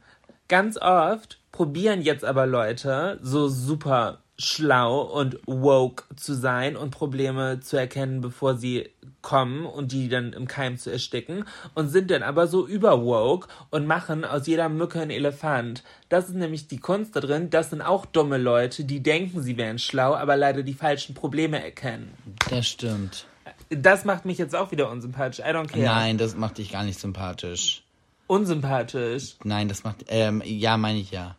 Ganz 0.48 0.76
oft 0.80 1.38
probieren 1.50 2.02
jetzt 2.02 2.24
aber 2.24 2.46
Leute 2.46 3.18
so 3.20 3.48
super 3.48 4.18
schlau 4.38 5.00
und 5.00 5.38
woke 5.46 6.04
zu 6.16 6.34
sein 6.34 6.76
und 6.76 6.90
Probleme 6.90 7.60
zu 7.60 7.76
erkennen, 7.76 8.20
bevor 8.20 8.56
sie 8.56 8.90
kommen 9.22 9.66
und 9.66 9.92
die 9.92 10.08
dann 10.08 10.32
im 10.32 10.46
Keim 10.46 10.76
zu 10.76 10.90
ersticken 10.90 11.44
und 11.74 11.88
sind 11.88 12.10
dann 12.10 12.22
aber 12.22 12.46
so 12.46 12.66
überwoke 12.66 13.48
und 13.70 13.86
machen 13.86 14.24
aus 14.24 14.46
jeder 14.46 14.68
Mücke 14.68 15.00
einen 15.00 15.10
Elefant. 15.10 15.82
Das 16.08 16.28
ist 16.28 16.34
nämlich 16.34 16.68
die 16.68 16.78
Kunst 16.78 17.16
da 17.16 17.20
drin. 17.20 17.50
Das 17.50 17.70
sind 17.70 17.82
auch 17.82 18.06
dumme 18.06 18.38
Leute, 18.38 18.84
die 18.84 19.02
denken, 19.02 19.42
sie 19.42 19.56
wären 19.56 19.78
schlau, 19.78 20.14
aber 20.14 20.36
leider 20.36 20.62
die 20.62 20.74
falschen 20.74 21.14
Probleme 21.14 21.62
erkennen. 21.62 22.12
Das 22.50 22.68
stimmt. 22.68 23.26
Das 23.70 24.04
macht 24.04 24.26
mich 24.26 24.38
jetzt 24.38 24.54
auch 24.54 24.70
wieder 24.70 24.90
unsympathisch. 24.90 25.40
I 25.40 25.50
don't 25.50 25.68
care. 25.68 25.82
Nein, 25.84 26.18
das 26.18 26.36
macht 26.36 26.58
dich 26.58 26.70
gar 26.70 26.84
nicht 26.84 27.00
sympathisch. 27.00 27.82
Unsympathisch. 28.26 29.36
Nein, 29.44 29.68
das 29.68 29.82
macht, 29.82 30.04
ähm, 30.08 30.42
ja, 30.44 30.76
meine 30.76 30.98
ich 30.98 31.10
ja. 31.10 31.36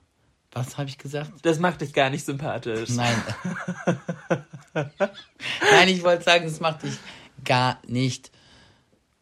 Was 0.59 0.77
habe 0.77 0.89
ich 0.89 0.97
gesagt? 0.97 1.31
Das 1.43 1.59
macht 1.59 1.81
dich 1.81 1.93
gar 1.93 2.09
nicht 2.09 2.25
sympathisch. 2.25 2.89
Nein. 2.89 3.15
Nein, 5.71 5.87
ich 5.87 6.03
wollte 6.03 6.23
sagen, 6.23 6.45
es 6.45 6.59
macht 6.59 6.83
dich 6.83 6.97
gar 7.43 7.79
nicht 7.87 8.31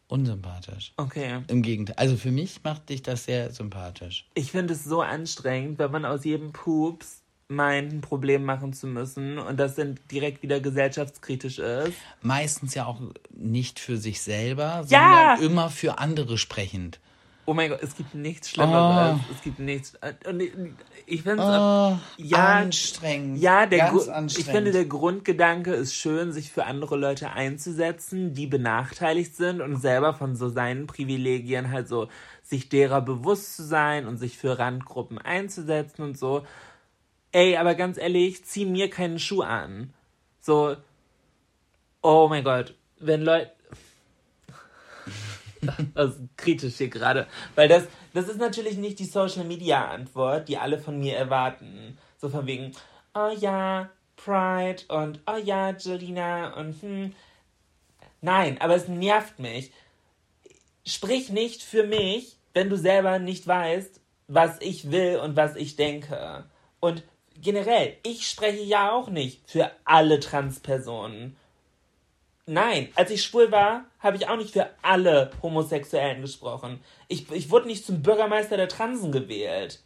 unsympathisch. 0.08 0.92
Okay. 0.96 1.42
Im 1.48 1.62
Gegenteil. 1.62 1.96
Also 1.98 2.16
für 2.16 2.30
mich 2.30 2.62
macht 2.62 2.88
dich 2.88 3.02
das 3.02 3.24
sehr 3.24 3.50
sympathisch. 3.52 4.26
Ich 4.34 4.52
finde 4.52 4.74
es 4.74 4.84
so 4.84 5.02
anstrengend, 5.02 5.78
wenn 5.78 5.90
man 5.90 6.04
aus 6.04 6.24
jedem 6.24 6.52
Pups 6.52 7.22
meint, 7.48 7.92
ein 7.92 8.00
Problem 8.00 8.44
machen 8.44 8.72
zu 8.72 8.86
müssen 8.88 9.38
und 9.38 9.58
das 9.58 9.76
dann 9.76 9.98
direkt 10.10 10.42
wieder 10.42 10.60
gesellschaftskritisch 10.60 11.58
ist. 11.58 11.92
Meistens 12.22 12.74
ja 12.74 12.86
auch 12.86 13.00
nicht 13.30 13.78
für 13.78 13.96
sich 13.98 14.20
selber, 14.20 14.84
Ja! 14.88 15.36
sondern 15.36 15.52
immer 15.52 15.70
für 15.70 15.98
andere 15.98 16.38
sprechend. 16.38 16.98
Oh 17.48 17.54
mein 17.54 17.70
Gott, 17.70 17.78
es 17.80 17.96
gibt 17.96 18.14
nichts 18.14 18.50
Schlimmeres. 18.50 19.20
Oh. 19.20 19.32
Es 19.32 19.40
gibt 19.42 19.60
nichts. 19.60 19.96
Und 20.28 20.40
ich- 21.06 21.22
finde 21.22 21.42
es. 21.44 21.48
Oh, 21.48 21.98
ja, 22.16 22.46
anstrengend. 22.56 23.38
Ja, 23.40 23.66
der 23.66 23.78
Ganz 23.78 24.08
anstrengend. 24.08 24.38
ich 24.38 24.44
finde, 24.46 24.72
der 24.72 24.84
Grundgedanke 24.86 25.72
ist 25.72 25.94
schön, 25.94 26.32
sich 26.32 26.50
für 26.50 26.64
andere 26.64 26.96
Leute 26.96 27.30
einzusetzen, 27.30 28.34
die 28.34 28.48
benachteiligt 28.48 29.36
sind 29.36 29.60
und 29.60 29.80
selber 29.80 30.12
von 30.12 30.34
so 30.34 30.48
seinen 30.48 30.88
Privilegien 30.88 31.70
halt 31.70 31.86
so 31.86 32.08
sich 32.42 32.68
derer 32.68 33.00
bewusst 33.00 33.54
zu 33.56 33.62
sein 33.62 34.06
und 34.08 34.16
sich 34.18 34.36
für 34.38 34.58
Randgruppen 34.58 35.18
einzusetzen 35.18 36.02
und 36.02 36.18
so. 36.18 36.44
Ey, 37.30 37.56
aber 37.56 37.76
ganz 37.76 37.96
ehrlich, 37.96 38.44
zieh 38.44 38.64
mir 38.66 38.90
keinen 38.90 39.20
Schuh 39.20 39.42
an. 39.42 39.92
So, 40.40 40.76
oh 42.02 42.26
mein 42.28 42.42
Gott, 42.44 42.74
wenn 42.98 43.22
Leute. 43.22 43.52
Das 45.94 46.10
ist 46.10 46.20
kritisch 46.36 46.76
hier 46.76 46.88
gerade. 46.88 47.26
Weil 47.54 47.68
das, 47.68 47.84
das 48.14 48.28
ist 48.28 48.38
natürlich 48.38 48.76
nicht 48.76 48.98
die 48.98 49.04
Social 49.04 49.44
Media 49.44 49.88
Antwort, 49.88 50.48
die 50.48 50.58
alle 50.58 50.78
von 50.78 50.98
mir 50.98 51.16
erwarten. 51.16 51.98
So 52.18 52.28
von 52.28 52.46
wegen, 52.46 52.72
oh 53.14 53.30
ja, 53.38 53.90
Pride 54.16 54.82
und 54.88 55.20
oh 55.26 55.36
ja, 55.36 55.70
Jelina 55.70 56.54
und 56.54 56.80
hm. 56.82 57.14
Nein, 58.20 58.60
aber 58.60 58.74
es 58.74 58.88
nervt 58.88 59.38
mich. 59.38 59.70
Sprich 60.84 61.30
nicht 61.30 61.62
für 61.62 61.84
mich, 61.84 62.36
wenn 62.54 62.70
du 62.70 62.76
selber 62.76 63.18
nicht 63.18 63.46
weißt, 63.46 64.00
was 64.28 64.60
ich 64.60 64.90
will 64.90 65.18
und 65.22 65.36
was 65.36 65.56
ich 65.56 65.76
denke. 65.76 66.44
Und 66.80 67.04
generell, 67.40 67.96
ich 68.02 68.28
spreche 68.28 68.62
ja 68.62 68.92
auch 68.92 69.08
nicht 69.10 69.48
für 69.48 69.70
alle 69.84 70.20
Transpersonen. 70.20 71.36
Nein, 72.48 72.90
als 72.94 73.10
ich 73.10 73.24
schwul 73.24 73.50
war, 73.50 73.86
habe 73.98 74.16
ich 74.16 74.28
auch 74.28 74.36
nicht 74.36 74.52
für 74.52 74.70
alle 74.80 75.32
Homosexuellen 75.42 76.22
gesprochen. 76.22 76.78
Ich, 77.08 77.28
ich 77.32 77.50
wurde 77.50 77.66
nicht 77.66 77.84
zum 77.84 78.02
Bürgermeister 78.02 78.56
der 78.56 78.68
Transen 78.68 79.10
gewählt. 79.10 79.82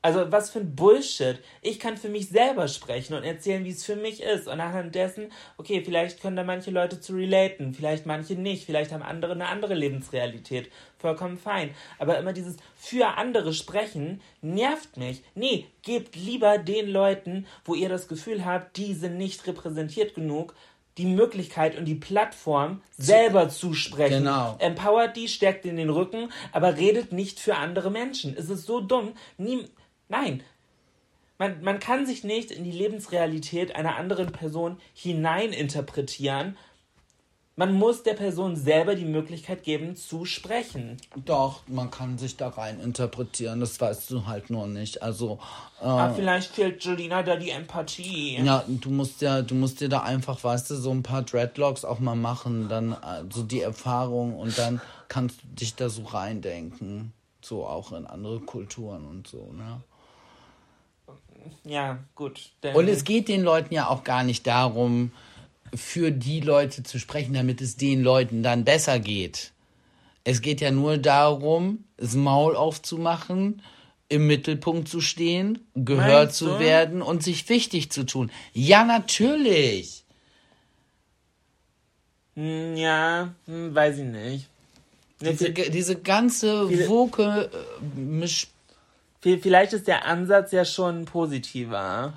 Also 0.00 0.32
was 0.32 0.48
für 0.48 0.60
ein 0.60 0.74
Bullshit. 0.74 1.38
Ich 1.60 1.78
kann 1.78 1.98
für 1.98 2.08
mich 2.08 2.30
selber 2.30 2.68
sprechen 2.68 3.12
und 3.12 3.24
erzählen, 3.24 3.64
wie 3.66 3.72
es 3.72 3.84
für 3.84 3.96
mich 3.96 4.22
ist. 4.22 4.46
Und 4.46 4.58
anhand 4.58 4.94
dessen, 4.94 5.30
okay, 5.58 5.82
vielleicht 5.84 6.22
können 6.22 6.36
da 6.36 6.44
manche 6.44 6.70
Leute 6.70 6.98
zu 6.98 7.14
relaten, 7.14 7.74
vielleicht 7.74 8.06
manche 8.06 8.36
nicht, 8.36 8.64
vielleicht 8.64 8.92
haben 8.92 9.02
andere 9.02 9.32
eine 9.32 9.48
andere 9.48 9.74
Lebensrealität. 9.74 10.70
Vollkommen 10.96 11.36
fein. 11.36 11.74
Aber 11.98 12.16
immer 12.16 12.32
dieses 12.32 12.56
für 12.76 13.18
andere 13.18 13.52
sprechen 13.52 14.22
nervt 14.40 14.96
mich. 14.96 15.22
Nee, 15.34 15.66
gebt 15.82 16.16
lieber 16.16 16.56
den 16.56 16.88
Leuten, 16.88 17.46
wo 17.66 17.74
ihr 17.74 17.90
das 17.90 18.08
Gefühl 18.08 18.46
habt, 18.46 18.78
die 18.78 18.94
sind 18.94 19.18
nicht 19.18 19.46
repräsentiert 19.46 20.14
genug, 20.14 20.54
die 20.98 21.06
Möglichkeit 21.06 21.78
und 21.78 21.84
die 21.84 21.94
Plattform, 21.94 22.82
selber 22.96 23.48
zu 23.48 23.72
sprechen. 23.74 24.24
Genau. 24.24 24.56
Empowert 24.58 25.16
die, 25.16 25.28
stärkt 25.28 25.64
in 25.64 25.76
den 25.76 25.90
Rücken, 25.90 26.30
aber 26.52 26.76
redet 26.76 27.12
nicht 27.12 27.40
für 27.40 27.56
andere 27.56 27.90
Menschen. 27.90 28.36
Es 28.36 28.50
ist 28.50 28.66
so 28.66 28.80
dumm. 28.80 29.12
Nie, 29.36 29.64
Nein. 30.08 30.42
Man, 31.38 31.62
man 31.62 31.78
kann 31.78 32.04
sich 32.04 32.24
nicht 32.24 32.50
in 32.50 32.64
die 32.64 32.72
Lebensrealität 32.72 33.76
einer 33.76 33.96
anderen 33.96 34.32
Person 34.32 34.78
hineininterpretieren. 34.92 36.56
Man 37.58 37.72
muss 37.72 38.04
der 38.04 38.14
Person 38.14 38.54
selber 38.54 38.94
die 38.94 39.04
Möglichkeit 39.04 39.64
geben, 39.64 39.96
zu 39.96 40.24
sprechen. 40.24 40.96
Doch, 41.24 41.62
man 41.66 41.90
kann 41.90 42.16
sich 42.16 42.36
da 42.36 42.50
rein 42.50 42.78
interpretieren, 42.78 43.58
das 43.58 43.80
weißt 43.80 44.12
du 44.12 44.26
halt 44.26 44.48
nur 44.48 44.68
nicht. 44.68 45.02
Also. 45.02 45.40
Äh, 45.80 45.86
ah, 45.86 46.14
vielleicht 46.14 46.52
fehlt 46.52 46.84
Julina 46.84 47.24
da 47.24 47.34
die 47.34 47.50
Empathie. 47.50 48.40
Ja, 48.40 48.62
du 48.68 48.90
musst 48.90 49.22
ja, 49.22 49.42
du 49.42 49.56
musst 49.56 49.80
dir 49.80 49.88
da 49.88 50.02
einfach, 50.02 50.44
weißt 50.44 50.70
du, 50.70 50.76
so 50.76 50.92
ein 50.92 51.02
paar 51.02 51.22
Dreadlocks 51.22 51.84
auch 51.84 51.98
mal 51.98 52.14
machen, 52.14 52.68
dann 52.68 52.92
äh, 52.92 53.24
so 53.28 53.42
die 53.42 53.60
Erfahrung 53.60 54.38
und 54.38 54.56
dann 54.56 54.80
kannst 55.08 55.42
du 55.42 55.48
dich 55.48 55.74
da 55.74 55.88
so 55.88 56.04
reindenken. 56.04 57.12
So 57.40 57.66
auch 57.66 57.90
in 57.90 58.06
andere 58.06 58.38
Kulturen 58.38 59.04
und 59.04 59.26
so, 59.26 59.50
ne? 59.52 59.80
ja, 61.64 61.98
gut. 62.14 62.50
Und 62.72 62.86
es 62.86 63.02
geht 63.02 63.26
den 63.26 63.42
Leuten 63.42 63.74
ja 63.74 63.88
auch 63.88 64.04
gar 64.04 64.22
nicht 64.22 64.46
darum, 64.46 65.10
für 65.74 66.10
die 66.10 66.40
Leute 66.40 66.82
zu 66.82 66.98
sprechen, 66.98 67.34
damit 67.34 67.60
es 67.60 67.76
den 67.76 68.02
Leuten 68.02 68.42
dann 68.42 68.64
besser 68.64 68.98
geht. 68.98 69.52
Es 70.24 70.40
geht 70.40 70.60
ja 70.60 70.70
nur 70.70 70.98
darum, 70.98 71.84
das 71.96 72.14
Maul 72.14 72.56
aufzumachen, 72.56 73.62
im 74.08 74.26
Mittelpunkt 74.26 74.88
zu 74.88 75.00
stehen, 75.00 75.66
gehört 75.74 76.26
Meinst 76.26 76.36
zu 76.36 76.46
du? 76.46 76.58
werden 76.58 77.02
und 77.02 77.22
sich 77.22 77.48
wichtig 77.48 77.90
zu 77.90 78.04
tun. 78.04 78.30
Ja, 78.52 78.84
natürlich. 78.84 80.04
Hm, 82.34 82.76
ja, 82.76 83.34
hm, 83.46 83.74
weiß 83.74 83.98
ich 83.98 84.04
nicht. 84.04 84.46
Diese, 85.20 85.50
diese 85.50 85.96
ganze 85.96 86.68
Woke 86.88 87.50
äh, 87.52 87.98
Misch 87.98 88.46
Vielleicht 89.20 89.72
ist 89.72 89.88
der 89.88 90.04
Ansatz 90.04 90.52
ja 90.52 90.64
schon 90.64 91.04
positiver. 91.04 92.12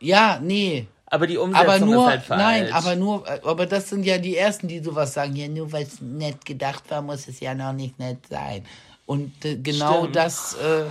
Ja, 0.00 0.40
nee. 0.42 0.86
Aber 1.12 1.26
die 1.26 1.36
Umsetzung 1.36 1.68
aber 1.68 1.78
nur, 1.84 2.04
ist 2.04 2.10
halt 2.10 2.22
falsch. 2.22 2.42
Nein, 2.42 2.72
aber 2.72 2.96
nur, 2.96 3.28
aber 3.44 3.66
das 3.66 3.90
sind 3.90 4.06
ja 4.06 4.16
die 4.16 4.34
Ersten, 4.34 4.66
die 4.66 4.78
sowas 4.78 5.12
sagen. 5.12 5.36
Ja, 5.36 5.46
nur 5.46 5.70
weil 5.70 5.82
es 5.82 6.00
nett 6.00 6.46
gedacht 6.46 6.84
war, 6.88 7.02
muss 7.02 7.28
es 7.28 7.38
ja 7.40 7.54
noch 7.54 7.74
nicht 7.74 7.98
nett 7.98 8.26
sein. 8.30 8.64
Und 9.04 9.44
äh, 9.44 9.56
genau 9.56 10.04
Stimmt. 10.04 10.16
das 10.16 10.54
äh, 10.54 10.84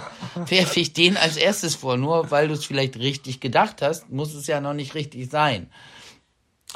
werfe 0.47 0.79
ich 0.79 0.93
denen 0.93 1.17
als 1.17 1.37
erstes 1.37 1.73
vor. 1.73 1.97
Nur 1.97 2.29
weil 2.29 2.49
du 2.49 2.53
es 2.53 2.65
vielleicht 2.65 2.97
richtig 2.97 3.39
gedacht 3.39 3.81
hast, 3.81 4.11
muss 4.11 4.35
es 4.35 4.45
ja 4.45 4.61
noch 4.61 4.75
nicht 4.75 4.93
richtig 4.93 5.27
sein. 5.31 5.71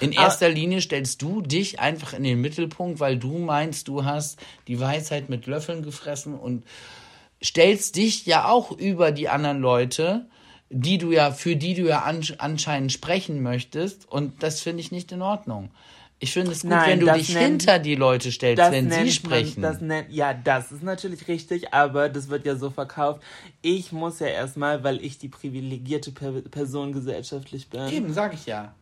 In 0.01 0.11
erster 0.11 0.49
Linie 0.49 0.81
stellst 0.81 1.21
du 1.21 1.43
dich 1.43 1.79
einfach 1.79 2.13
in 2.13 2.23
den 2.23 2.41
Mittelpunkt, 2.41 2.99
weil 2.99 3.19
du 3.19 3.37
meinst, 3.37 3.87
du 3.87 4.05
hast 4.05 4.39
die 4.67 4.79
Weisheit 4.79 5.29
mit 5.29 5.45
Löffeln 5.45 5.83
gefressen 5.83 6.33
und 6.33 6.63
stellst 7.43 7.95
dich 7.95 8.25
ja 8.25 8.49
auch 8.49 8.71
über 8.71 9.11
die 9.11 9.29
anderen 9.29 9.59
Leute, 9.59 10.25
die 10.69 10.97
du 10.97 11.11
ja, 11.11 11.31
für 11.31 11.55
die 11.55 11.73
du 11.73 11.83
ja 11.83 12.03
anscheinend 12.37 12.91
sprechen 12.91 13.41
möchtest. 13.41 14.09
Und 14.11 14.41
das 14.43 14.61
finde 14.61 14.81
ich 14.81 14.91
nicht 14.91 15.11
in 15.11 15.21
Ordnung. 15.21 15.69
Ich 16.19 16.31
finde 16.31 16.51
es 16.51 16.61
gut, 16.61 16.71
Nein, 16.71 16.91
wenn 16.91 16.99
du 17.01 17.13
dich 17.13 17.33
nennt, 17.33 17.63
hinter 17.63 17.77
die 17.77 17.95
Leute 17.95 18.31
stellst, 18.31 18.71
wenn 18.71 18.89
sie 18.89 19.11
sprechen. 19.11 19.61
Man, 19.61 19.71
das 19.71 19.81
nennt, 19.81 20.11
ja, 20.11 20.33
das 20.33 20.71
ist 20.71 20.81
natürlich 20.81 21.27
richtig, 21.27 21.73
aber 21.73 22.07
das 22.07 22.29
wird 22.29 22.45
ja 22.45 22.55
so 22.55 22.69
verkauft. 22.69 23.21
Ich 23.61 23.91
muss 23.91 24.19
ja 24.19 24.27
erstmal, 24.27 24.83
weil 24.83 25.03
ich 25.03 25.17
die 25.17 25.27
privilegierte 25.27 26.11
Person 26.11 26.93
gesellschaftlich 26.93 27.69
bin. 27.69 27.89
Eben, 27.89 28.13
sag 28.13 28.33
ich 28.33 28.45
ja. 28.45 28.73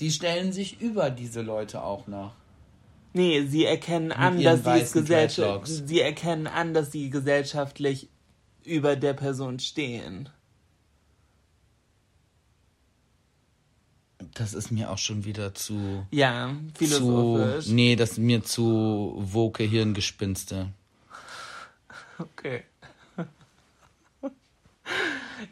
Die 0.00 0.10
stellen 0.10 0.52
sich 0.52 0.80
über 0.80 1.10
diese 1.10 1.42
Leute 1.42 1.82
auch 1.82 2.06
noch. 2.06 2.34
Nee, 3.12 3.46
sie 3.46 3.64
erkennen 3.64 4.12
an, 4.12 4.42
dass 4.42 4.64
sie 4.64 4.80
es 4.80 4.92
gesellschaftlich. 4.92 5.82
Sie 5.86 6.00
erkennen 6.00 6.46
an, 6.46 6.74
dass 6.74 6.92
sie 6.92 7.08
gesellschaftlich 7.08 8.08
über 8.64 8.96
der 8.96 9.14
Person 9.14 9.58
stehen. 9.58 10.28
Das 14.34 14.54
ist 14.54 14.70
mir 14.70 14.90
auch 14.90 14.98
schon 14.98 15.24
wieder 15.24 15.54
zu. 15.54 16.06
Ja, 16.10 16.54
philosophisch. 16.74 17.66
Zu, 17.66 17.74
nee, 17.74 17.96
das 17.96 18.12
ist 18.12 18.18
mir 18.18 18.42
zu 18.42 19.14
woke 19.16 19.62
Hirngespinste. 19.62 20.68
Okay. 22.18 22.62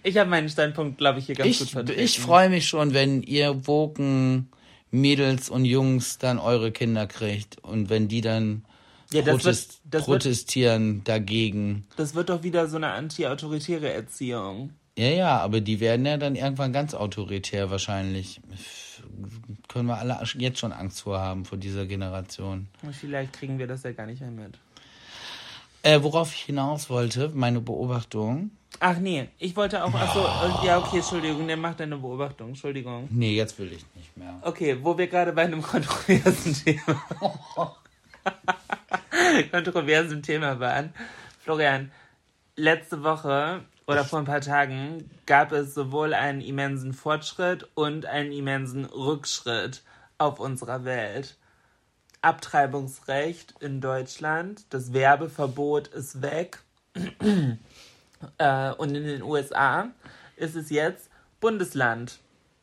Ich 0.02 0.16
habe 0.16 0.30
meinen 0.30 0.48
Standpunkt, 0.48 0.98
glaube 0.98 1.18
ich, 1.18 1.26
hier 1.26 1.34
ganz 1.34 1.50
ich, 1.50 1.58
gut 1.58 1.68
vertreten. 1.68 2.00
Ich 2.00 2.18
freue 2.18 2.48
mich 2.48 2.68
schon, 2.68 2.94
wenn 2.94 3.22
ihr 3.22 3.66
woken 3.66 4.48
Mädels 4.90 5.50
und 5.50 5.64
Jungs 5.64 6.18
dann 6.18 6.38
eure 6.38 6.72
Kinder 6.72 7.06
kriegt 7.06 7.58
und 7.62 7.90
wenn 7.90 8.08
die 8.08 8.20
dann 8.20 8.64
ja, 9.12 9.22
protest 9.22 9.80
wird, 9.90 10.04
protestieren 10.04 10.96
wird, 10.96 11.08
dagegen. 11.08 11.86
Das 11.96 12.14
wird 12.14 12.30
doch 12.30 12.42
wieder 12.42 12.68
so 12.68 12.76
eine 12.76 12.90
anti-autoritäre 12.92 13.92
Erziehung. 13.92 14.70
Ja, 14.96 15.08
ja, 15.08 15.38
aber 15.38 15.60
die 15.60 15.80
werden 15.80 16.06
ja 16.06 16.16
dann 16.16 16.36
irgendwann 16.36 16.72
ganz 16.72 16.94
autoritär 16.94 17.70
wahrscheinlich. 17.70 18.40
Können 19.68 19.86
wir 19.86 19.98
alle 19.98 20.20
jetzt 20.38 20.58
schon 20.58 20.72
Angst 20.72 21.02
vor 21.02 21.18
haben, 21.18 21.44
vor 21.44 21.58
dieser 21.58 21.86
Generation. 21.86 22.68
Vielleicht 22.92 23.32
kriegen 23.32 23.58
wir 23.58 23.66
das 23.66 23.82
ja 23.82 23.92
gar 23.92 24.06
nicht 24.06 24.20
mehr 24.20 24.30
mit. 24.30 24.58
Äh, 25.82 26.02
worauf 26.02 26.32
ich 26.32 26.42
hinaus 26.42 26.88
wollte, 26.88 27.30
meine 27.34 27.60
Beobachtung, 27.60 28.50
Ach 28.80 28.98
nee, 28.98 29.28
ich 29.38 29.54
wollte 29.56 29.84
auch. 29.84 29.94
Achso, 29.94 30.20
äh, 30.20 30.66
ja, 30.66 30.78
okay, 30.78 30.96
Entschuldigung, 30.96 31.46
der 31.46 31.56
macht 31.56 31.80
deine 31.80 31.96
Beobachtung, 31.96 32.48
Entschuldigung. 32.48 33.08
Nee, 33.10 33.34
jetzt 33.36 33.58
will 33.58 33.72
ich 33.72 33.84
nicht 33.94 34.16
mehr. 34.16 34.38
Okay, 34.42 34.76
wo 34.82 34.98
wir 34.98 35.06
gerade 35.06 35.32
bei 35.32 35.42
einem 35.42 35.62
kontroversen 35.62 36.54
Thema. 36.54 37.00
kontroversen 39.50 40.22
Thema 40.22 40.58
waren. 40.58 40.92
Florian, 41.40 41.92
letzte 42.56 43.02
Woche 43.02 43.60
oder 43.86 44.04
vor 44.04 44.18
ein 44.18 44.24
paar 44.24 44.40
Tagen 44.40 45.10
gab 45.26 45.52
es 45.52 45.74
sowohl 45.74 46.14
einen 46.14 46.40
immensen 46.40 46.92
Fortschritt 46.92 47.68
und 47.74 48.06
einen 48.06 48.32
immensen 48.32 48.84
Rückschritt 48.86 49.82
auf 50.18 50.40
unserer 50.40 50.84
Welt. 50.84 51.36
Abtreibungsrecht 52.22 53.54
in 53.60 53.82
Deutschland, 53.82 54.64
das 54.70 54.94
Werbeverbot 54.94 55.88
ist 55.88 56.22
weg. 56.22 56.58
Äh, 58.38 58.72
und 58.72 58.94
in 58.94 59.04
den 59.04 59.22
USA 59.22 59.90
ist 60.36 60.56
es 60.56 60.70
jetzt 60.70 61.10
Bundesland 61.40 62.20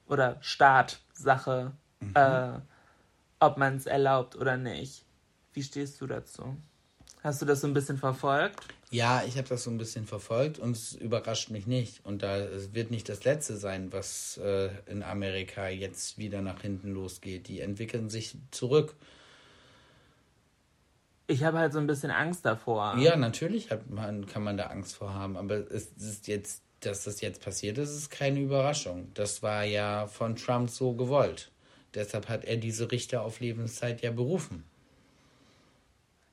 oder 0.07 0.37
Staatsache, 0.41 1.71
mhm. 1.99 2.15
äh, 2.15 2.59
ob 3.39 3.57
man 3.57 3.75
es 3.75 3.85
erlaubt 3.85 4.35
oder 4.35 4.57
nicht. 4.57 5.05
Wie 5.53 5.61
stehst 5.61 6.01
du 6.01 6.07
dazu? 6.07 6.57
Hast 7.23 7.41
du 7.41 7.45
das 7.45 7.61
so 7.61 7.67
ein 7.67 7.73
bisschen 7.73 7.97
verfolgt? 7.97 8.65
Ja, 8.89 9.23
ich 9.25 9.37
habe 9.37 9.47
das 9.47 9.63
so 9.63 9.69
ein 9.69 9.77
bisschen 9.77 10.07
verfolgt 10.07 10.57
und 10.57 10.71
es 10.71 10.93
überrascht 10.95 11.51
mich 11.51 11.67
nicht. 11.67 12.03
Und 12.03 12.23
da 12.23 12.37
es 12.37 12.73
wird 12.73 12.89
nicht 12.89 13.07
das 13.09 13.23
Letzte 13.23 13.57
sein, 13.57 13.93
was 13.93 14.37
äh, 14.37 14.69
in 14.87 15.03
Amerika 15.03 15.69
jetzt 15.69 16.17
wieder 16.17 16.41
nach 16.41 16.61
hinten 16.61 16.93
losgeht. 16.93 17.47
Die 17.47 17.61
entwickeln 17.61 18.09
sich 18.09 18.35
zurück. 18.49 18.95
Ich 21.27 21.43
habe 21.43 21.59
halt 21.59 21.73
so 21.73 21.79
ein 21.79 21.87
bisschen 21.87 22.11
Angst 22.11 22.43
davor. 22.45 22.97
Ja, 22.97 23.15
natürlich 23.15 23.69
hat 23.71 23.89
man, 23.89 24.25
kann 24.25 24.43
man 24.43 24.57
da 24.57 24.65
Angst 24.65 24.95
vor 24.95 25.13
haben, 25.13 25.37
aber 25.37 25.71
es 25.71 25.85
ist 25.97 26.27
jetzt, 26.27 26.63
dass 26.81 27.03
das 27.05 27.21
jetzt 27.21 27.41
passiert 27.41 27.77
ist, 27.77 27.91
ist 27.91 28.09
keine 28.09 28.41
Überraschung. 28.41 29.11
Das 29.13 29.43
war 29.43 29.63
ja 29.63 30.07
von 30.07 30.35
Trump 30.35 30.69
so 30.69 30.93
gewollt. 30.93 31.51
Deshalb 31.93 32.27
hat 32.27 32.43
er 32.45 32.57
diese 32.57 32.91
Richter 32.91 33.21
auf 33.21 33.39
Lebenszeit 33.39 34.01
ja 34.01 34.11
berufen. 34.11 34.65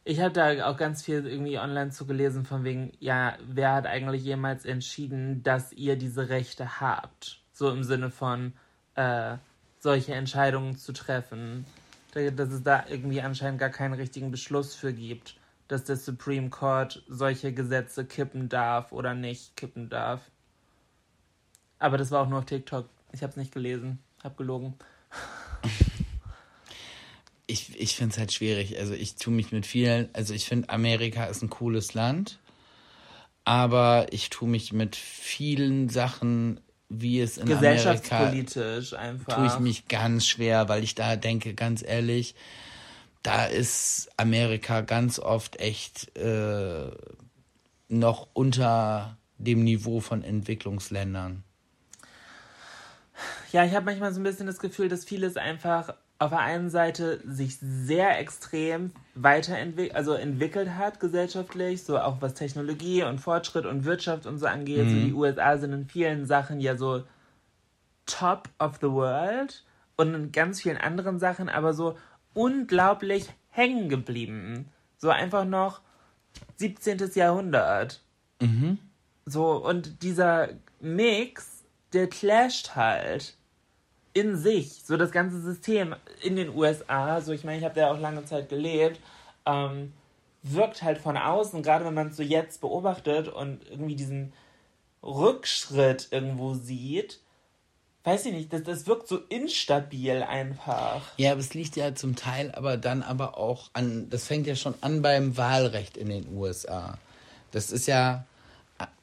Ich 0.08 0.20
habe 0.20 0.32
da 0.32 0.66
auch 0.70 0.78
ganz 0.78 1.02
viel 1.02 1.26
irgendwie 1.26 1.58
online 1.58 1.90
zu 1.90 2.06
gelesen, 2.06 2.46
von 2.46 2.64
wegen, 2.64 2.92
ja, 2.98 3.36
wer 3.46 3.74
hat 3.74 3.84
eigentlich 3.84 4.24
jemals 4.24 4.64
entschieden, 4.64 5.42
dass 5.42 5.70
ihr 5.74 5.96
diese 5.96 6.30
Rechte 6.30 6.80
habt? 6.80 7.42
So 7.52 7.70
im 7.70 7.84
Sinne 7.84 8.08
von, 8.08 8.54
äh, 8.94 9.36
solche 9.80 10.14
Entscheidungen 10.14 10.78
zu 10.78 10.94
treffen. 10.94 11.66
Dass 12.14 12.48
es 12.48 12.62
da 12.62 12.86
irgendwie 12.88 13.20
anscheinend 13.20 13.60
gar 13.60 13.68
keinen 13.68 13.92
richtigen 13.92 14.30
Beschluss 14.30 14.74
für 14.74 14.94
gibt, 14.94 15.36
dass 15.68 15.84
der 15.84 15.98
Supreme 15.98 16.48
Court 16.48 17.02
solche 17.06 17.52
Gesetze 17.52 18.06
kippen 18.06 18.48
darf 18.48 18.92
oder 18.92 19.12
nicht 19.12 19.58
kippen 19.58 19.90
darf. 19.90 20.22
Aber 21.78 21.98
das 21.98 22.10
war 22.10 22.22
auch 22.22 22.28
nur 22.30 22.38
auf 22.38 22.46
TikTok. 22.46 22.88
Ich 23.12 23.22
habe 23.22 23.32
es 23.32 23.36
nicht 23.36 23.52
gelesen, 23.52 23.98
habe 24.24 24.36
gelogen. 24.36 24.72
Ich, 27.48 27.80
ich 27.80 27.96
finde 27.96 28.12
es 28.12 28.18
halt 28.18 28.32
schwierig. 28.32 28.78
Also 28.78 28.94
ich 28.94 29.16
tue 29.16 29.32
mich 29.32 29.50
mit 29.50 29.66
vielen, 29.66 30.08
also 30.12 30.34
ich 30.34 30.44
finde 30.44 30.68
Amerika 30.68 31.24
ist 31.24 31.42
ein 31.42 31.50
cooles 31.50 31.94
Land, 31.94 32.38
aber 33.44 34.06
ich 34.10 34.28
tue 34.28 34.48
mich 34.48 34.72
mit 34.72 34.94
vielen 34.94 35.88
Sachen, 35.88 36.60
wie 36.90 37.20
es 37.20 37.38
in 37.38 37.46
Gesellschaftspolitisch 37.46 38.92
Amerika, 38.92 38.98
einfach. 38.98 39.34
tue 39.34 39.46
ich 39.46 39.58
mich 39.58 39.88
ganz 39.88 40.26
schwer, 40.26 40.68
weil 40.68 40.84
ich 40.84 40.94
da 40.94 41.16
denke, 41.16 41.54
ganz 41.54 41.82
ehrlich, 41.82 42.34
da 43.22 43.46
ist 43.46 44.10
Amerika 44.16 44.82
ganz 44.82 45.18
oft 45.18 45.58
echt 45.60 46.16
äh, 46.16 46.90
noch 47.88 48.28
unter 48.34 49.16
dem 49.38 49.64
Niveau 49.64 50.00
von 50.00 50.22
Entwicklungsländern. 50.22 51.44
Ja, 53.52 53.64
ich 53.64 53.74
habe 53.74 53.86
manchmal 53.86 54.12
so 54.12 54.20
ein 54.20 54.24
bisschen 54.24 54.46
das 54.46 54.58
Gefühl, 54.58 54.88
dass 54.88 55.04
vieles 55.04 55.36
einfach 55.36 55.94
auf 56.20 56.30
der 56.30 56.40
einen 56.40 56.68
Seite 56.68 57.20
sich 57.24 57.58
sehr 57.58 58.18
extrem 58.18 58.90
weiterentwickelt, 59.14 59.94
also 59.94 60.14
entwickelt 60.14 60.70
hat 60.70 60.98
gesellschaftlich, 60.98 61.84
so 61.84 61.98
auch 61.98 62.20
was 62.20 62.34
Technologie 62.34 63.04
und 63.04 63.20
Fortschritt 63.20 63.66
und 63.66 63.84
Wirtschaft 63.84 64.26
und 64.26 64.38
so 64.38 64.46
angeht. 64.46 64.86
Mhm. 64.86 64.90
So 64.90 65.06
die 65.06 65.12
USA 65.12 65.58
sind 65.58 65.72
in 65.72 65.86
vielen 65.86 66.26
Sachen 66.26 66.60
ja 66.60 66.76
so 66.76 67.04
top 68.06 68.48
of 68.58 68.78
the 68.80 68.90
world 68.90 69.64
und 69.96 70.14
in 70.14 70.32
ganz 70.32 70.62
vielen 70.62 70.76
anderen 70.76 71.20
Sachen 71.20 71.48
aber 71.48 71.72
so 71.72 71.96
unglaublich 72.34 73.28
hängen 73.50 73.88
geblieben. 73.88 74.68
So 74.96 75.10
einfach 75.10 75.44
noch 75.44 75.82
17. 76.56 77.10
Jahrhundert. 77.14 78.02
Mhm. 78.40 78.78
So, 79.24 79.52
und 79.52 80.02
dieser 80.02 80.48
Mix, 80.80 81.64
der 81.92 82.08
clasht 82.08 82.74
halt 82.74 83.37
in 84.12 84.36
sich, 84.36 84.82
so 84.84 84.96
das 84.96 85.10
ganze 85.10 85.40
System 85.40 85.94
in 86.22 86.36
den 86.36 86.54
USA, 86.54 87.20
so 87.20 87.32
ich 87.32 87.44
meine, 87.44 87.58
ich 87.58 87.64
habe 87.64 87.74
da 87.74 87.90
auch 87.90 87.98
lange 87.98 88.24
Zeit 88.24 88.48
gelebt, 88.48 89.00
ähm, 89.46 89.92
wirkt 90.42 90.82
halt 90.82 90.98
von 90.98 91.16
außen, 91.16 91.62
gerade 91.62 91.84
wenn 91.84 91.94
man 91.94 92.08
es 92.08 92.16
so 92.16 92.22
jetzt 92.22 92.60
beobachtet 92.60 93.28
und 93.28 93.60
irgendwie 93.70 93.96
diesen 93.96 94.32
Rückschritt 95.02 96.08
irgendwo 96.10 96.54
sieht, 96.54 97.20
weiß 98.04 98.26
ich 98.26 98.32
nicht, 98.32 98.52
das, 98.52 98.62
das 98.62 98.86
wirkt 98.86 99.08
so 99.08 99.18
instabil 99.28 100.22
einfach. 100.22 101.02
Ja, 101.16 101.32
aber 101.32 101.40
es 101.40 101.54
liegt 101.54 101.76
ja 101.76 101.94
zum 101.94 102.16
Teil 102.16 102.52
aber 102.52 102.76
dann 102.76 103.02
aber 103.02 103.36
auch 103.36 103.70
an, 103.74 104.08
das 104.10 104.26
fängt 104.26 104.46
ja 104.46 104.56
schon 104.56 104.74
an 104.80 105.02
beim 105.02 105.36
Wahlrecht 105.36 105.96
in 105.96 106.08
den 106.08 106.34
USA. 106.34 106.98
Das 107.50 107.70
ist 107.70 107.86
ja, 107.86 108.24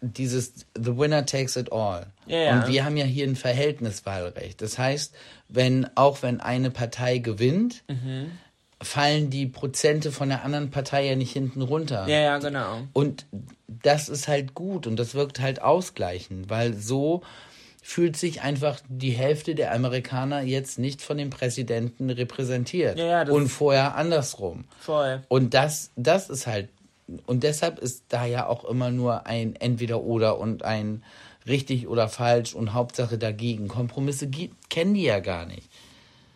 dieses 0.01 0.65
The 0.77 0.97
Winner 0.97 1.25
takes 1.25 1.55
it 1.55 1.71
all. 1.71 2.07
Ja, 2.25 2.59
Und 2.59 2.67
wir 2.67 2.85
haben 2.85 2.97
ja 2.97 3.05
hier 3.05 3.27
ein 3.27 3.35
Verhältniswahlrecht. 3.35 4.61
Das 4.61 4.77
heißt, 4.77 5.13
wenn 5.49 5.87
auch 5.95 6.21
wenn 6.23 6.39
eine 6.41 6.71
Partei 6.71 7.17
gewinnt, 7.17 7.83
mhm. 7.87 8.31
fallen 8.81 9.29
die 9.29 9.47
Prozente 9.47 10.11
von 10.11 10.29
der 10.29 10.43
anderen 10.43 10.71
Partei 10.71 11.05
ja 11.05 11.15
nicht 11.15 11.33
hinten 11.33 11.61
runter. 11.61 12.07
Ja, 12.07 12.19
ja, 12.19 12.37
genau. 12.37 12.81
Und 12.93 13.25
das 13.67 14.09
ist 14.09 14.27
halt 14.27 14.53
gut 14.53 14.87
und 14.87 14.97
das 14.97 15.13
wirkt 15.13 15.39
halt 15.39 15.61
ausgleichend, 15.61 16.49
weil 16.49 16.73
so 16.73 17.21
fühlt 17.81 18.17
sich 18.17 18.41
einfach 18.41 18.79
die 18.89 19.11
Hälfte 19.11 19.53
der 19.53 19.71
Amerikaner 19.71 20.41
jetzt 20.41 20.79
nicht 20.79 21.03
von 21.03 21.17
dem 21.17 21.29
Präsidenten 21.29 22.09
repräsentiert. 22.09 22.97
Ja, 22.97 23.23
ja, 23.23 23.31
und 23.31 23.47
vorher 23.47 23.95
andersrum. 23.95 24.65
Voll. 24.79 25.21
Und 25.27 25.53
das, 25.53 25.91
das 25.95 26.31
ist 26.31 26.47
halt 26.47 26.69
und 27.25 27.43
deshalb 27.43 27.79
ist 27.79 28.05
da 28.09 28.25
ja 28.25 28.47
auch 28.47 28.65
immer 28.65 28.91
nur 28.91 29.27
ein 29.27 29.55
Entweder-Oder 29.55 30.37
und 30.37 30.63
ein 30.63 31.03
richtig 31.47 31.87
oder 31.87 32.09
falsch 32.09 32.53
und 32.53 32.73
Hauptsache 32.73 33.17
dagegen. 33.17 33.67
Kompromisse 33.67 34.29
kennen 34.69 34.93
die 34.95 35.03
ja 35.03 35.19
gar 35.19 35.45
nicht. 35.45 35.69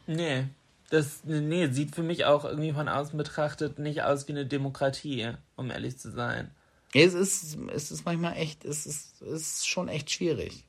Nee. 0.06 0.46
Das 0.90 1.22
nee, 1.24 1.68
sieht 1.68 1.94
für 1.94 2.02
mich 2.02 2.26
auch 2.26 2.46
irgendwie 2.46 2.72
von 2.72 2.88
außen 2.88 3.16
betrachtet 3.16 3.78
nicht 3.78 4.02
aus 4.04 4.28
wie 4.28 4.32
eine 4.32 4.46
Demokratie, 4.46 5.32
um 5.56 5.70
ehrlich 5.70 5.98
zu 5.98 6.12
sein. 6.12 6.50
Es 6.94 7.14
ist, 7.14 7.58
es 7.72 7.92
ist 7.92 8.06
manchmal 8.06 8.36
echt, 8.38 8.66
es 8.66 8.88
ist, 8.88 9.22
es 9.22 9.42
ist 9.42 9.68
schon 9.68 9.88
echt 9.88 10.10
schwierig. 10.10 10.66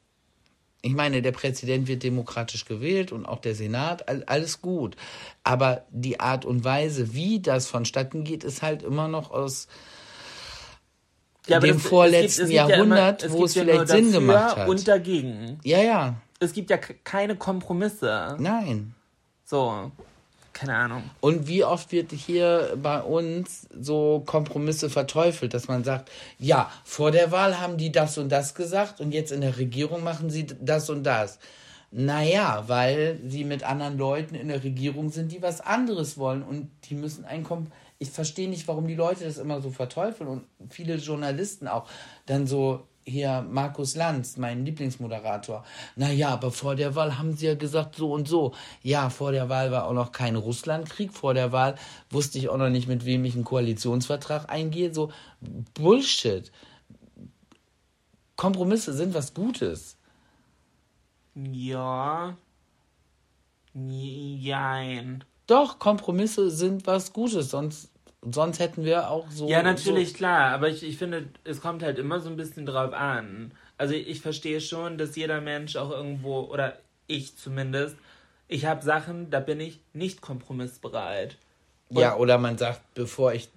Ich 0.83 0.95
meine, 0.95 1.20
der 1.20 1.33
Präsident 1.33 1.89
wird 1.89 2.03
demokratisch 2.03 2.64
gewählt 2.64 3.12
und 3.12 3.26
auch 3.26 3.41
der 3.41 3.55
Senat, 3.55 4.09
alles 4.28 4.62
gut. 4.62 4.97
Aber 5.45 5.85
die 5.91 6.20
Art 6.20 6.45
und 6.45 6.64
Weise, 6.64 7.12
wie 7.12 7.41
das 7.41 7.68
vonstatten 7.68 8.24
geht, 8.24 8.45
ist 8.45 8.62
halt 8.62 8.83
immer 8.83 9.07
noch 9.07 9.31
aus 9.31 9.68
ja, 11.47 11.61
dem 11.61 11.76
das, 11.76 11.87
vorletzten 11.87 12.45
es 12.45 12.49
gibt, 12.49 12.61
es 12.61 12.68
Jahrhundert, 12.68 13.22
ja 13.22 13.28
immer, 13.28 13.39
wo 13.39 13.45
es 13.45 13.53
vielleicht 13.53 13.89
Sinn 13.89 14.12
gemacht 14.12 14.57
hat. 14.57 14.68
Und 14.68 14.89
dagegen. 14.89 15.59
Ja, 15.64 15.83
ja. 15.83 16.14
Es 16.39 16.55
gibt 16.55 16.70
ja 16.70 16.78
keine 16.78 17.37
Kompromisse. 17.37 18.37
Nein. 18.39 18.95
So 19.45 19.91
keine 20.61 20.76
Ahnung. 20.76 21.04
Und 21.20 21.48
wie 21.48 21.64
oft 21.64 21.90
wird 21.90 22.12
hier 22.12 22.76
bei 22.82 23.00
uns 23.00 23.66
so 23.80 24.22
Kompromisse 24.26 24.90
verteufelt, 24.90 25.54
dass 25.54 25.68
man 25.68 25.84
sagt, 25.84 26.11
ja, 26.38 26.70
vor 26.84 27.11
der 27.11 27.32
Wahl 27.32 27.58
haben 27.58 27.78
die 27.78 27.90
das 27.90 28.18
und 28.18 28.28
das 28.28 28.54
gesagt 28.54 29.00
und 29.00 29.12
jetzt 29.12 29.32
in 29.32 29.40
der 29.40 29.56
Regierung 29.56 30.04
machen 30.04 30.28
sie 30.28 30.46
das 30.61 30.90
und 30.90 31.04
das. 31.04 31.38
Naja, 31.90 32.64
weil 32.66 33.18
sie 33.26 33.44
mit 33.44 33.62
anderen 33.62 33.96
Leuten 33.96 34.34
in 34.34 34.48
der 34.48 34.62
Regierung 34.62 35.11
sind, 35.11 35.32
die 35.32 35.40
was 35.40 35.62
anderes 35.62 36.18
wollen 36.18 36.42
und 36.42 36.70
die 36.90 36.94
müssen 36.94 37.24
ein 37.24 37.42
Kompromiss. 37.42 37.72
Ich 37.98 38.11
verstehe 38.11 38.48
nicht, 38.48 38.68
warum 38.68 38.86
die 38.86 38.94
Leute 38.94 39.24
das 39.24 39.38
immer 39.38 39.62
so 39.62 39.70
verteufeln 39.70 40.28
und 40.28 40.44
viele 40.68 40.96
Journalisten 40.96 41.68
auch 41.68 41.88
dann 42.26 42.46
so 42.46 42.86
hier 43.11 43.44
Markus 43.50 43.96
Lanz, 43.96 44.36
mein 44.36 44.64
Lieblingsmoderator. 44.64 45.64
Naja, 45.96 46.30
aber 46.30 46.50
vor 46.50 46.76
der 46.76 46.94
Wahl 46.94 47.18
haben 47.18 47.36
sie 47.36 47.46
ja 47.46 47.54
gesagt 47.54 47.96
so 47.96 48.12
und 48.12 48.28
so. 48.28 48.54
Ja, 48.82 49.11
vor 49.11 49.32
der 49.32 49.48
Wahl 49.48 49.70
war 49.72 49.86
auch 49.86 49.92
noch 49.92 50.12
kein 50.12 50.36
Russlandkrieg. 50.36 51.12
Vor 51.12 51.34
der 51.34 51.52
Wahl 51.52 51.74
wusste 52.08 52.38
ich 52.38 52.48
auch 52.48 52.56
noch 52.56 52.70
nicht, 52.70 52.88
mit 52.88 53.04
wem 53.04 53.24
ich 53.24 53.34
einen 53.34 53.44
Koalitionsvertrag 53.44 54.50
eingehe. 54.50 54.94
So 54.94 55.12
Bullshit. 55.74 56.50
Kompromisse 58.36 58.94
sind 58.94 59.12
was 59.12 59.34
Gutes. 59.34 59.98
Ja. 61.34 62.36
Nein. 63.74 65.24
Doch, 65.46 65.78
Kompromisse 65.78 66.50
sind 66.50 66.86
was 66.86 67.12
Gutes, 67.12 67.50
sonst 67.50 67.89
sonst 68.22 68.58
hätten 68.58 68.84
wir 68.84 69.10
auch 69.10 69.30
so. 69.30 69.48
Ja, 69.48 69.62
natürlich, 69.62 70.10
so 70.10 70.16
klar. 70.16 70.52
Aber 70.52 70.68
ich, 70.68 70.82
ich 70.82 70.96
finde, 70.96 71.28
es 71.44 71.60
kommt 71.60 71.82
halt 71.82 71.98
immer 71.98 72.20
so 72.20 72.28
ein 72.28 72.36
bisschen 72.36 72.66
drauf 72.66 72.92
an. 72.92 73.52
Also 73.78 73.94
ich 73.94 74.20
verstehe 74.20 74.60
schon, 74.60 74.98
dass 74.98 75.16
jeder 75.16 75.40
Mensch 75.40 75.76
auch 75.76 75.90
irgendwo, 75.90 76.40
oder 76.40 76.78
ich 77.06 77.36
zumindest, 77.36 77.96
ich 78.46 78.66
habe 78.66 78.82
Sachen, 78.82 79.30
da 79.30 79.40
bin 79.40 79.60
ich 79.60 79.80
nicht 79.92 80.20
kompromissbereit. 80.20 81.36
Und 81.88 81.98
ja, 81.98 82.16
oder 82.16 82.38
man 82.38 82.58
sagt, 82.58 82.80
bevor 82.94 83.32
ich, 83.32 83.48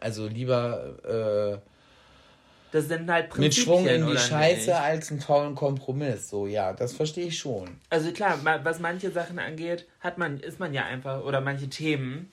also 0.00 0.26
lieber. 0.26 1.60
Äh, 1.62 1.68
das 2.72 2.88
sind 2.88 3.10
halt 3.10 3.30
Prinzipien, 3.30 3.44
Mit 3.44 3.54
Schwung 3.54 3.86
in 3.86 4.06
die 4.06 4.18
Scheiße 4.18 4.70
nicht? 4.70 4.80
als 4.80 5.10
einen 5.10 5.20
tollen 5.20 5.54
Kompromiss. 5.54 6.28
So, 6.28 6.46
ja, 6.46 6.72
das 6.72 6.92
verstehe 6.92 7.26
ich 7.26 7.38
schon. 7.38 7.68
Also 7.90 8.10
klar, 8.12 8.38
was 8.62 8.80
manche 8.80 9.10
Sachen 9.10 9.38
angeht, 9.38 9.86
hat 10.00 10.18
man, 10.18 10.40
ist 10.40 10.58
man 10.58 10.74
ja 10.74 10.84
einfach, 10.84 11.22
oder 11.24 11.40
manche 11.40 11.68
Themen, 11.68 12.30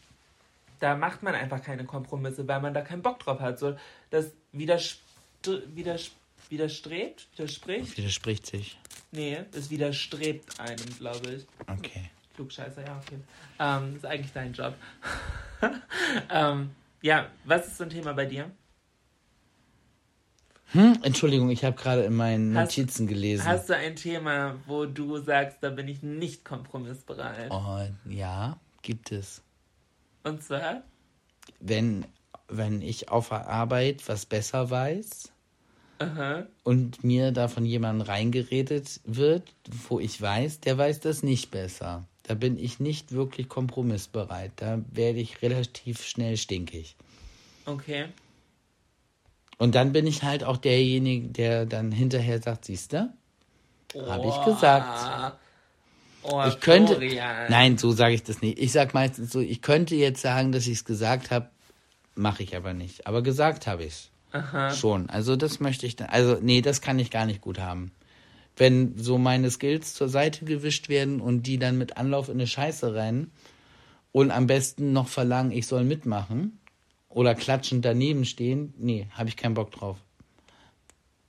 da 0.83 0.97
macht 0.97 1.23
man 1.23 1.33
einfach 1.33 1.63
keine 1.63 1.85
Kompromisse, 1.85 2.45
weil 2.45 2.59
man 2.59 2.73
da 2.73 2.81
keinen 2.81 3.01
Bock 3.01 3.19
drauf 3.19 3.39
hat. 3.39 3.57
So, 3.57 3.77
das 4.09 4.31
widers 4.51 4.97
widers 5.45 6.11
widerstrebt, 6.49 7.27
widerspricht. 7.31 7.97
Widerspricht 7.97 8.45
sich. 8.45 8.77
Nee, 9.11 9.39
es 9.53 9.69
widerstrebt 9.69 10.59
einem, 10.59 10.85
glaube 10.97 11.31
ich. 11.31 11.47
Okay. 11.67 12.09
Klugscheißer, 12.35 12.85
ja, 12.85 13.01
okay. 13.01 13.17
Ähm, 13.59 13.95
ist 13.95 14.05
eigentlich 14.05 14.33
dein 14.33 14.51
Job. 14.51 14.75
ähm, 16.29 16.71
ja, 17.01 17.29
was 17.45 17.67
ist 17.67 17.77
so 17.77 17.85
ein 17.85 17.89
Thema 17.89 18.13
bei 18.13 18.25
dir? 18.25 18.51
Hm, 20.73 20.99
Entschuldigung, 21.03 21.49
ich 21.49 21.63
habe 21.63 21.77
gerade 21.77 22.03
in 22.03 22.15
meinen 22.15 22.51
Notizen 22.51 23.07
gelesen. 23.07 23.45
Hast 23.45 23.69
du 23.69 23.75
ein 23.75 23.95
Thema, 23.95 24.55
wo 24.65 24.85
du 24.85 25.17
sagst, 25.19 25.59
da 25.61 25.69
bin 25.69 25.87
ich 25.87 26.03
nicht 26.03 26.43
kompromissbereit? 26.43 27.51
Oh, 27.51 27.87
ja, 28.05 28.59
gibt 28.81 29.11
es. 29.11 29.41
Und 30.23 30.41
zwar? 30.43 30.83
Wenn, 31.59 32.05
wenn 32.47 32.81
ich 32.81 33.09
auf 33.09 33.29
der 33.29 33.47
Arbeit 33.47 34.07
was 34.07 34.25
besser 34.25 34.69
weiß 34.69 35.31
Aha. 35.99 36.47
und 36.63 37.03
mir 37.03 37.31
da 37.31 37.47
von 37.47 37.65
jemandem 37.65 38.07
reingeredet 38.07 39.01
wird, 39.05 39.43
wo 39.89 39.99
ich 39.99 40.21
weiß, 40.21 40.61
der 40.61 40.77
weiß 40.77 41.01
das 41.01 41.23
nicht 41.23 41.51
besser. 41.51 42.05
Da 42.23 42.35
bin 42.35 42.57
ich 42.57 42.79
nicht 42.79 43.11
wirklich 43.11 43.49
kompromissbereit. 43.49 44.53
Da 44.55 44.79
werde 44.91 45.19
ich 45.19 45.41
relativ 45.41 46.03
schnell 46.03 46.37
stinkig. 46.37 46.95
Okay. 47.65 48.05
Und 49.57 49.75
dann 49.75 49.91
bin 49.91 50.07
ich 50.07 50.23
halt 50.23 50.43
auch 50.43 50.57
derjenige, 50.57 51.27
der 51.27 51.65
dann 51.65 51.91
hinterher 51.91 52.41
sagt, 52.41 52.65
siehst 52.65 52.93
du? 52.93 53.13
Habe 53.95 54.27
ich 54.27 54.45
gesagt. 54.45 55.37
Oh, 56.23 56.43
ich 56.47 56.59
könnte, 56.59 56.95
Florian. 56.95 57.49
nein, 57.49 57.77
so 57.77 57.91
sage 57.91 58.15
ich 58.15 58.23
das 58.23 58.41
nicht. 58.41 58.59
Ich 58.59 58.71
sag 58.71 58.93
meistens 58.93 59.31
so, 59.31 59.39
ich 59.39 59.61
könnte 59.61 59.95
jetzt 59.95 60.21
sagen, 60.21 60.51
dass 60.51 60.67
ich 60.67 60.73
es 60.73 60.85
gesagt 60.85 61.31
habe, 61.31 61.49
mache 62.15 62.43
ich 62.43 62.55
aber 62.55 62.73
nicht. 62.73 63.07
Aber 63.07 63.21
gesagt 63.21 63.67
habe 63.67 63.83
ich 63.83 64.11
es 64.31 64.79
schon. 64.79 65.09
Also 65.09 65.35
das 65.35 65.59
möchte 65.59 65.85
ich 65.85 65.95
dann, 65.95 66.09
also 66.09 66.37
nee, 66.41 66.61
das 66.61 66.81
kann 66.81 66.99
ich 66.99 67.11
gar 67.11 67.25
nicht 67.25 67.41
gut 67.41 67.59
haben. 67.59 67.91
Wenn 68.55 68.97
so 68.97 69.17
meine 69.17 69.49
Skills 69.49 69.93
zur 69.93 70.09
Seite 70.09 70.45
gewischt 70.45 70.89
werden 70.89 71.21
und 71.21 71.43
die 71.43 71.57
dann 71.57 71.77
mit 71.77 71.97
Anlauf 71.97 72.29
in 72.29 72.35
eine 72.35 72.47
Scheiße 72.47 72.93
rennen 72.93 73.31
und 74.11 74.31
am 74.31 74.47
besten 74.47 74.93
noch 74.93 75.07
verlangen, 75.07 75.51
ich 75.51 75.67
soll 75.67 75.83
mitmachen 75.83 76.59
oder 77.09 77.35
klatschend 77.35 77.83
daneben 77.83 78.25
stehen, 78.25 78.73
nee, 78.77 79.07
habe 79.11 79.29
ich 79.29 79.37
keinen 79.37 79.55
Bock 79.55 79.71
drauf. 79.71 79.97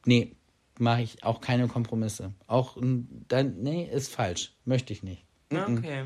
Nee, 0.04 0.32
mache 0.78 1.02
ich 1.02 1.24
auch 1.24 1.40
keine 1.40 1.68
Kompromisse. 1.68 2.32
Auch 2.46 2.76
dann, 2.80 3.62
nee, 3.62 3.84
ist 3.90 4.12
falsch. 4.12 4.52
Möchte 4.64 4.92
ich 4.92 5.02
nicht. 5.02 5.24
Ja, 5.52 5.66
Okay. 5.66 6.04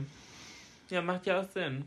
Ja, 0.91 1.03
macht 1.03 1.27
ja 1.27 1.41
auch 1.41 1.49
Sinn. 1.53 1.85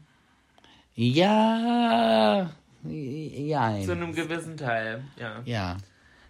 Ja, 0.93 2.51
ja, 2.83 3.81
Zu 3.81 3.91
einem 3.93 4.13
gewissen 4.13 4.57
Teil, 4.57 5.03
ja. 5.17 5.41
ja. 5.45 5.77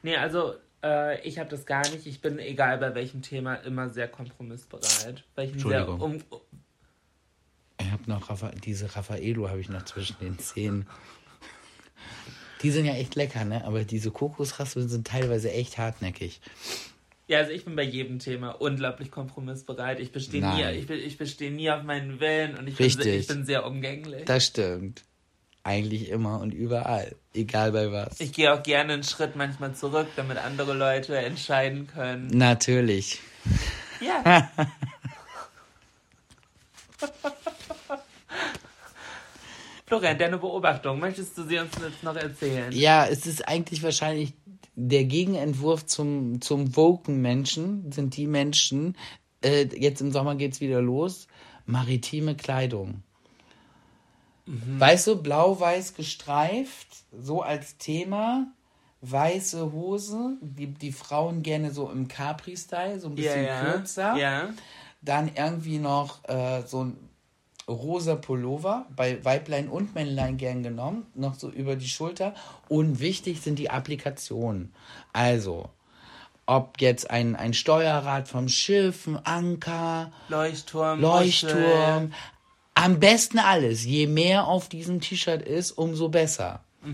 Nee, 0.04 0.16
also 0.16 0.54
äh, 0.84 1.22
ich 1.28 1.40
habe 1.40 1.50
das 1.50 1.66
gar 1.66 1.82
nicht. 1.90 2.06
Ich 2.06 2.22
bin, 2.22 2.40
egal 2.40 2.78
bei 2.78 2.94
welchem 2.96 3.22
Thema, 3.22 3.56
immer 3.56 3.90
sehr 3.90 4.08
kompromissbereit. 4.08 5.26
Weil 5.36 5.48
ich 5.48 5.54
ein 5.56 5.60
sehr 5.60 5.80
Entschuldigung. 5.80 6.00
um, 6.02 6.42
Ich 7.80 7.92
habe 7.92 8.04
noch 8.08 8.30
Raffa 8.30 8.50
diese 8.52 8.96
Raffaello 8.96 9.50
habe 9.50 9.60
ich 9.60 9.70
noch 9.70 9.84
zwischen 9.84 10.18
den 10.20 10.40
Zähnen. 10.40 10.88
Die 12.62 12.72
sind 12.72 12.86
ja 12.86 12.94
echt 12.94 13.16
lecker, 13.16 13.46
ne? 13.46 13.64
Aber 13.66 13.84
diese 13.84 14.12
Kokosraspeln 14.12 14.90
sind 14.90 15.08
teilweise 15.08 15.52
echt 15.52 15.78
hartnäckig. 15.78 16.40
Ja, 17.28 17.40
also 17.40 17.52
ich 17.52 17.64
bin 17.64 17.76
bei 17.76 17.84
jedem 17.84 18.20
Thema 18.20 18.50
unglaublich 18.50 19.10
kompromissbereit. 19.10 20.00
Ich 20.00 20.12
bestehe 20.12 20.46
nie, 20.46 20.64
ich, 20.78 20.90
ich 20.90 21.18
bestehe 21.18 21.52
nie 21.52 21.72
auf 21.72 21.84
meinen 21.84 22.20
Willen 22.20 22.58
und 22.58 22.68
ich 22.68 22.76
bin, 22.76 22.88
ich 22.88 23.28
bin 23.28 23.46
sehr 23.46 23.66
umgänglich. 23.66 24.26
Das 24.26 24.46
stimmt. 24.46 25.04
Eigentlich 25.64 26.10
immer 26.10 26.42
und 26.42 26.54
überall. 26.54 27.16
Egal 27.34 27.72
bei 27.72 27.92
was. 27.92 28.20
ich 28.20 28.34
gehe 28.34 28.54
auch 28.54 28.64
gerne 28.64 28.94
einen 28.94 29.04
Schritt 29.04 29.36
manchmal 29.36 29.76
zurück, 29.76 30.08
damit 30.16 30.40
andere 30.40 30.74
Leute 30.74 31.16
entscheiden 31.18 31.88
können. 31.88 32.28
Natürlich. 32.28 33.20
Ja. 34.02 34.52
Florian, 39.92 40.18
deine 40.18 40.38
Beobachtung, 40.38 41.02
möchtest 41.02 41.38
du 41.38 41.44
sie 41.44 41.60
uns 41.60 41.74
jetzt 41.84 42.02
noch 42.02 42.16
erzählen? 42.16 42.72
Ja, 42.72 43.06
es 43.06 43.26
ist 43.26 43.46
eigentlich 43.46 43.84
wahrscheinlich 43.84 44.34
der 44.74 45.04
Gegenentwurf 45.04 45.86
zum, 45.86 46.40
zum 46.40 46.78
woken 46.78 47.22
Menschen, 47.22 47.92
sind 47.92 48.16
die 48.16 48.26
Menschen, 48.26 48.96
äh, 49.44 49.68
jetzt 49.76 50.00
im 50.00 50.14
Sommer 50.14 50.36
geht's 50.36 50.62
wieder 50.62 50.82
los, 50.82 51.28
maritime 51.66 52.36
Kleidung. 52.36 53.04
Weißt 54.46 55.08
du, 55.08 55.22
blau-weiß 55.22 55.94
gestreift, 55.96 56.88
so 57.12 57.42
als 57.42 57.76
Thema, 57.78 58.48
weiße 59.02 59.74
Hose, 59.74 60.38
die, 60.40 60.68
die 60.68 60.94
Frauen 60.94 61.44
gerne 61.44 61.72
so 61.72 61.92
im 61.92 62.08
Capri-Style, 62.08 62.98
so 63.02 63.10
ein 63.10 63.16
bisschen 63.16 63.44
ja. 63.44 63.62
kürzer. 63.62 64.16
Ja. 64.16 64.52
Dann 65.02 65.32
irgendwie 65.36 65.80
noch 65.80 66.24
äh, 66.30 66.62
so 66.66 66.86
ein 66.86 67.11
rosa 67.72 68.16
Pullover, 68.16 68.86
bei 68.96 69.24
Weiblein 69.24 69.68
und 69.68 69.96
Männlein 69.96 70.38
gern 70.38 70.64
genommen, 70.64 71.06
noch 71.16 71.36
so 71.36 71.50
über 71.50 71.76
die 71.76 71.88
Schulter. 71.88 72.34
Und 72.68 73.00
wichtig 73.00 73.42
sind 73.42 73.60
die 73.60 73.70
Applikationen. 73.70 74.74
Also, 75.14 75.70
ob 76.46 76.82
jetzt 76.82 77.10
ein, 77.10 77.36
ein 77.36 77.54
Steuerrad 77.54 78.28
vom 78.28 78.50
Schiff, 78.50 79.08
ein 79.08 79.18
Anker, 79.26 80.12
Leuchtturm. 80.30 81.00
Leuchtturm. 81.00 82.14
Am 82.74 83.00
besten 83.00 83.40
alles. 83.40 83.86
Je 83.86 84.08
mehr 84.08 84.48
auf 84.48 84.70
diesem 84.70 85.02
T-Shirt 85.02 85.42
ist, 85.42 85.72
umso 85.72 86.10
besser. 86.10 86.64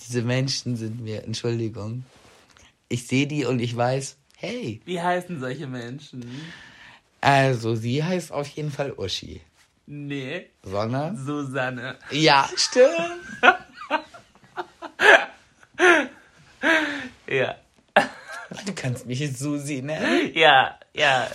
Diese 0.00 0.22
Menschen 0.22 0.76
sind 0.76 1.00
mir, 1.00 1.24
Entschuldigung. 1.24 2.04
Ich 2.88 3.06
sehe 3.06 3.26
die 3.26 3.44
und 3.44 3.60
ich 3.60 3.76
weiß, 3.76 4.16
hey, 4.36 4.80
Wie 4.84 5.00
heißen 5.00 5.40
solche 5.40 5.66
Menschen? 5.66 6.24
Also 7.20 7.74
sie 7.74 8.02
heißt 8.04 8.32
auf 8.32 8.48
jeden 8.48 8.70
Fall 8.70 8.92
Uschi. 8.92 9.40
Nee, 9.86 10.50
Sondern? 10.62 11.16
Susanne. 11.16 11.96
Ja, 12.10 12.48
stimmt. 12.56 12.90
Ja. 17.26 17.56
Du 18.66 18.72
kannst 18.74 19.06
mich 19.06 19.36
Susi 19.36 19.82
nennen. 19.82 20.32
Ja, 20.34 20.78
ja. 20.94 21.28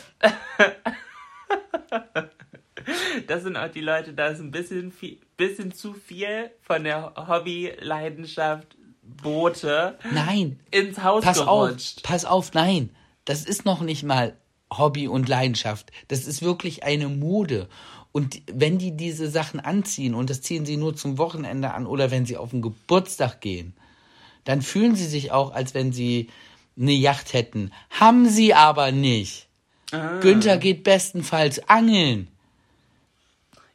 Das 3.28 3.44
sind 3.44 3.56
auch 3.56 3.70
die 3.70 3.82
Leute, 3.82 4.14
da 4.14 4.28
ist 4.28 4.40
ein 4.40 4.52
bisschen, 4.52 4.92
viel, 4.92 5.20
bisschen 5.38 5.74
zu 5.74 5.94
viel 5.94 6.52
von 6.62 6.84
der 6.84 7.14
Hobby-Leidenschaft 7.16 8.76
Boote 9.02 9.98
Nein, 10.12 10.60
ins 10.72 11.02
Haus 11.04 11.24
pass 11.24 11.40
auf, 11.40 11.68
gerutscht. 11.70 12.04
pass 12.04 12.26
auf, 12.26 12.54
nein. 12.54 12.90
Das 13.26 13.46
ist 13.46 13.64
noch 13.66 13.82
nicht 13.82 14.04
mal 14.04 14.36
Hobby 14.78 15.08
und 15.08 15.30
Leidenschaft. 15.30 15.92
Das 16.08 16.28
ist 16.28 16.42
wirklich 16.42 16.84
eine 16.84 17.10
Mode. 17.10 17.68
Und 18.12 18.42
wenn 18.52 18.78
die 18.78 18.96
diese 18.96 19.30
Sachen 19.30 19.60
anziehen 19.60 20.14
und 20.14 20.30
das 20.30 20.42
ziehen 20.42 20.66
sie 20.66 20.78
nur 20.78 20.96
zum 20.96 21.18
Wochenende 21.18 21.74
an 21.74 21.88
oder 21.88 22.12
wenn 22.12 22.26
sie 22.26 22.38
auf 22.38 22.52
den 22.52 22.62
Geburtstag 22.62 23.42
gehen, 23.42 23.74
dann 24.44 24.62
fühlen 24.62 24.96
sie 24.96 25.08
sich 25.08 25.32
auch, 25.32 25.54
als 25.54 25.74
wenn 25.74 25.92
sie 25.94 26.30
eine 26.78 26.92
Yacht 26.92 27.34
hätten. 27.34 27.72
Haben 27.90 28.30
sie 28.30 28.54
aber 28.54 28.92
nicht. 28.92 29.48
Ah. 29.92 30.20
Günther 30.20 30.58
geht 30.58 30.84
bestenfalls 30.84 31.68
angeln. 31.70 32.28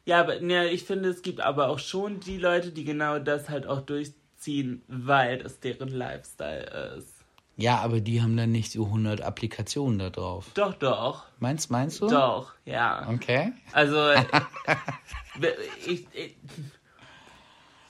Ja, 0.05 0.21
aber 0.21 0.39
ne, 0.39 0.69
ich 0.69 0.83
finde, 0.85 1.09
es 1.09 1.21
gibt 1.21 1.41
aber 1.41 1.69
auch 1.69 1.79
schon 1.79 2.19
die 2.19 2.37
Leute, 2.37 2.71
die 2.71 2.83
genau 2.83 3.19
das 3.19 3.49
halt 3.49 3.67
auch 3.67 3.81
durchziehen, 3.81 4.81
weil 4.87 5.37
das 5.37 5.59
deren 5.59 5.89
Lifestyle 5.89 6.95
ist. 6.97 7.18
Ja, 7.59 7.79
aber 7.79 7.99
die 7.99 8.21
haben 8.21 8.37
dann 8.37 8.53
nicht 8.53 8.71
so 8.71 8.85
100 8.85 9.21
Applikationen 9.21 9.99
da 9.99 10.09
drauf. 10.09 10.47
Doch, 10.53 10.73
doch. 10.75 11.25
Meinst, 11.39 11.69
meinst 11.69 11.99
du? 11.99 12.07
Doch, 12.07 12.53
ja. 12.63 13.05
Okay. 13.09 13.51
Also, 13.73 13.97
ich, 15.85 16.07
ich, 16.13 16.35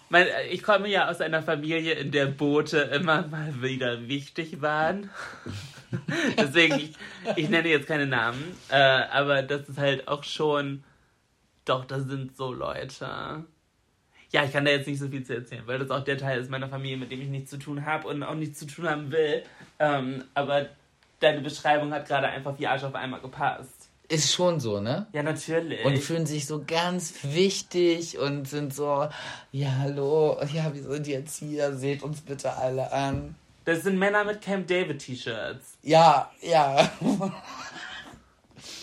mein, 0.10 0.26
ich 0.50 0.64
komme 0.64 0.88
ja 0.88 1.08
aus 1.08 1.22
einer 1.22 1.44
Familie, 1.44 1.94
in 1.94 2.10
der 2.12 2.26
Boote 2.26 2.80
immer 2.80 3.28
mal 3.28 3.62
wieder 3.62 4.08
wichtig 4.08 4.60
waren. 4.60 5.12
Deswegen, 6.38 6.80
ich, 6.80 6.96
ich 7.36 7.50
nenne 7.50 7.70
jetzt 7.70 7.88
keine 7.88 8.08
Namen, 8.08 8.44
äh, 8.70 8.76
aber 8.76 9.44
das 9.44 9.70
ist 9.70 9.78
halt 9.78 10.08
auch 10.08 10.24
schon, 10.24 10.84
doch, 11.66 11.86
das 11.86 12.06
sind 12.06 12.36
so 12.36 12.52
Leute. 12.52 13.46
Ja, 14.32 14.44
ich 14.44 14.52
kann 14.52 14.66
da 14.66 14.72
jetzt 14.72 14.88
nicht 14.88 15.00
so 15.00 15.08
viel 15.08 15.24
zu 15.24 15.34
erzählen, 15.36 15.64
weil 15.66 15.80
das 15.80 15.90
auch 15.90 16.04
der 16.04 16.18
Teil 16.18 16.40
ist 16.40 16.52
meiner 16.52 16.70
Familie, 16.70 16.98
mit 16.98 17.12
dem 17.12 17.22
ich 17.22 17.30
nichts 17.30 17.50
zu 17.50 17.58
tun 17.58 17.86
habe 17.86 18.08
und 18.08 18.22
auch 18.24 18.36
nichts 18.36 18.60
zu 18.60 18.68
tun 18.68 18.88
haben 18.88 19.12
will. 19.12 19.44
Ähm, 19.80 20.24
aber 20.36 20.68
deine 21.20 21.42
Beschreibung 21.42 21.92
hat 21.94 22.08
gerade 22.08 22.28
einfach 22.28 22.58
wie 22.60 22.68
Arsch 22.68 22.84
auf 22.84 22.96
einmal 22.96 23.22
gepasst. 23.22 23.90
Ist 24.08 24.34
schon 24.34 24.60
so, 24.60 24.80
ne? 24.80 25.06
Ja, 25.14 25.22
natürlich. 25.22 25.86
Und 25.86 26.00
fühlen 26.00 26.26
sich 26.26 26.48
so 26.48 26.64
ganz 26.66 27.14
wichtig 27.24 28.18
und 28.18 28.48
sind 28.48 28.74
so, 28.74 29.08
ja, 29.52 29.70
hallo, 29.80 30.40
ja, 30.52 30.74
wir 30.74 30.82
sind 30.82 31.08
jetzt 31.08 31.38
hier, 31.38 31.76
seht 31.76 32.02
uns 32.02 32.22
bitte 32.22 32.54
alle 32.54 32.92
an. 32.92 33.36
Das 33.66 33.84
sind 33.84 34.00
Männer 34.00 34.24
mit 34.24 34.42
Camp 34.42 34.68
David 34.68 35.00
T-Shirts. 35.00 35.78
Ja, 35.84 36.32
ja. 36.42 36.90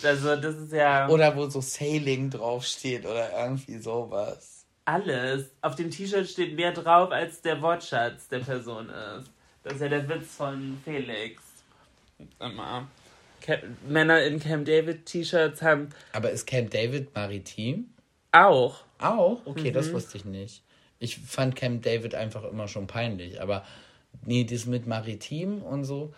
Also 0.05 0.37
das 0.37 0.55
ist 0.57 0.73
ja 0.73 1.09
Oder 1.09 1.35
wo 1.37 1.49
so 1.49 1.61
Sailing 1.61 2.31
draufsteht 2.31 3.05
oder 3.05 3.31
irgendwie 3.37 3.79
sowas. 3.79 4.56
Alles. 4.87 5.51
Auf 5.61 5.75
dem 5.75 5.91
T-Shirt 5.91 6.27
steht 6.29 6.57
mehr 6.57 6.73
drauf, 6.73 7.11
als 7.11 7.43
der 7.43 7.61
Wortschatz 7.61 8.29
der 8.29 8.39
Person 8.39 8.89
ist. 8.89 9.31
Das 9.63 9.75
ist 9.75 9.81
ja 9.83 9.89
der 9.89 10.09
Witz 10.09 10.35
von 10.37 10.79
Felix. 10.85 11.43
Immer. 12.41 12.89
Ca- 13.43 13.59
Männer 13.89 14.23
in 14.23 14.41
Camp 14.41 14.65
David 14.65 15.05
T-Shirts 15.07 15.61
haben 15.61 15.91
Aber 16.13 16.31
ist 16.31 16.47
Camp 16.47 16.71
David 16.71 17.15
maritim? 17.15 17.91
auch. 18.33 18.81
Auch? 18.99 19.41
Okay, 19.45 19.71
das 19.71 19.93
wusste 19.93 20.17
ich 20.17 20.25
nicht. 20.25 20.63
Ich 20.99 21.19
fand 21.19 21.55
Camp 21.57 21.83
David 21.83 22.15
einfach 22.15 22.45
immer 22.45 22.67
schon 22.69 22.87
peinlich, 22.87 23.43
aber 23.43 23.63
nee, 24.25 24.45
das 24.45 24.65
mit 24.65 24.87
maritim 24.87 25.61
und 25.63 25.85
so. 25.85 26.15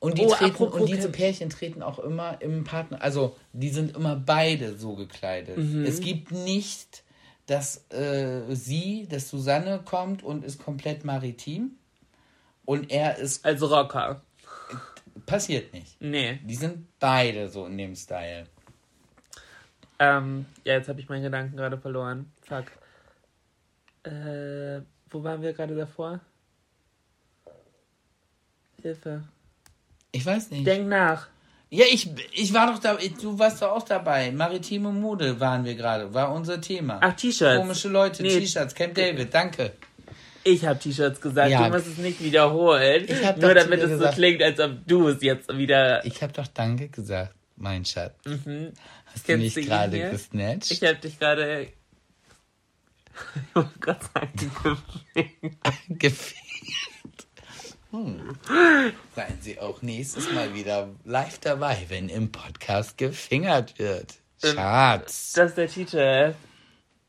Und 0.00 0.18
die 0.18 0.22
Oh, 0.22 0.30
treten, 0.34 0.64
und 0.64 0.88
diese 0.88 1.02
Camp- 1.02 1.14
Pärchen 1.16 1.50
treten 1.50 1.82
auch 1.82 1.98
immer 2.00 2.40
im 2.42 2.64
Partner, 2.64 3.00
also 3.02 3.36
die 3.52 3.68
sind 3.68 3.96
immer 3.96 4.16
beide 4.16 4.76
so 4.76 4.94
gekleidet. 4.96 5.58
Es 5.58 6.00
gibt 6.00 6.32
nicht, 6.32 7.04
dass 7.48 7.90
äh, 7.90 8.42
sie, 8.54 9.08
dass 9.08 9.28
Susanne 9.30 9.80
kommt 9.84 10.22
und 10.22 10.44
ist 10.44 10.62
komplett 10.62 11.04
maritim 11.04 11.72
und 12.64 12.90
er 12.90 13.16
ist, 13.16 13.44
Also 13.44 13.66
Rocker. 13.66 14.20
passiert 15.26 15.72
nicht. 15.72 16.00
Nee. 16.00 16.38
Die 16.44 16.54
sind 16.54 16.86
beide 17.00 17.48
so 17.48 17.66
in 17.66 17.78
dem 17.78 17.96
Style. 17.96 18.46
Ähm, 19.98 20.44
ja, 20.64 20.74
jetzt 20.74 20.88
habe 20.88 21.00
ich 21.00 21.08
meinen 21.08 21.22
Gedanken 21.22 21.56
gerade 21.56 21.78
verloren. 21.78 22.30
Fuck. 22.42 22.66
Äh, 24.04 24.82
wo 25.10 25.24
waren 25.24 25.40
wir 25.40 25.54
gerade 25.54 25.74
davor? 25.74 26.20
Hilfe. 28.82 29.24
Ich 30.12 30.24
weiß 30.24 30.50
nicht. 30.50 30.66
Denk 30.66 30.86
nach. 30.86 31.28
Ja, 31.70 31.84
ich, 31.90 32.08
ich 32.32 32.54
war 32.54 32.72
doch 32.72 32.78
da, 32.78 32.96
du 33.20 33.38
warst 33.38 33.60
doch 33.60 33.72
auch 33.72 33.82
dabei. 33.82 34.30
Maritime 34.32 34.90
Mode 34.90 35.38
waren 35.38 35.64
wir 35.66 35.74
gerade, 35.74 36.14
war 36.14 36.32
unser 36.32 36.60
Thema. 36.60 36.98
Ach, 37.02 37.12
T-Shirts. 37.14 37.58
Komische 37.60 37.88
Leute, 37.88 38.22
Nee. 38.22 38.38
T-Shirts, 38.40 38.74
Camp 38.74 38.94
David, 38.94 39.34
danke. 39.34 39.72
Ich 40.44 40.64
habe 40.64 40.78
T-Shirts 40.78 41.20
gesagt, 41.20 41.50
Ja. 41.50 41.68
du 41.68 41.74
musst 41.76 41.86
es 41.88 41.98
nicht 41.98 42.22
wiederholen. 42.22 43.04
Ich 43.06 43.22
hab 43.22 43.36
Nur 43.36 43.52
damit 43.52 43.80
es 43.80 43.90
so 43.90 43.98
gesagt- 43.98 44.14
klingt, 44.14 44.42
als 44.42 44.58
ob 44.60 44.86
du 44.86 45.08
es 45.08 45.22
jetzt 45.22 45.54
wieder. 45.54 46.02
Ich 46.06 46.22
habe 46.22 46.32
doch 46.32 46.46
Danke 46.46 46.88
gesagt, 46.88 47.34
mein 47.56 47.84
Schatz. 47.84 48.14
Hast 48.24 48.46
du 48.46 48.50
Mhm. 48.50 48.72
Kennst 49.26 49.26
mich 49.44 49.54
du 49.54 49.60
ihn 49.60 49.66
gerade 49.66 50.10
gesnatcht? 50.10 50.70
Ich 50.70 50.82
habe 50.82 50.94
dich 50.96 51.18
gerade. 51.18 51.68
Ich 53.34 53.54
wollte 53.56 53.78
gerade 53.80 54.00
sagen, 54.14 54.78
gefehlt. 55.88 56.34
Hm. 57.90 58.36
Seien 59.14 59.38
Sie 59.40 59.58
auch 59.58 59.80
nächstes 59.80 60.30
Mal 60.32 60.54
wieder 60.54 60.88
live 61.04 61.38
dabei, 61.38 61.86
wenn 61.88 62.10
im 62.10 62.30
Podcast 62.30 62.98
gefingert 62.98 63.78
wird. 63.78 64.16
Ähm, 64.42 64.54
Schatz, 64.54 65.32
das 65.32 65.50
ist 65.50 65.58
der 65.58 65.68
Titel. 65.68 66.34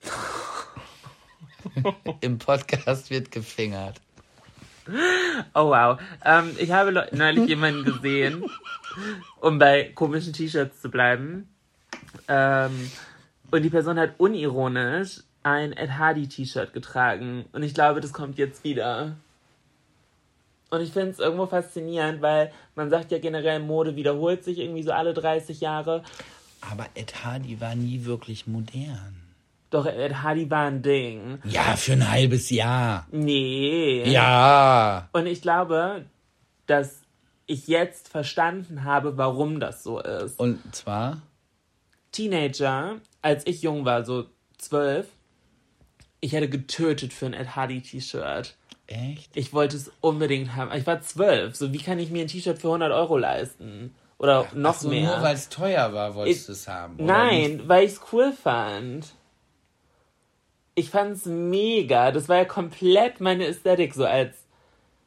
im 2.21 2.37
Podcast 2.37 3.09
wird 3.09 3.31
gefingert. 3.31 3.99
Oh 5.53 5.69
wow. 5.69 5.99
Ähm, 6.23 6.55
ich 6.57 6.71
habe 6.71 7.07
neulich 7.11 7.47
jemanden 7.47 7.83
gesehen, 7.83 8.45
um 9.41 9.59
bei 9.59 9.91
komischen 9.93 10.33
T-Shirts 10.33 10.81
zu 10.81 10.89
bleiben. 10.89 11.49
Ähm, 12.27 12.91
und 13.51 13.63
die 13.63 13.69
Person 13.69 13.99
hat 13.99 14.13
unironisch 14.17 15.21
ein 15.43 15.73
Ed 15.73 15.91
Hardy 15.91 16.27
T-Shirt 16.27 16.73
getragen. 16.73 17.45
Und 17.51 17.63
ich 17.63 17.73
glaube, 17.73 18.01
das 18.01 18.13
kommt 18.13 18.37
jetzt 18.37 18.63
wieder. 18.63 19.17
Und 20.69 20.81
ich 20.81 20.91
finde 20.91 21.11
es 21.11 21.19
irgendwo 21.19 21.47
faszinierend, 21.47 22.21
weil 22.21 22.51
man 22.75 22.89
sagt 22.89 23.11
ja 23.11 23.19
generell, 23.19 23.59
Mode 23.59 23.95
wiederholt 23.95 24.43
sich 24.43 24.59
irgendwie 24.59 24.83
so 24.83 24.91
alle 24.91 25.13
30 25.13 25.61
Jahre. 25.61 26.03
Aber 26.61 26.85
Ed 26.93 27.23
Hardy 27.23 27.59
war 27.59 27.75
nie 27.75 28.05
wirklich 28.05 28.45
modern. 28.45 29.15
Doch 29.69 29.85
Ed 29.85 30.21
Hardy 30.23 30.49
war 30.49 30.65
ein 30.65 30.81
Ding. 30.81 31.39
Ja, 31.43 31.75
für 31.75 31.93
ein 31.93 32.09
halbes 32.09 32.49
Jahr. 32.49 33.07
Nee. 33.11 34.03
Ja. 34.11 35.09
Und 35.11 35.27
ich 35.27 35.41
glaube, 35.41 36.05
dass 36.65 37.01
ich 37.45 37.67
jetzt 37.67 38.09
verstanden 38.09 38.83
habe, 38.83 39.17
warum 39.17 39.59
das 39.59 39.83
so 39.83 39.99
ist. 39.99 40.39
Und 40.39 40.75
zwar, 40.75 41.21
Teenager, 42.11 42.97
als 43.21 43.45
ich 43.47 43.61
jung 43.63 43.85
war, 43.85 44.05
so 44.05 44.25
zwölf, 44.57 45.07
ich 46.19 46.33
hätte 46.33 46.49
getötet 46.49 47.13
für 47.13 47.27
ein 47.27 47.33
Ed 47.33 47.55
Hardy 47.55 47.81
T-Shirt. 47.81 48.55
Echt? 48.89 49.35
Ich 49.35 49.53
wollte 49.53 49.77
es 49.77 49.91
unbedingt 50.01 50.55
haben. 50.55 50.71
Ich 50.77 50.85
war 50.87 51.01
zwölf. 51.01 51.55
So, 51.55 51.71
wie 51.73 51.77
kann 51.79 51.99
ich 51.99 52.09
mir 52.11 52.21
ein 52.21 52.27
T-Shirt 52.27 52.59
für 52.59 52.67
100 52.67 52.91
Euro 52.91 53.17
leisten? 53.17 53.93
Oder 54.17 54.47
noch 54.53 54.75
Ach 54.75 54.79
so, 54.81 54.89
mehr? 54.89 55.15
nur 55.15 55.21
weil 55.21 55.35
es 55.35 55.47
teuer 55.49 55.93
war, 55.93 56.13
wolltest 56.15 56.41
Ich- 56.41 56.45
du 56.47 56.51
es 56.51 56.67
haben? 56.67 56.95
oder 56.95 57.05
Nein, 57.05 57.51
nicht? 57.57 57.67
weil 57.69 57.85
ich 57.85 57.93
es 57.93 58.01
cool 58.11 58.33
fand. 58.33 59.05
Ich 60.75 60.89
fand's 60.89 61.25
mega. 61.25 62.11
Das 62.11 62.29
war 62.29 62.37
ja 62.37 62.45
komplett 62.45 63.19
meine 63.21 63.45
Ästhetik, 63.45 63.93
so 63.93 64.05
als 64.05 64.35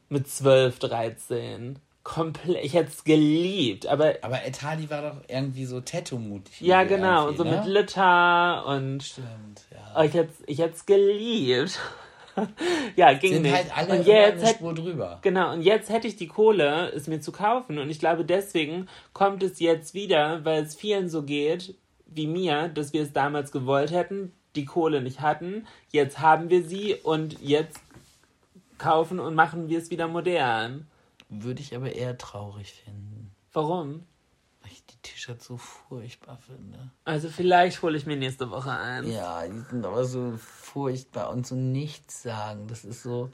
mit 0.08 0.28
12, 0.28 0.78
13. 0.78 1.78
Komplett. 2.04 2.64
Ich 2.64 2.74
hätte 2.74 2.90
es 2.90 3.04
geliebt, 3.04 3.86
aber 3.86 4.14
Aber 4.22 4.36
Hardy 4.38 4.90
war 4.90 5.02
doch 5.02 5.16
irgendwie 5.28 5.64
so 5.66 5.80
Tattoo-mutig. 5.80 6.60
ja, 6.60 6.82
genau. 6.84 7.28
Und 7.28 7.36
so 7.36 7.44
irgendwie, 7.44 7.58
mit 7.60 7.66
ne? 7.68 7.80
Litter 7.80 8.66
und 8.66 9.02
Stimmt, 9.04 9.62
ja. 9.70 9.94
oh, 9.96 10.02
ich 10.02 10.12
hätte 10.12 10.32
ich 10.46 10.58
hätt's 10.58 10.84
geliebt. 10.84 11.78
ja, 12.96 13.12
ging 13.14 13.34
Sind 13.34 13.42
nicht. 13.42 13.54
halt 13.54 13.76
alle 13.76 13.98
und 14.00 14.06
jetzt 14.06 14.44
hätte 14.44 14.54
Spur 14.58 14.74
drüber. 14.74 15.18
Genau, 15.22 15.52
und 15.52 15.62
jetzt 15.62 15.90
hätte 15.90 16.08
ich 16.08 16.16
die 16.16 16.28
Kohle, 16.28 16.90
es 16.90 17.06
mir 17.06 17.20
zu 17.20 17.32
kaufen. 17.32 17.78
Und 17.78 17.90
ich 17.90 17.98
glaube, 17.98 18.24
deswegen 18.24 18.88
kommt 19.12 19.42
es 19.42 19.60
jetzt 19.60 19.94
wieder, 19.94 20.44
weil 20.44 20.62
es 20.62 20.74
vielen 20.74 21.08
so 21.08 21.22
geht 21.22 21.74
wie 22.14 22.26
mir, 22.26 22.68
dass 22.68 22.92
wir 22.92 23.02
es 23.02 23.12
damals 23.12 23.52
gewollt 23.52 23.90
hätten, 23.90 24.32
die 24.54 24.64
Kohle 24.64 25.00
nicht 25.00 25.20
hatten. 25.20 25.66
Jetzt 25.90 26.20
haben 26.20 26.50
wir 26.50 26.62
sie 26.62 26.94
und 26.94 27.40
jetzt 27.40 27.80
kaufen 28.78 29.20
und 29.20 29.34
machen 29.34 29.68
wir 29.68 29.78
es 29.78 29.90
wieder 29.90 30.08
modern. 30.08 30.86
Würde 31.28 31.62
ich 31.62 31.74
aber 31.74 31.94
eher 31.94 32.18
traurig 32.18 32.72
finden. 32.72 33.30
Warum? 33.52 34.04
Die 34.92 35.08
T-Shirts 35.08 35.46
so 35.46 35.56
furchtbar 35.56 36.38
finde. 36.46 36.90
Also 37.04 37.28
vielleicht 37.28 37.82
hole 37.82 37.96
ich 37.96 38.06
mir 38.06 38.16
nächste 38.16 38.50
Woche 38.50 38.70
ein. 38.70 39.10
Ja, 39.10 39.46
die 39.46 39.60
sind 39.70 39.84
aber 39.84 40.04
so 40.04 40.34
furchtbar 40.36 41.30
und 41.30 41.46
so 41.46 41.54
nichts 41.54 42.22
sagen. 42.22 42.66
Das 42.68 42.84
ist 42.84 43.02
so. 43.02 43.30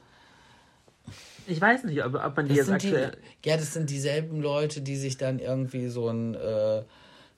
Ich 1.47 1.59
weiß 1.59 1.83
nicht, 1.85 2.03
ob, 2.03 2.15
ob 2.15 2.37
man 2.37 2.47
die 2.47 2.55
Das 2.55 2.57
jetzt 2.57 2.67
sind 2.67 2.83
die, 2.83 2.95
aktuell... 2.95 3.17
ja, 3.43 3.57
das 3.57 3.73
sind 3.73 3.89
dieselben 3.89 4.41
Leute, 4.41 4.81
die 4.81 4.95
sich 4.95 5.17
dann 5.17 5.39
irgendwie 5.39 5.87
so 5.89 6.09
ein 6.09 6.35
äh, 6.35 6.83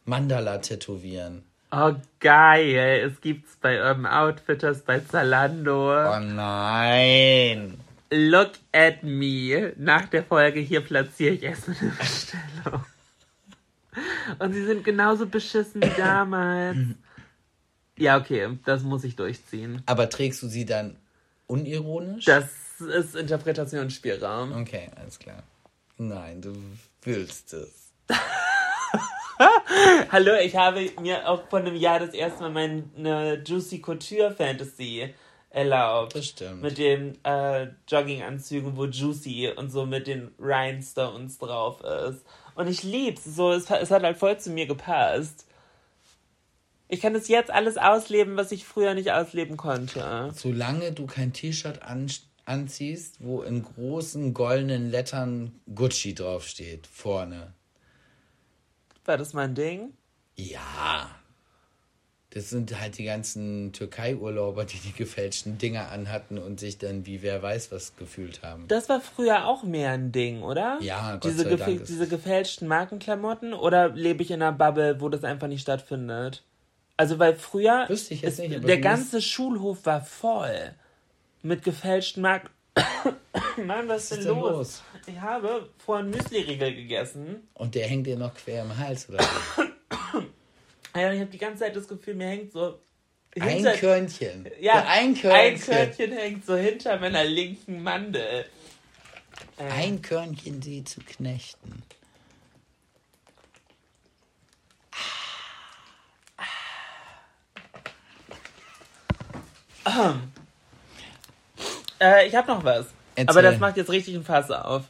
Mandala 0.05 0.57
tätowieren. 0.59 1.43
Oh, 1.71 1.93
geil. 2.19 3.09
Es 3.09 3.21
gibt's 3.21 3.55
bei 3.61 3.81
Urban 3.81 4.05
Outfitters, 4.05 4.81
bei 4.81 4.99
Zalando. 4.99 5.91
Oh 5.93 6.19
nein! 6.19 7.79
Look 8.11 8.51
at 8.73 9.03
me. 9.03 9.73
Nach 9.77 10.05
der 10.09 10.25
Folge 10.25 10.59
hier 10.59 10.81
platziere 10.81 11.33
ich 11.35 11.43
erstmal 11.43 11.77
eine 11.79 11.91
Bestellung. 11.91 12.83
Und 14.39 14.53
sie 14.53 14.65
sind 14.65 14.83
genauso 14.83 15.25
beschissen 15.25 15.81
wie 15.81 15.91
damals. 15.97 16.77
Ja, 17.97 18.17
okay, 18.17 18.57
das 18.65 18.81
muss 18.81 19.03
ich 19.03 19.15
durchziehen. 19.15 19.83
Aber 19.85 20.09
trägst 20.09 20.41
du 20.41 20.47
sie 20.47 20.65
dann 20.65 20.95
unironisch? 21.45 22.25
Das 22.25 22.45
ist 22.79 23.15
Interpretationsspielraum. 23.15 24.53
Okay, 24.53 24.89
alles 24.95 25.19
klar. 25.19 25.43
Nein, 25.97 26.41
du 26.41 26.55
willst 27.03 27.53
es. 27.53 27.93
Hallo, 30.11 30.33
ich 30.41 30.55
habe 30.55 30.89
mir 30.99 31.29
auch 31.29 31.47
vor 31.47 31.59
einem 31.59 31.75
Jahr 31.75 31.99
das 31.99 32.15
erste 32.15 32.49
Mal 32.49 32.83
meine 32.95 33.43
Juicy 33.45 33.81
Couture 33.81 34.31
Fantasy 34.31 35.13
erlaubt. 35.51 36.15
Das 36.15 36.25
stimmt. 36.25 36.61
Mit 36.61 36.77
den 36.77 37.23
äh, 37.23 37.67
Jogginganzügen, 37.87 38.75
wo 38.75 38.85
Juicy 38.85 39.49
und 39.55 39.69
so 39.69 39.85
mit 39.85 40.07
den 40.07 40.31
Rhinestones 40.39 41.37
drauf 41.37 41.81
ist. 41.81 42.25
Und 42.61 42.67
ich 42.67 42.83
lieb's. 42.83 43.23
So, 43.23 43.51
es, 43.51 43.71
es 43.71 43.89
hat 43.89 44.03
halt 44.03 44.17
voll 44.17 44.37
zu 44.37 44.51
mir 44.51 44.67
gepasst. 44.67 45.47
Ich 46.87 47.01
kann 47.01 47.15
das 47.15 47.27
jetzt 47.27 47.49
alles 47.49 47.77
ausleben, 47.77 48.37
was 48.37 48.51
ich 48.51 48.65
früher 48.65 48.93
nicht 48.93 49.11
ausleben 49.11 49.57
konnte. 49.57 50.31
Solange 50.35 50.91
du 50.91 51.07
kein 51.07 51.33
T-Shirt 51.33 51.81
an, 51.81 52.11
anziehst, 52.45 53.15
wo 53.19 53.41
in 53.41 53.63
großen 53.63 54.35
goldenen 54.35 54.91
Lettern 54.91 55.59
Gucci 55.73 56.13
draufsteht, 56.13 56.85
vorne. 56.85 57.55
War 59.05 59.17
das 59.17 59.33
mein 59.33 59.55
Ding? 59.55 59.93
Ja. 60.35 61.09
Das 62.33 62.49
sind 62.49 62.79
halt 62.79 62.97
die 62.97 63.03
ganzen 63.03 63.73
Türkei-Urlauber, 63.73 64.63
die 64.63 64.77
die 64.77 64.93
gefälschten 64.93 65.57
Dinger 65.57 65.91
anhatten 65.91 66.37
und 66.37 66.61
sich 66.61 66.77
dann 66.77 67.05
wie 67.05 67.21
wer 67.21 67.43
weiß 67.43 67.73
was 67.73 67.95
gefühlt 67.97 68.41
haben. 68.41 68.67
Das 68.69 68.87
war 68.87 69.01
früher 69.01 69.45
auch 69.47 69.63
mehr 69.63 69.91
ein 69.91 70.13
Ding, 70.13 70.41
oder? 70.41 70.77
Ja, 70.81 71.13
Gott 71.15 71.25
diese, 71.25 71.43
sei 71.43 71.55
Dank 71.57 71.85
diese 71.85 72.07
gefälschten 72.07 72.69
Markenklamotten 72.69 73.53
oder 73.53 73.89
lebe 73.89 74.23
ich 74.23 74.31
in 74.31 74.41
einer 74.41 74.53
Bubble, 74.53 75.01
wo 75.01 75.09
das 75.09 75.25
einfach 75.25 75.47
nicht 75.47 75.61
stattfindet? 75.61 76.43
Also, 76.95 77.19
weil 77.19 77.35
früher 77.35 77.85
Wüsste 77.89 78.13
ich 78.13 78.21
jetzt 78.21 78.39
ist- 78.39 78.47
nicht, 78.49 78.65
der 78.65 78.79
ganze 78.79 79.21
Schulhof 79.21 79.85
war 79.85 80.01
voll 80.01 80.73
mit 81.41 81.63
gefälschten 81.63 82.21
Marken. 82.21 82.49
Mann, 83.65 83.89
was 83.89 84.03
ist 84.03 84.11
denn 84.11 84.19
ist 84.19 84.27
denn 84.27 84.39
los? 84.39 84.51
los? 84.51 84.83
Ich 85.07 85.19
habe 85.19 85.67
vorhin 85.79 86.11
Müsli-Riegel 86.11 86.75
gegessen. 86.75 87.47
Und 87.55 87.75
der 87.75 87.87
hängt 87.87 88.07
dir 88.07 88.15
noch 88.15 88.33
quer 88.33 88.61
im 88.61 88.77
Hals, 88.77 89.09
oder? 89.09 89.19
wie? 90.93 90.99
Ja, 90.99 91.11
ich 91.13 91.19
habe 91.19 91.29
die 91.31 91.37
ganze 91.37 91.59
Zeit 91.63 91.75
das 91.75 91.87
Gefühl, 91.87 92.15
mir 92.15 92.27
hängt 92.27 92.51
so. 92.51 92.79
Ein 93.39 93.47
hinter- 93.49 93.77
Körnchen. 93.77 94.49
Ja, 94.59 94.83
ein 94.87 95.09
ein 95.09 95.15
Körnchen. 95.15 95.59
Körnchen 95.65 96.11
hängt 96.11 96.45
so 96.45 96.55
hinter 96.55 96.99
meiner 96.99 97.23
linken 97.23 97.81
Mandel. 97.81 98.45
Äh, 99.57 99.63
Ein 99.71 100.01
Körnchen 100.01 100.61
sie 100.61 100.83
zu 100.83 100.99
knechten. 101.01 101.83
Äh, 111.99 112.27
ich 112.27 112.35
habe 112.35 112.47
noch 112.47 112.63
was. 112.63 112.87
Erzähl. 113.15 113.29
Aber 113.29 113.41
das 113.41 113.59
macht 113.59 113.77
jetzt 113.77 113.89
richtig 113.89 114.15
ein 114.15 114.23
Fass 114.23 114.51
auf. 114.51 114.83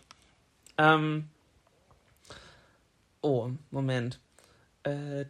Ähm. 0.78 1.28
Oh, 3.22 3.50
Moment. 3.70 4.20
Äh, 4.84 5.26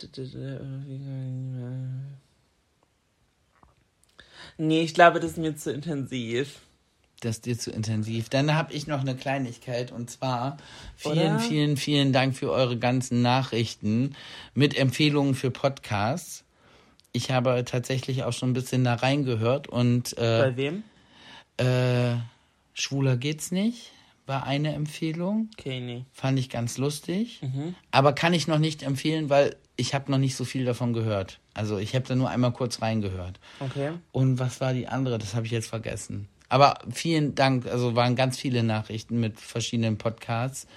Nee, 4.58 4.82
ich 4.82 4.94
glaube, 4.94 5.20
das 5.20 5.32
ist 5.32 5.38
mir 5.38 5.56
zu 5.56 5.72
intensiv. 5.72 6.60
Das 7.22 7.38
ist 7.38 7.46
dir 7.46 7.58
zu 7.58 7.72
intensiv. 7.72 8.30
Dann 8.30 8.56
habe 8.56 8.74
ich 8.74 8.88
noch 8.88 9.02
eine 9.02 9.16
Kleinigkeit 9.16 9.92
und 9.92 10.10
zwar 10.10 10.58
vielen, 10.96 11.16
Oder? 11.16 11.40
vielen, 11.40 11.78
vielen 11.78 12.14
Dank 12.14 12.36
für 12.36 12.52
eure 12.52 12.78
ganzen 12.78 13.22
Nachrichten 13.22 14.16
mit 14.54 14.78
Empfehlungen 14.78 15.36
für 15.36 15.52
Podcasts. 15.52 16.44
Ich 17.12 17.30
habe 17.30 17.64
tatsächlich 17.66 18.24
auch 18.24 18.34
schon 18.34 18.52
ein 18.52 18.54
bisschen 18.54 18.84
da 18.84 18.96
reingehört 18.96 19.68
und 19.68 20.16
Bei 20.16 20.48
äh, 20.50 20.56
wem? 20.58 20.84
äh, 21.58 22.18
schwuler 22.74 23.18
geht's 23.18 23.52
nicht 23.52 23.92
war 24.26 24.46
eine 24.46 24.74
Empfehlung. 24.74 25.50
Okay, 25.58 25.80
nee. 25.80 26.06
Fand 26.12 26.40
ich 26.40 26.50
ganz 26.50 26.78
lustig. 26.78 27.42
Mhm. 27.42 27.76
Aber 27.92 28.14
kann 28.14 28.34
ich 28.34 28.48
noch 28.48 28.60
nicht 28.60 28.84
empfehlen, 28.84 29.30
weil 29.30 29.56
ich 29.76 29.94
habe 29.94 30.12
noch 30.12 30.18
nicht 30.18 30.36
so 30.36 30.46
viel 30.46 30.66
davon 30.66 30.94
gehört. 30.94 31.40
Also 31.54 31.78
ich 31.78 31.96
habe 31.96 32.08
da 32.08 32.16
nur 32.16 32.30
einmal 32.30 32.54
kurz 32.54 32.82
reingehört. 32.82 33.40
Okay. 33.60 33.92
Und 34.12 34.40
was 34.40 34.62
war 34.62 34.74
die 34.74 34.88
andere? 34.88 35.18
Das 35.18 35.36
habe 35.36 35.46
ich 35.46 35.52
jetzt 35.52 35.68
vergessen. 35.68 36.28
Aber 36.50 36.80
vielen 36.92 37.34
Dank. 37.34 37.66
Also 37.66 37.96
waren 37.96 38.16
ganz 38.16 38.38
viele 38.38 38.64
Nachrichten 38.64 39.20
mit 39.20 39.40
verschiedenen 39.40 39.98
Podcasts. 39.98 40.68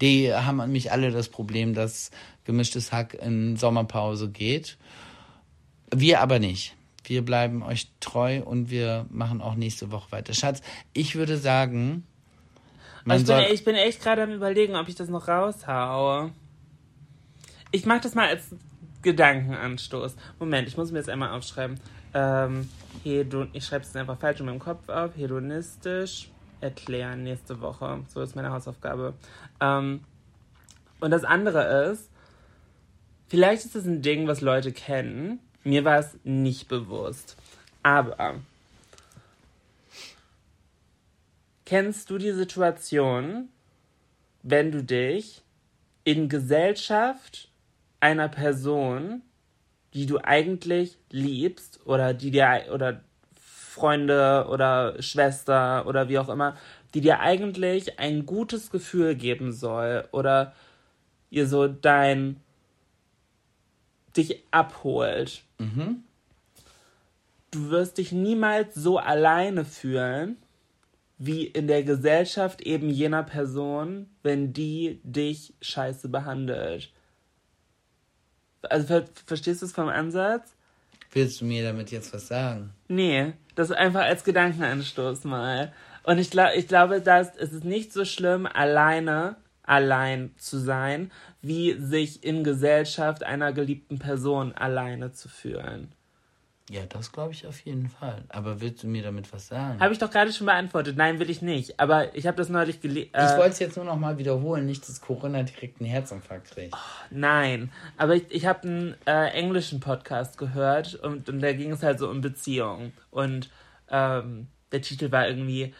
Die 0.00 0.32
haben 0.32 0.60
an 0.60 0.72
mich 0.72 0.92
alle 0.92 1.10
das 1.10 1.28
Problem, 1.28 1.74
dass 1.74 2.10
gemischtes 2.44 2.92
Hack 2.92 3.14
in 3.14 3.56
Sommerpause 3.56 4.30
geht. 4.30 4.78
Wir 5.94 6.20
aber 6.20 6.38
nicht. 6.38 6.76
Wir 7.04 7.24
bleiben 7.24 7.62
euch 7.62 7.88
treu 8.00 8.42
und 8.42 8.70
wir 8.70 9.06
machen 9.10 9.40
auch 9.40 9.56
nächste 9.56 9.90
Woche 9.90 10.10
weiter. 10.12 10.32
Schatz, 10.32 10.62
ich 10.94 11.16
würde 11.16 11.36
sagen, 11.36 12.06
man 13.04 13.18
Also 13.18 13.32
ich, 13.32 13.38
bin, 13.38 13.46
soll, 13.46 13.54
ich 13.54 13.64
bin 13.64 13.74
echt 13.74 14.02
gerade 14.02 14.22
am 14.22 14.30
überlegen, 14.30 14.76
ob 14.76 14.88
ich 14.88 14.94
das 14.94 15.08
noch 15.08 15.28
raushaue. 15.28 16.32
Ich 17.70 17.86
mach 17.86 18.00
das 18.00 18.14
mal 18.14 18.28
als 18.28 18.54
Gedankenanstoß. 19.02 20.16
Moment, 20.38 20.68
ich 20.68 20.76
muss 20.76 20.90
mir 20.90 20.98
jetzt 20.98 21.10
einmal 21.10 21.30
aufschreiben. 21.30 21.78
Ähm, 22.14 22.68
hedon 23.02 23.50
ich 23.52 23.64
schreibe 23.64 23.84
es 23.84 23.94
einfach 23.96 24.18
falsch 24.18 24.40
in 24.40 24.46
meinem 24.46 24.58
Kopf 24.58 24.88
auf. 24.88 25.16
Hedonistisch 25.16 26.30
erklären 26.60 27.22
nächste 27.24 27.60
Woche. 27.60 28.04
So 28.08 28.22
ist 28.22 28.34
meine 28.34 28.50
Hausaufgabe. 28.50 29.14
Ähm, 29.60 30.00
und 31.00 31.10
das 31.10 31.24
andere 31.24 31.90
ist, 31.90 32.10
vielleicht 33.28 33.64
ist 33.66 33.76
es 33.76 33.84
ein 33.84 34.00
Ding, 34.00 34.26
was 34.26 34.40
Leute 34.40 34.72
kennen. 34.72 35.40
Mir 35.64 35.84
war 35.84 35.98
es 35.98 36.16
nicht 36.24 36.68
bewusst. 36.68 37.36
Aber 37.82 38.36
kennst 41.64 42.10
du 42.10 42.18
die 42.18 42.32
Situation, 42.32 43.48
wenn 44.42 44.70
du 44.70 44.82
dich 44.84 45.42
in 46.04 46.28
Gesellschaft 46.28 47.50
einer 48.00 48.28
Person, 48.28 49.22
die 49.94 50.06
du 50.06 50.18
eigentlich 50.18 50.98
liebst 51.10 51.86
oder 51.86 52.12
die 52.14 52.30
dir 52.30 52.66
oder 52.72 53.02
Freunde 53.40 54.46
oder 54.50 55.00
Schwester 55.02 55.86
oder 55.86 56.08
wie 56.08 56.18
auch 56.18 56.28
immer, 56.28 56.56
die 56.94 57.00
dir 57.00 57.20
eigentlich 57.20 57.98
ein 57.98 58.26
gutes 58.26 58.70
Gefühl 58.70 59.14
geben 59.16 59.52
soll 59.52 60.06
oder 60.12 60.54
ihr 61.30 61.46
so 61.48 61.66
dein 61.66 62.40
dich 64.16 64.44
abholt. 64.52 65.42
Du 67.50 67.70
wirst 67.70 67.98
dich 67.98 68.12
niemals 68.12 68.74
so 68.74 68.98
alleine 68.98 69.64
fühlen, 69.64 70.36
wie 71.18 71.46
in 71.46 71.66
der 71.66 71.82
Gesellschaft 71.82 72.60
eben 72.62 72.90
jener 72.90 73.22
Person, 73.22 74.08
wenn 74.22 74.52
die 74.52 75.00
dich 75.04 75.54
scheiße 75.60 76.08
behandelt. 76.08 76.92
Also 78.62 78.86
ver 78.86 79.04
verstehst 79.26 79.62
du 79.62 79.66
es 79.66 79.72
vom 79.72 79.88
Ansatz? 79.88 80.54
willst 81.14 81.40
du 81.40 81.44
mir 81.44 81.64
damit 81.64 81.90
jetzt 81.90 82.12
was 82.12 82.28
sagen? 82.28 82.70
Nee, 82.88 83.32
das 83.54 83.70
einfach 83.70 84.02
als 84.02 84.24
Gedankenanstoß 84.24 85.24
mal. 85.24 85.72
Und 86.02 86.18
ich, 86.18 86.30
glaub, 86.30 86.50
ich 86.54 86.68
glaube, 86.68 87.00
dass 87.00 87.36
es 87.36 87.52
ist 87.52 87.64
nicht 87.64 87.92
so 87.92 88.04
schlimm, 88.04 88.46
alleine 88.46 89.36
allein 89.62 90.34
zu 90.36 90.58
sein, 90.58 91.10
wie 91.40 91.72
sich 91.78 92.22
in 92.22 92.44
Gesellschaft 92.44 93.24
einer 93.24 93.54
geliebten 93.54 93.98
Person 93.98 94.52
alleine 94.52 95.12
zu 95.12 95.30
fühlen. 95.30 95.92
Ja, 96.70 96.86
das 96.88 97.12
glaube 97.12 97.32
ich 97.32 97.46
auf 97.46 97.60
jeden 97.60 97.90
Fall. 97.90 98.24
Aber 98.30 98.62
willst 98.62 98.82
du 98.82 98.86
mir 98.86 99.02
damit 99.02 99.30
was 99.34 99.48
sagen? 99.48 99.78
Habe 99.80 99.92
ich 99.92 99.98
doch 99.98 100.10
gerade 100.10 100.32
schon 100.32 100.46
beantwortet. 100.46 100.96
Nein, 100.96 101.18
will 101.18 101.28
ich 101.28 101.42
nicht. 101.42 101.78
Aber 101.78 102.14
ich 102.16 102.26
habe 102.26 102.38
das 102.38 102.48
neulich 102.48 102.80
gelesen. 102.80 103.10
ich 103.14 103.36
wollte 103.36 103.50
es 103.50 103.58
jetzt 103.58 103.76
nur 103.76 103.84
noch 103.84 103.98
mal 103.98 104.16
wiederholen, 104.16 104.64
nicht, 104.64 104.88
dass 104.88 105.02
Corinna 105.02 105.42
direkt 105.42 105.80
einen 105.80 105.90
Herzinfarkt 105.90 106.52
kriegt. 106.52 106.74
Nein, 107.10 107.70
aber 107.98 108.14
ich, 108.14 108.24
ich 108.30 108.46
habe 108.46 108.62
einen 108.62 108.96
äh, 109.06 109.28
englischen 109.32 109.80
Podcast 109.80 110.38
gehört 110.38 110.94
und, 110.94 111.28
und 111.28 111.40
da 111.40 111.52
ging 111.52 111.70
es 111.70 111.82
halt 111.82 111.98
so 111.98 112.08
um 112.08 112.22
Beziehungen. 112.22 112.94
Und 113.10 113.50
ähm, 113.90 114.48
der 114.72 114.80
Titel 114.80 115.12
war 115.12 115.28
irgendwie 115.28 115.74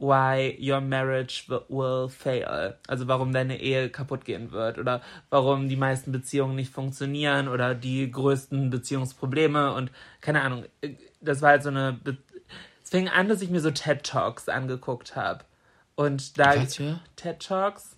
Why 0.00 0.56
Your 0.58 0.80
Marriage 0.80 1.44
Will- 1.48 2.08
Fail. 2.08 2.76
Also 2.88 3.06
warum 3.06 3.32
deine 3.32 3.60
Ehe 3.60 3.90
kaputt 3.90 4.24
gehen 4.24 4.50
wird 4.50 4.78
oder 4.78 5.02
warum 5.28 5.68
die 5.68 5.76
meisten 5.76 6.10
Beziehungen 6.10 6.56
nicht 6.56 6.72
funktionieren 6.72 7.48
oder 7.48 7.74
die 7.74 8.10
größten 8.10 8.70
Beziehungsprobleme 8.70 9.74
und 9.74 9.92
keine 10.20 10.40
Ahnung. 10.40 10.64
Das 11.20 11.42
war 11.42 11.50
halt 11.50 11.62
so 11.62 11.68
eine. 11.68 11.92
Be 12.02 12.16
es 12.82 12.88
fing 12.90 13.08
an, 13.08 13.28
dass 13.28 13.42
ich 13.42 13.50
mir 13.50 13.60
so 13.60 13.70
TED 13.70 14.02
Talks 14.02 14.48
angeguckt 14.48 15.14
habe. 15.14 15.44
Und 15.94 16.38
da. 16.38 16.54
TED 17.16 17.40
Talks? 17.40 17.96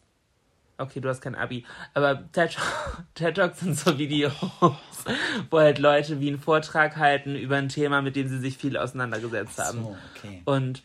Okay, 0.76 1.00
du 1.00 1.08
hast 1.08 1.20
kein 1.20 1.36
Abi. 1.36 1.64
Aber 1.94 2.24
TED, 2.32 2.58
TED 3.14 3.36
Talks 3.36 3.60
sind 3.60 3.78
so 3.78 3.96
Videos, 3.96 4.32
wo 5.50 5.58
halt 5.60 5.78
Leute 5.78 6.18
wie 6.18 6.28
einen 6.28 6.40
Vortrag 6.40 6.96
halten 6.96 7.36
über 7.36 7.56
ein 7.56 7.68
Thema, 7.68 8.02
mit 8.02 8.16
dem 8.16 8.26
sie 8.26 8.40
sich 8.40 8.58
viel 8.58 8.76
auseinandergesetzt 8.76 9.58
haben. 9.60 9.82
So, 9.84 9.96
okay. 10.16 10.42
Und 10.44 10.82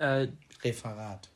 äh, 0.00 0.28
Referat. 0.64 1.28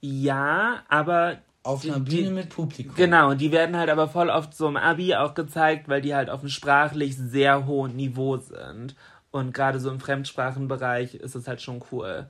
ja, 0.00 0.82
aber 0.88 1.38
Auf 1.62 1.84
einer 1.84 2.00
die- 2.00 2.16
Bühne 2.22 2.30
mit 2.30 2.48
Publikum. 2.48 2.94
Genau, 2.96 3.34
die 3.34 3.52
werden 3.52 3.76
halt 3.76 3.90
aber 3.90 4.08
voll 4.08 4.30
oft 4.30 4.54
so 4.54 4.66
im 4.68 4.76
Abi 4.76 5.14
auch 5.14 5.34
gezeigt, 5.34 5.88
weil 5.88 6.00
die 6.00 6.14
halt 6.14 6.30
auf 6.30 6.40
einem 6.40 6.48
sprachlich 6.48 7.16
sehr 7.16 7.66
hohen 7.66 7.96
Niveau 7.96 8.38
sind. 8.38 8.94
Und 9.30 9.52
gerade 9.54 9.78
so 9.78 9.90
im 9.90 10.00
Fremdsprachenbereich 10.00 11.14
ist 11.14 11.34
es 11.36 11.46
halt 11.46 11.60
schon 11.62 11.82
cool. 11.92 12.28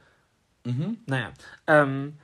Naja. 1.07 1.31
Ähm, 1.67 2.19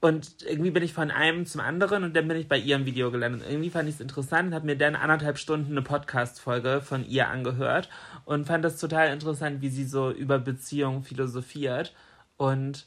und 0.00 0.42
irgendwie 0.42 0.70
bin 0.72 0.82
ich 0.82 0.92
von 0.92 1.10
einem 1.10 1.46
zum 1.46 1.60
anderen 1.62 2.04
und 2.04 2.14
dann 2.14 2.28
bin 2.28 2.36
ich 2.36 2.48
bei 2.48 2.58
ihrem 2.58 2.84
Video 2.84 3.10
gelandet. 3.10 3.44
Irgendwie 3.48 3.70
fand 3.70 3.88
ich 3.88 3.94
es 3.94 4.00
interessant 4.02 4.48
und 4.48 4.54
habe 4.54 4.66
mir 4.66 4.76
dann 4.76 4.96
anderthalb 4.96 5.38
Stunden 5.38 5.70
eine 5.70 5.80
Podcast-Folge 5.82 6.80
von 6.82 7.06
ihr 7.06 7.28
angehört 7.28 7.88
und 8.26 8.46
fand 8.46 8.64
das 8.64 8.78
total 8.78 9.08
interessant, 9.12 9.62
wie 9.62 9.68
sie 9.70 9.84
so 9.84 10.10
über 10.10 10.38
Beziehungen 10.38 11.02
philosophiert. 11.04 11.94
Und 12.42 12.86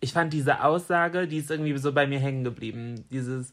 ich 0.00 0.14
fand 0.14 0.32
diese 0.32 0.64
Aussage, 0.64 1.26
die 1.28 1.36
ist 1.36 1.50
irgendwie 1.50 1.76
so 1.76 1.92
bei 1.92 2.06
mir 2.06 2.18
hängen 2.18 2.44
geblieben. 2.44 3.04
Dieses 3.10 3.52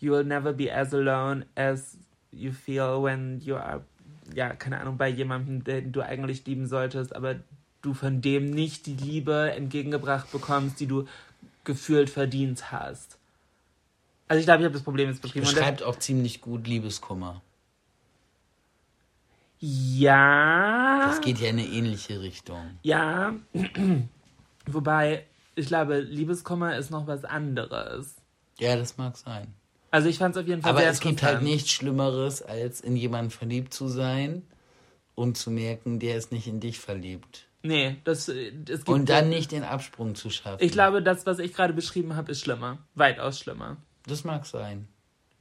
You 0.00 0.10
will 0.14 0.24
never 0.24 0.52
be 0.52 0.74
as 0.74 0.92
alone 0.92 1.46
as 1.54 1.96
you 2.32 2.50
feel 2.50 3.00
when 3.00 3.40
you 3.40 3.54
are, 3.54 3.84
ja, 4.34 4.48
keine 4.56 4.80
Ahnung, 4.80 4.96
bei 4.96 5.08
jemandem, 5.08 5.62
den 5.62 5.92
du 5.92 6.00
eigentlich 6.00 6.44
lieben 6.46 6.66
solltest, 6.66 7.14
aber 7.14 7.36
du 7.82 7.94
von 7.94 8.20
dem 8.20 8.50
nicht 8.50 8.86
die 8.86 8.96
Liebe 8.96 9.52
entgegengebracht 9.52 10.32
bekommst, 10.32 10.80
die 10.80 10.86
du 10.88 11.06
gefühlt 11.62 12.10
verdient 12.10 12.72
hast. 12.72 13.18
Also 14.26 14.40
ich 14.40 14.46
glaube, 14.46 14.62
ich 14.62 14.64
habe 14.64 14.74
das 14.74 14.82
Problem 14.82 15.10
jetzt 15.10 15.22
beschrieben. 15.22 15.44
Das- 15.44 15.54
Beschreibt 15.54 15.84
auch 15.84 15.96
ziemlich 15.96 16.40
gut 16.40 16.66
Liebeskummer. 16.66 17.40
ja. 19.60 21.06
Das 21.06 21.20
geht 21.20 21.38
ja 21.38 21.50
in 21.50 21.58
eine 21.60 21.68
ähnliche 21.68 22.20
Richtung. 22.20 22.78
Ja. 22.82 23.34
Wobei, 24.66 25.26
ich 25.54 25.66
glaube, 25.66 26.00
Liebeskummer 26.00 26.76
ist 26.76 26.90
noch 26.90 27.06
was 27.06 27.24
anderes. 27.24 28.16
Ja, 28.58 28.76
das 28.76 28.96
mag 28.96 29.16
sein. 29.16 29.54
Also 29.90 30.08
ich 30.08 30.18
fand 30.18 30.34
es 30.34 30.42
auf 30.42 30.48
jeden 30.48 30.62
Fall 30.62 30.70
Aber 30.70 30.80
sehr 30.80 30.90
es 30.90 31.00
gibt 31.00 31.22
halt 31.22 31.42
nichts 31.42 31.70
Schlimmeres, 31.70 32.42
als 32.42 32.80
in 32.80 32.96
jemanden 32.96 33.30
verliebt 33.30 33.74
zu 33.74 33.88
sein 33.88 34.42
und 35.14 35.36
zu 35.36 35.50
merken, 35.50 35.98
der 35.98 36.16
ist 36.16 36.32
nicht 36.32 36.46
in 36.46 36.60
dich 36.60 36.78
verliebt. 36.78 37.46
Nee, 37.62 37.96
das, 38.04 38.28
äh, 38.28 38.52
es 38.68 38.78
gibt 38.80 38.88
Und 38.88 39.08
dann 39.08 39.28
nicht 39.28 39.52
den 39.52 39.64
Absprung 39.64 40.14
zu 40.14 40.30
schaffen. 40.30 40.64
Ich 40.64 40.72
glaube, 40.72 41.02
das, 41.02 41.26
was 41.26 41.38
ich 41.38 41.52
gerade 41.52 41.72
beschrieben 41.72 42.16
habe, 42.16 42.32
ist 42.32 42.40
schlimmer. 42.40 42.78
Weitaus 42.94 43.38
schlimmer. 43.38 43.76
Das 44.06 44.24
mag 44.24 44.46
sein. 44.46 44.88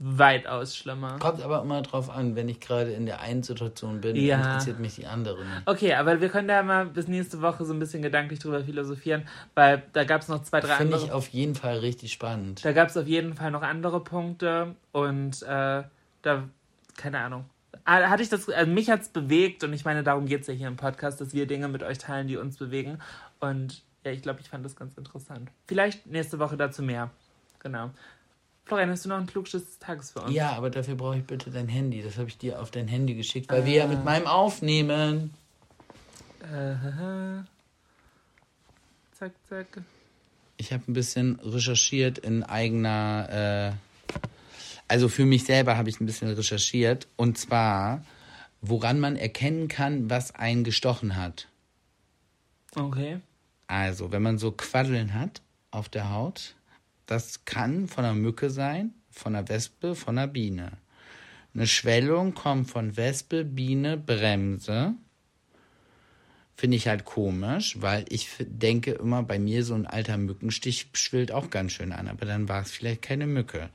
Weitaus 0.04 0.76
schlimmer. 0.76 1.20
Kommt 1.20 1.44
aber 1.44 1.62
immer 1.62 1.84
drauf 1.84 2.10
an, 2.10 2.36
wenn 2.36 2.50
ich 2.50 2.60
gerade 2.60 2.92
in 2.92 3.06
der 3.06 3.22
einen 3.22 3.44
Situation 3.44 4.02
bin, 4.02 4.16
Ja. 4.16 4.38
interessiert 4.38 4.80
mich 4.80 4.96
die 4.96 5.06
andere 5.06 5.38
nicht. 5.46 5.62
Okay, 5.68 5.94
aber 5.94 6.20
wir 6.20 6.30
können 6.30 6.48
da 6.48 6.64
mal 6.64 6.88
bis 6.88 7.08
nächste 7.08 7.42
Woche 7.42 7.66
so 7.66 7.74
ein 7.74 7.78
bisschen 7.80 8.02
gedanklich 8.02 8.40
drüber 8.40 8.64
philosophieren, 8.64 9.28
weil 9.54 9.84
da 9.94 10.04
gab 10.04 10.22
es 10.22 10.28
noch 10.28 10.42
zwei, 10.42 10.60
drei 10.60 10.76
Finde 10.78 10.96
andere. 10.96 11.06
ich 11.06 11.12
auf 11.12 11.28
jeden 11.28 11.54
Fall 11.54 11.78
richtig 11.78 12.12
spannend. 12.14 12.66
Da 12.66 12.72
gab 12.72 12.90
es 12.90 12.98
auf 12.98 13.06
jeden 13.06 13.36
Fall 13.36 13.52
noch 13.52 13.62
andere 13.62 14.04
Punkte 14.04 14.76
und 14.92 15.44
äh, 15.44 15.84
da, 16.24 16.44
keine 16.98 17.20
Ahnung. 17.20 17.46
Ah, 17.86 18.10
Hatte 18.10 18.24
ich 18.24 18.30
das, 18.30 18.50
also 18.50 18.72
mich 18.72 18.90
hat's 18.90 19.10
bewegt 19.10 19.64
und 19.64 19.72
ich 19.74 19.86
meine, 19.86 20.02
darum 20.04 20.26
geht's 20.26 20.48
ja 20.48 20.54
hier 20.56 20.68
im 20.68 20.78
Podcast, 20.78 21.22
dass 21.22 21.34
wir 21.34 21.46
Dinge 21.46 21.68
mit 21.68 21.84
euch 21.84 22.00
teilen, 22.00 22.28
die 22.28 22.38
uns 22.38 22.58
bewegen. 22.58 22.98
Und 23.40 23.84
ja, 24.04 24.12
ich 24.12 24.24
glaube, 24.24 24.40
ich 24.42 24.50
fand 24.50 24.66
das 24.66 24.76
ganz 24.76 24.98
interessant. 24.98 25.50
Vielleicht 25.68 26.08
nächste 26.08 26.40
Woche 26.40 26.58
dazu 26.58 26.82
mehr. 26.82 27.12
Genau. 27.60 27.92
Florian, 28.72 28.90
hast 28.90 29.04
du 29.04 29.10
noch 29.10 29.18
ein 29.18 29.28
Klugschiss 29.28 29.66
des 29.66 29.80
Tages 29.80 30.12
für 30.12 30.22
uns? 30.22 30.34
Ja, 30.34 30.54
aber 30.54 30.70
dafür 30.70 30.96
brauche 30.96 31.18
ich 31.18 31.26
bitte 31.26 31.52
dein 31.52 31.68
Handy. 31.68 32.02
Das 32.02 32.18
habe 32.18 32.30
ich 32.30 32.38
dir 32.38 32.62
auf 32.62 32.72
dein 32.72 32.88
Handy 32.88 33.16
geschickt, 33.16 33.52
weil 33.52 33.66
wir 33.66 33.74
ja 33.74 33.86
mit 33.86 34.06
meinem 34.06 34.28
aufnehmen. 34.28 35.34
Äh, 36.40 37.44
zack, 39.12 39.34
zack. 39.50 39.82
Ich 40.56 40.72
habe 40.72 40.84
ein 40.88 40.94
bisschen 40.94 41.38
recherchiert 41.44 42.18
in 42.20 42.44
eigener, 42.44 43.76
äh, 43.76 44.20
also 44.88 45.10
für 45.10 45.26
mich 45.26 45.44
selber 45.44 45.76
habe 45.76 45.90
ich 45.90 46.00
ein 46.00 46.06
bisschen 46.06 46.30
recherchiert. 46.30 47.10
Und 47.18 47.38
zwar, 47.38 48.06
woran 48.62 49.02
man 49.02 49.18
erkennen 49.18 49.68
kann, 49.68 50.10
was 50.10 50.34
einen 50.34 50.64
gestochen 50.64 51.18
hat. 51.18 51.50
Okay. 52.74 53.20
Also, 53.68 54.14
wenn 54.14 54.22
man 54.22 54.38
so 54.38 54.54
Quaddeln 54.54 55.14
hat 55.14 55.42
auf 55.72 55.90
der 55.90 56.10
Haut, 56.10 56.56
Das 57.12 57.44
kann 57.44 57.90
von 57.90 58.06
einer 58.06 58.14
Mücke 58.14 58.50
sein, 58.50 58.94
von 59.10 59.36
einer 59.36 59.50
Wespe, 59.50 59.96
von 59.96 60.18
einer 60.18 60.28
Biene. 60.28 60.72
Eine 61.54 61.68
Schwellung 61.68 62.34
kommt 62.34 62.72
von 62.72 62.96
Wespe, 62.96 63.44
Biene, 63.44 63.98
Bremse. 63.98 64.94
Finde 66.56 66.78
ich 66.78 66.88
halt 66.88 67.04
komisch, 67.04 67.82
weil 67.82 68.06
ich 68.08 68.30
denke 68.40 68.92
immer, 68.92 69.24
bei 69.24 69.40
mir 69.40 69.66
so 69.66 69.74
ein 69.74 69.88
alter 69.88 70.16
Mückenstich 70.16 70.88
schwillt 70.94 71.34
auch 71.34 71.50
ganz 71.50 71.74
schön 71.74 71.92
an, 71.92 72.08
aber 72.08 72.26
dann 72.26 72.48
war 72.48 72.62
es 72.62 72.72
vielleicht 72.72 73.02
keine 73.02 73.28
Mücke. 73.28 73.70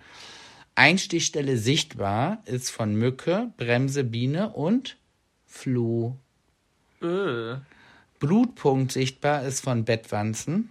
Einstichstelle 0.75 1.59
sichtbar 1.59 2.43
ist 2.47 2.71
von 2.71 2.95
Mücke, 2.95 3.53
Bremse, 3.59 4.03
Biene 4.05 4.49
und 4.55 4.97
Floh. 5.45 6.17
Öh. 7.03 7.57
Blutpunkt 8.19 8.93
sichtbar 8.93 9.45
ist 9.45 9.61
von 9.61 9.85
Bettwanzen. 9.85 10.71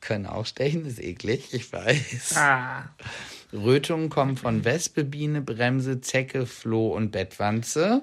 Können 0.00 0.26
auch 0.26 0.46
stechen, 0.46 0.86
ist 0.86 0.98
eklig, 1.00 1.52
ich 1.52 1.72
weiß. 1.72 2.36
Ah. 2.36 2.88
Rötungen 3.52 4.08
kommen 4.08 4.36
von 4.36 4.64
Wespe, 4.64 5.04
Biene, 5.04 5.42
Bremse, 5.42 6.00
Zecke, 6.00 6.46
Floh 6.46 6.94
und 6.94 7.10
Bettwanze. 7.10 8.02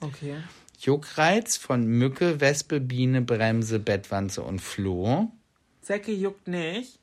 Okay. 0.00 0.36
Juckreiz 0.78 1.56
von 1.56 1.86
Mücke, 1.86 2.40
Wespe, 2.40 2.80
Biene, 2.80 3.22
Bremse, 3.22 3.78
Bettwanze 3.80 4.42
und 4.42 4.60
Floh. 4.60 5.32
Zecke 5.80 6.12
juckt 6.12 6.46
nicht. 6.48 6.98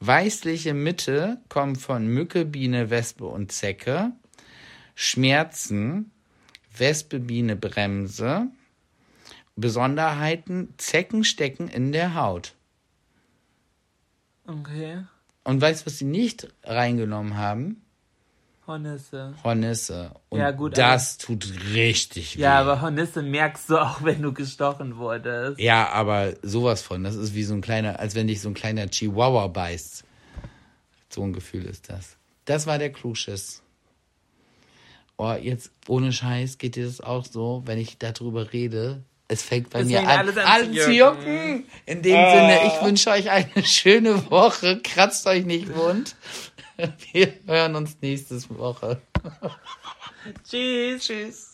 Weißliche 0.00 0.74
Mitte 0.74 1.38
kommt 1.48 1.80
von 1.80 2.06
Mücke, 2.06 2.44
Biene, 2.44 2.90
Wespe 2.90 3.26
und 3.26 3.52
Zecke. 3.52 4.12
Schmerzen, 4.94 6.10
Wespe, 6.76 7.20
Biene, 7.20 7.56
Bremse. 7.56 8.48
Besonderheiten, 9.56 10.74
Zecken 10.78 11.22
stecken 11.22 11.68
in 11.68 11.92
der 11.92 12.14
Haut. 12.14 12.54
Okay. 14.46 15.04
Und 15.44 15.60
weißt 15.60 15.82
du, 15.82 15.86
was 15.86 15.98
sie 15.98 16.04
nicht 16.04 16.48
reingenommen 16.62 17.36
haben? 17.36 17.82
Hornisse. 18.66 19.34
Hornisse. 19.44 20.12
Und 20.30 20.40
Ja, 20.40 20.50
gut, 20.50 20.78
das 20.78 21.18
tut 21.18 21.52
richtig 21.74 22.38
weh. 22.38 22.42
Ja, 22.42 22.60
aber 22.60 22.80
Hornisse 22.80 23.22
merkst 23.22 23.68
du 23.68 23.78
auch, 23.78 24.02
wenn 24.04 24.22
du 24.22 24.32
gestochen 24.32 24.96
wurdest. 24.96 25.60
Ja, 25.60 25.90
aber 25.90 26.34
sowas 26.42 26.80
von. 26.80 27.04
Das 27.04 27.14
ist 27.14 27.34
wie 27.34 27.44
so 27.44 27.54
ein 27.54 27.60
kleiner, 27.60 28.00
als 28.00 28.14
wenn 28.14 28.26
dich 28.26 28.40
so 28.40 28.48
ein 28.48 28.54
kleiner 28.54 28.88
Chihuahua 28.88 29.48
beißt. 29.48 30.04
So 31.10 31.22
ein 31.22 31.32
Gefühl 31.32 31.66
ist 31.66 31.90
das. 31.90 32.16
Das 32.46 32.66
war 32.66 32.78
der 32.78 32.90
Krusches. 32.90 33.62
Oh, 35.16 35.32
jetzt 35.32 35.70
ohne 35.86 36.12
Scheiß 36.12 36.58
geht 36.58 36.76
dir 36.76 36.86
das 36.86 37.00
auch 37.00 37.24
so, 37.24 37.62
wenn 37.66 37.78
ich 37.78 37.98
darüber 37.98 38.52
rede. 38.52 39.04
Es 39.26 39.42
fängt 39.42 39.70
bei 39.70 39.80
Es 39.80 39.86
mir 39.86 40.00
an, 40.00 40.06
alles 40.06 40.36
an 40.36 40.44
an 40.46 40.74
zu 40.74 40.92
jucken. 40.92 41.66
In 41.86 42.02
dem 42.02 42.12
Sinne, 42.12 42.60
ich 42.66 42.82
wünsche 42.84 43.10
euch 43.10 43.30
eine 43.30 43.48
schöne 43.64 44.30
Woche. 44.30 44.80
Kratzt 44.82 45.26
euch 45.26 45.44
nicht 45.44 45.74
wund. 45.74 46.14
Wir 47.12 47.32
hören 47.46 47.76
uns 47.76 47.96
nächste 48.02 48.36
Woche. 48.50 49.00
Tschüss. 50.48 51.04
Tschüss. 51.06 51.53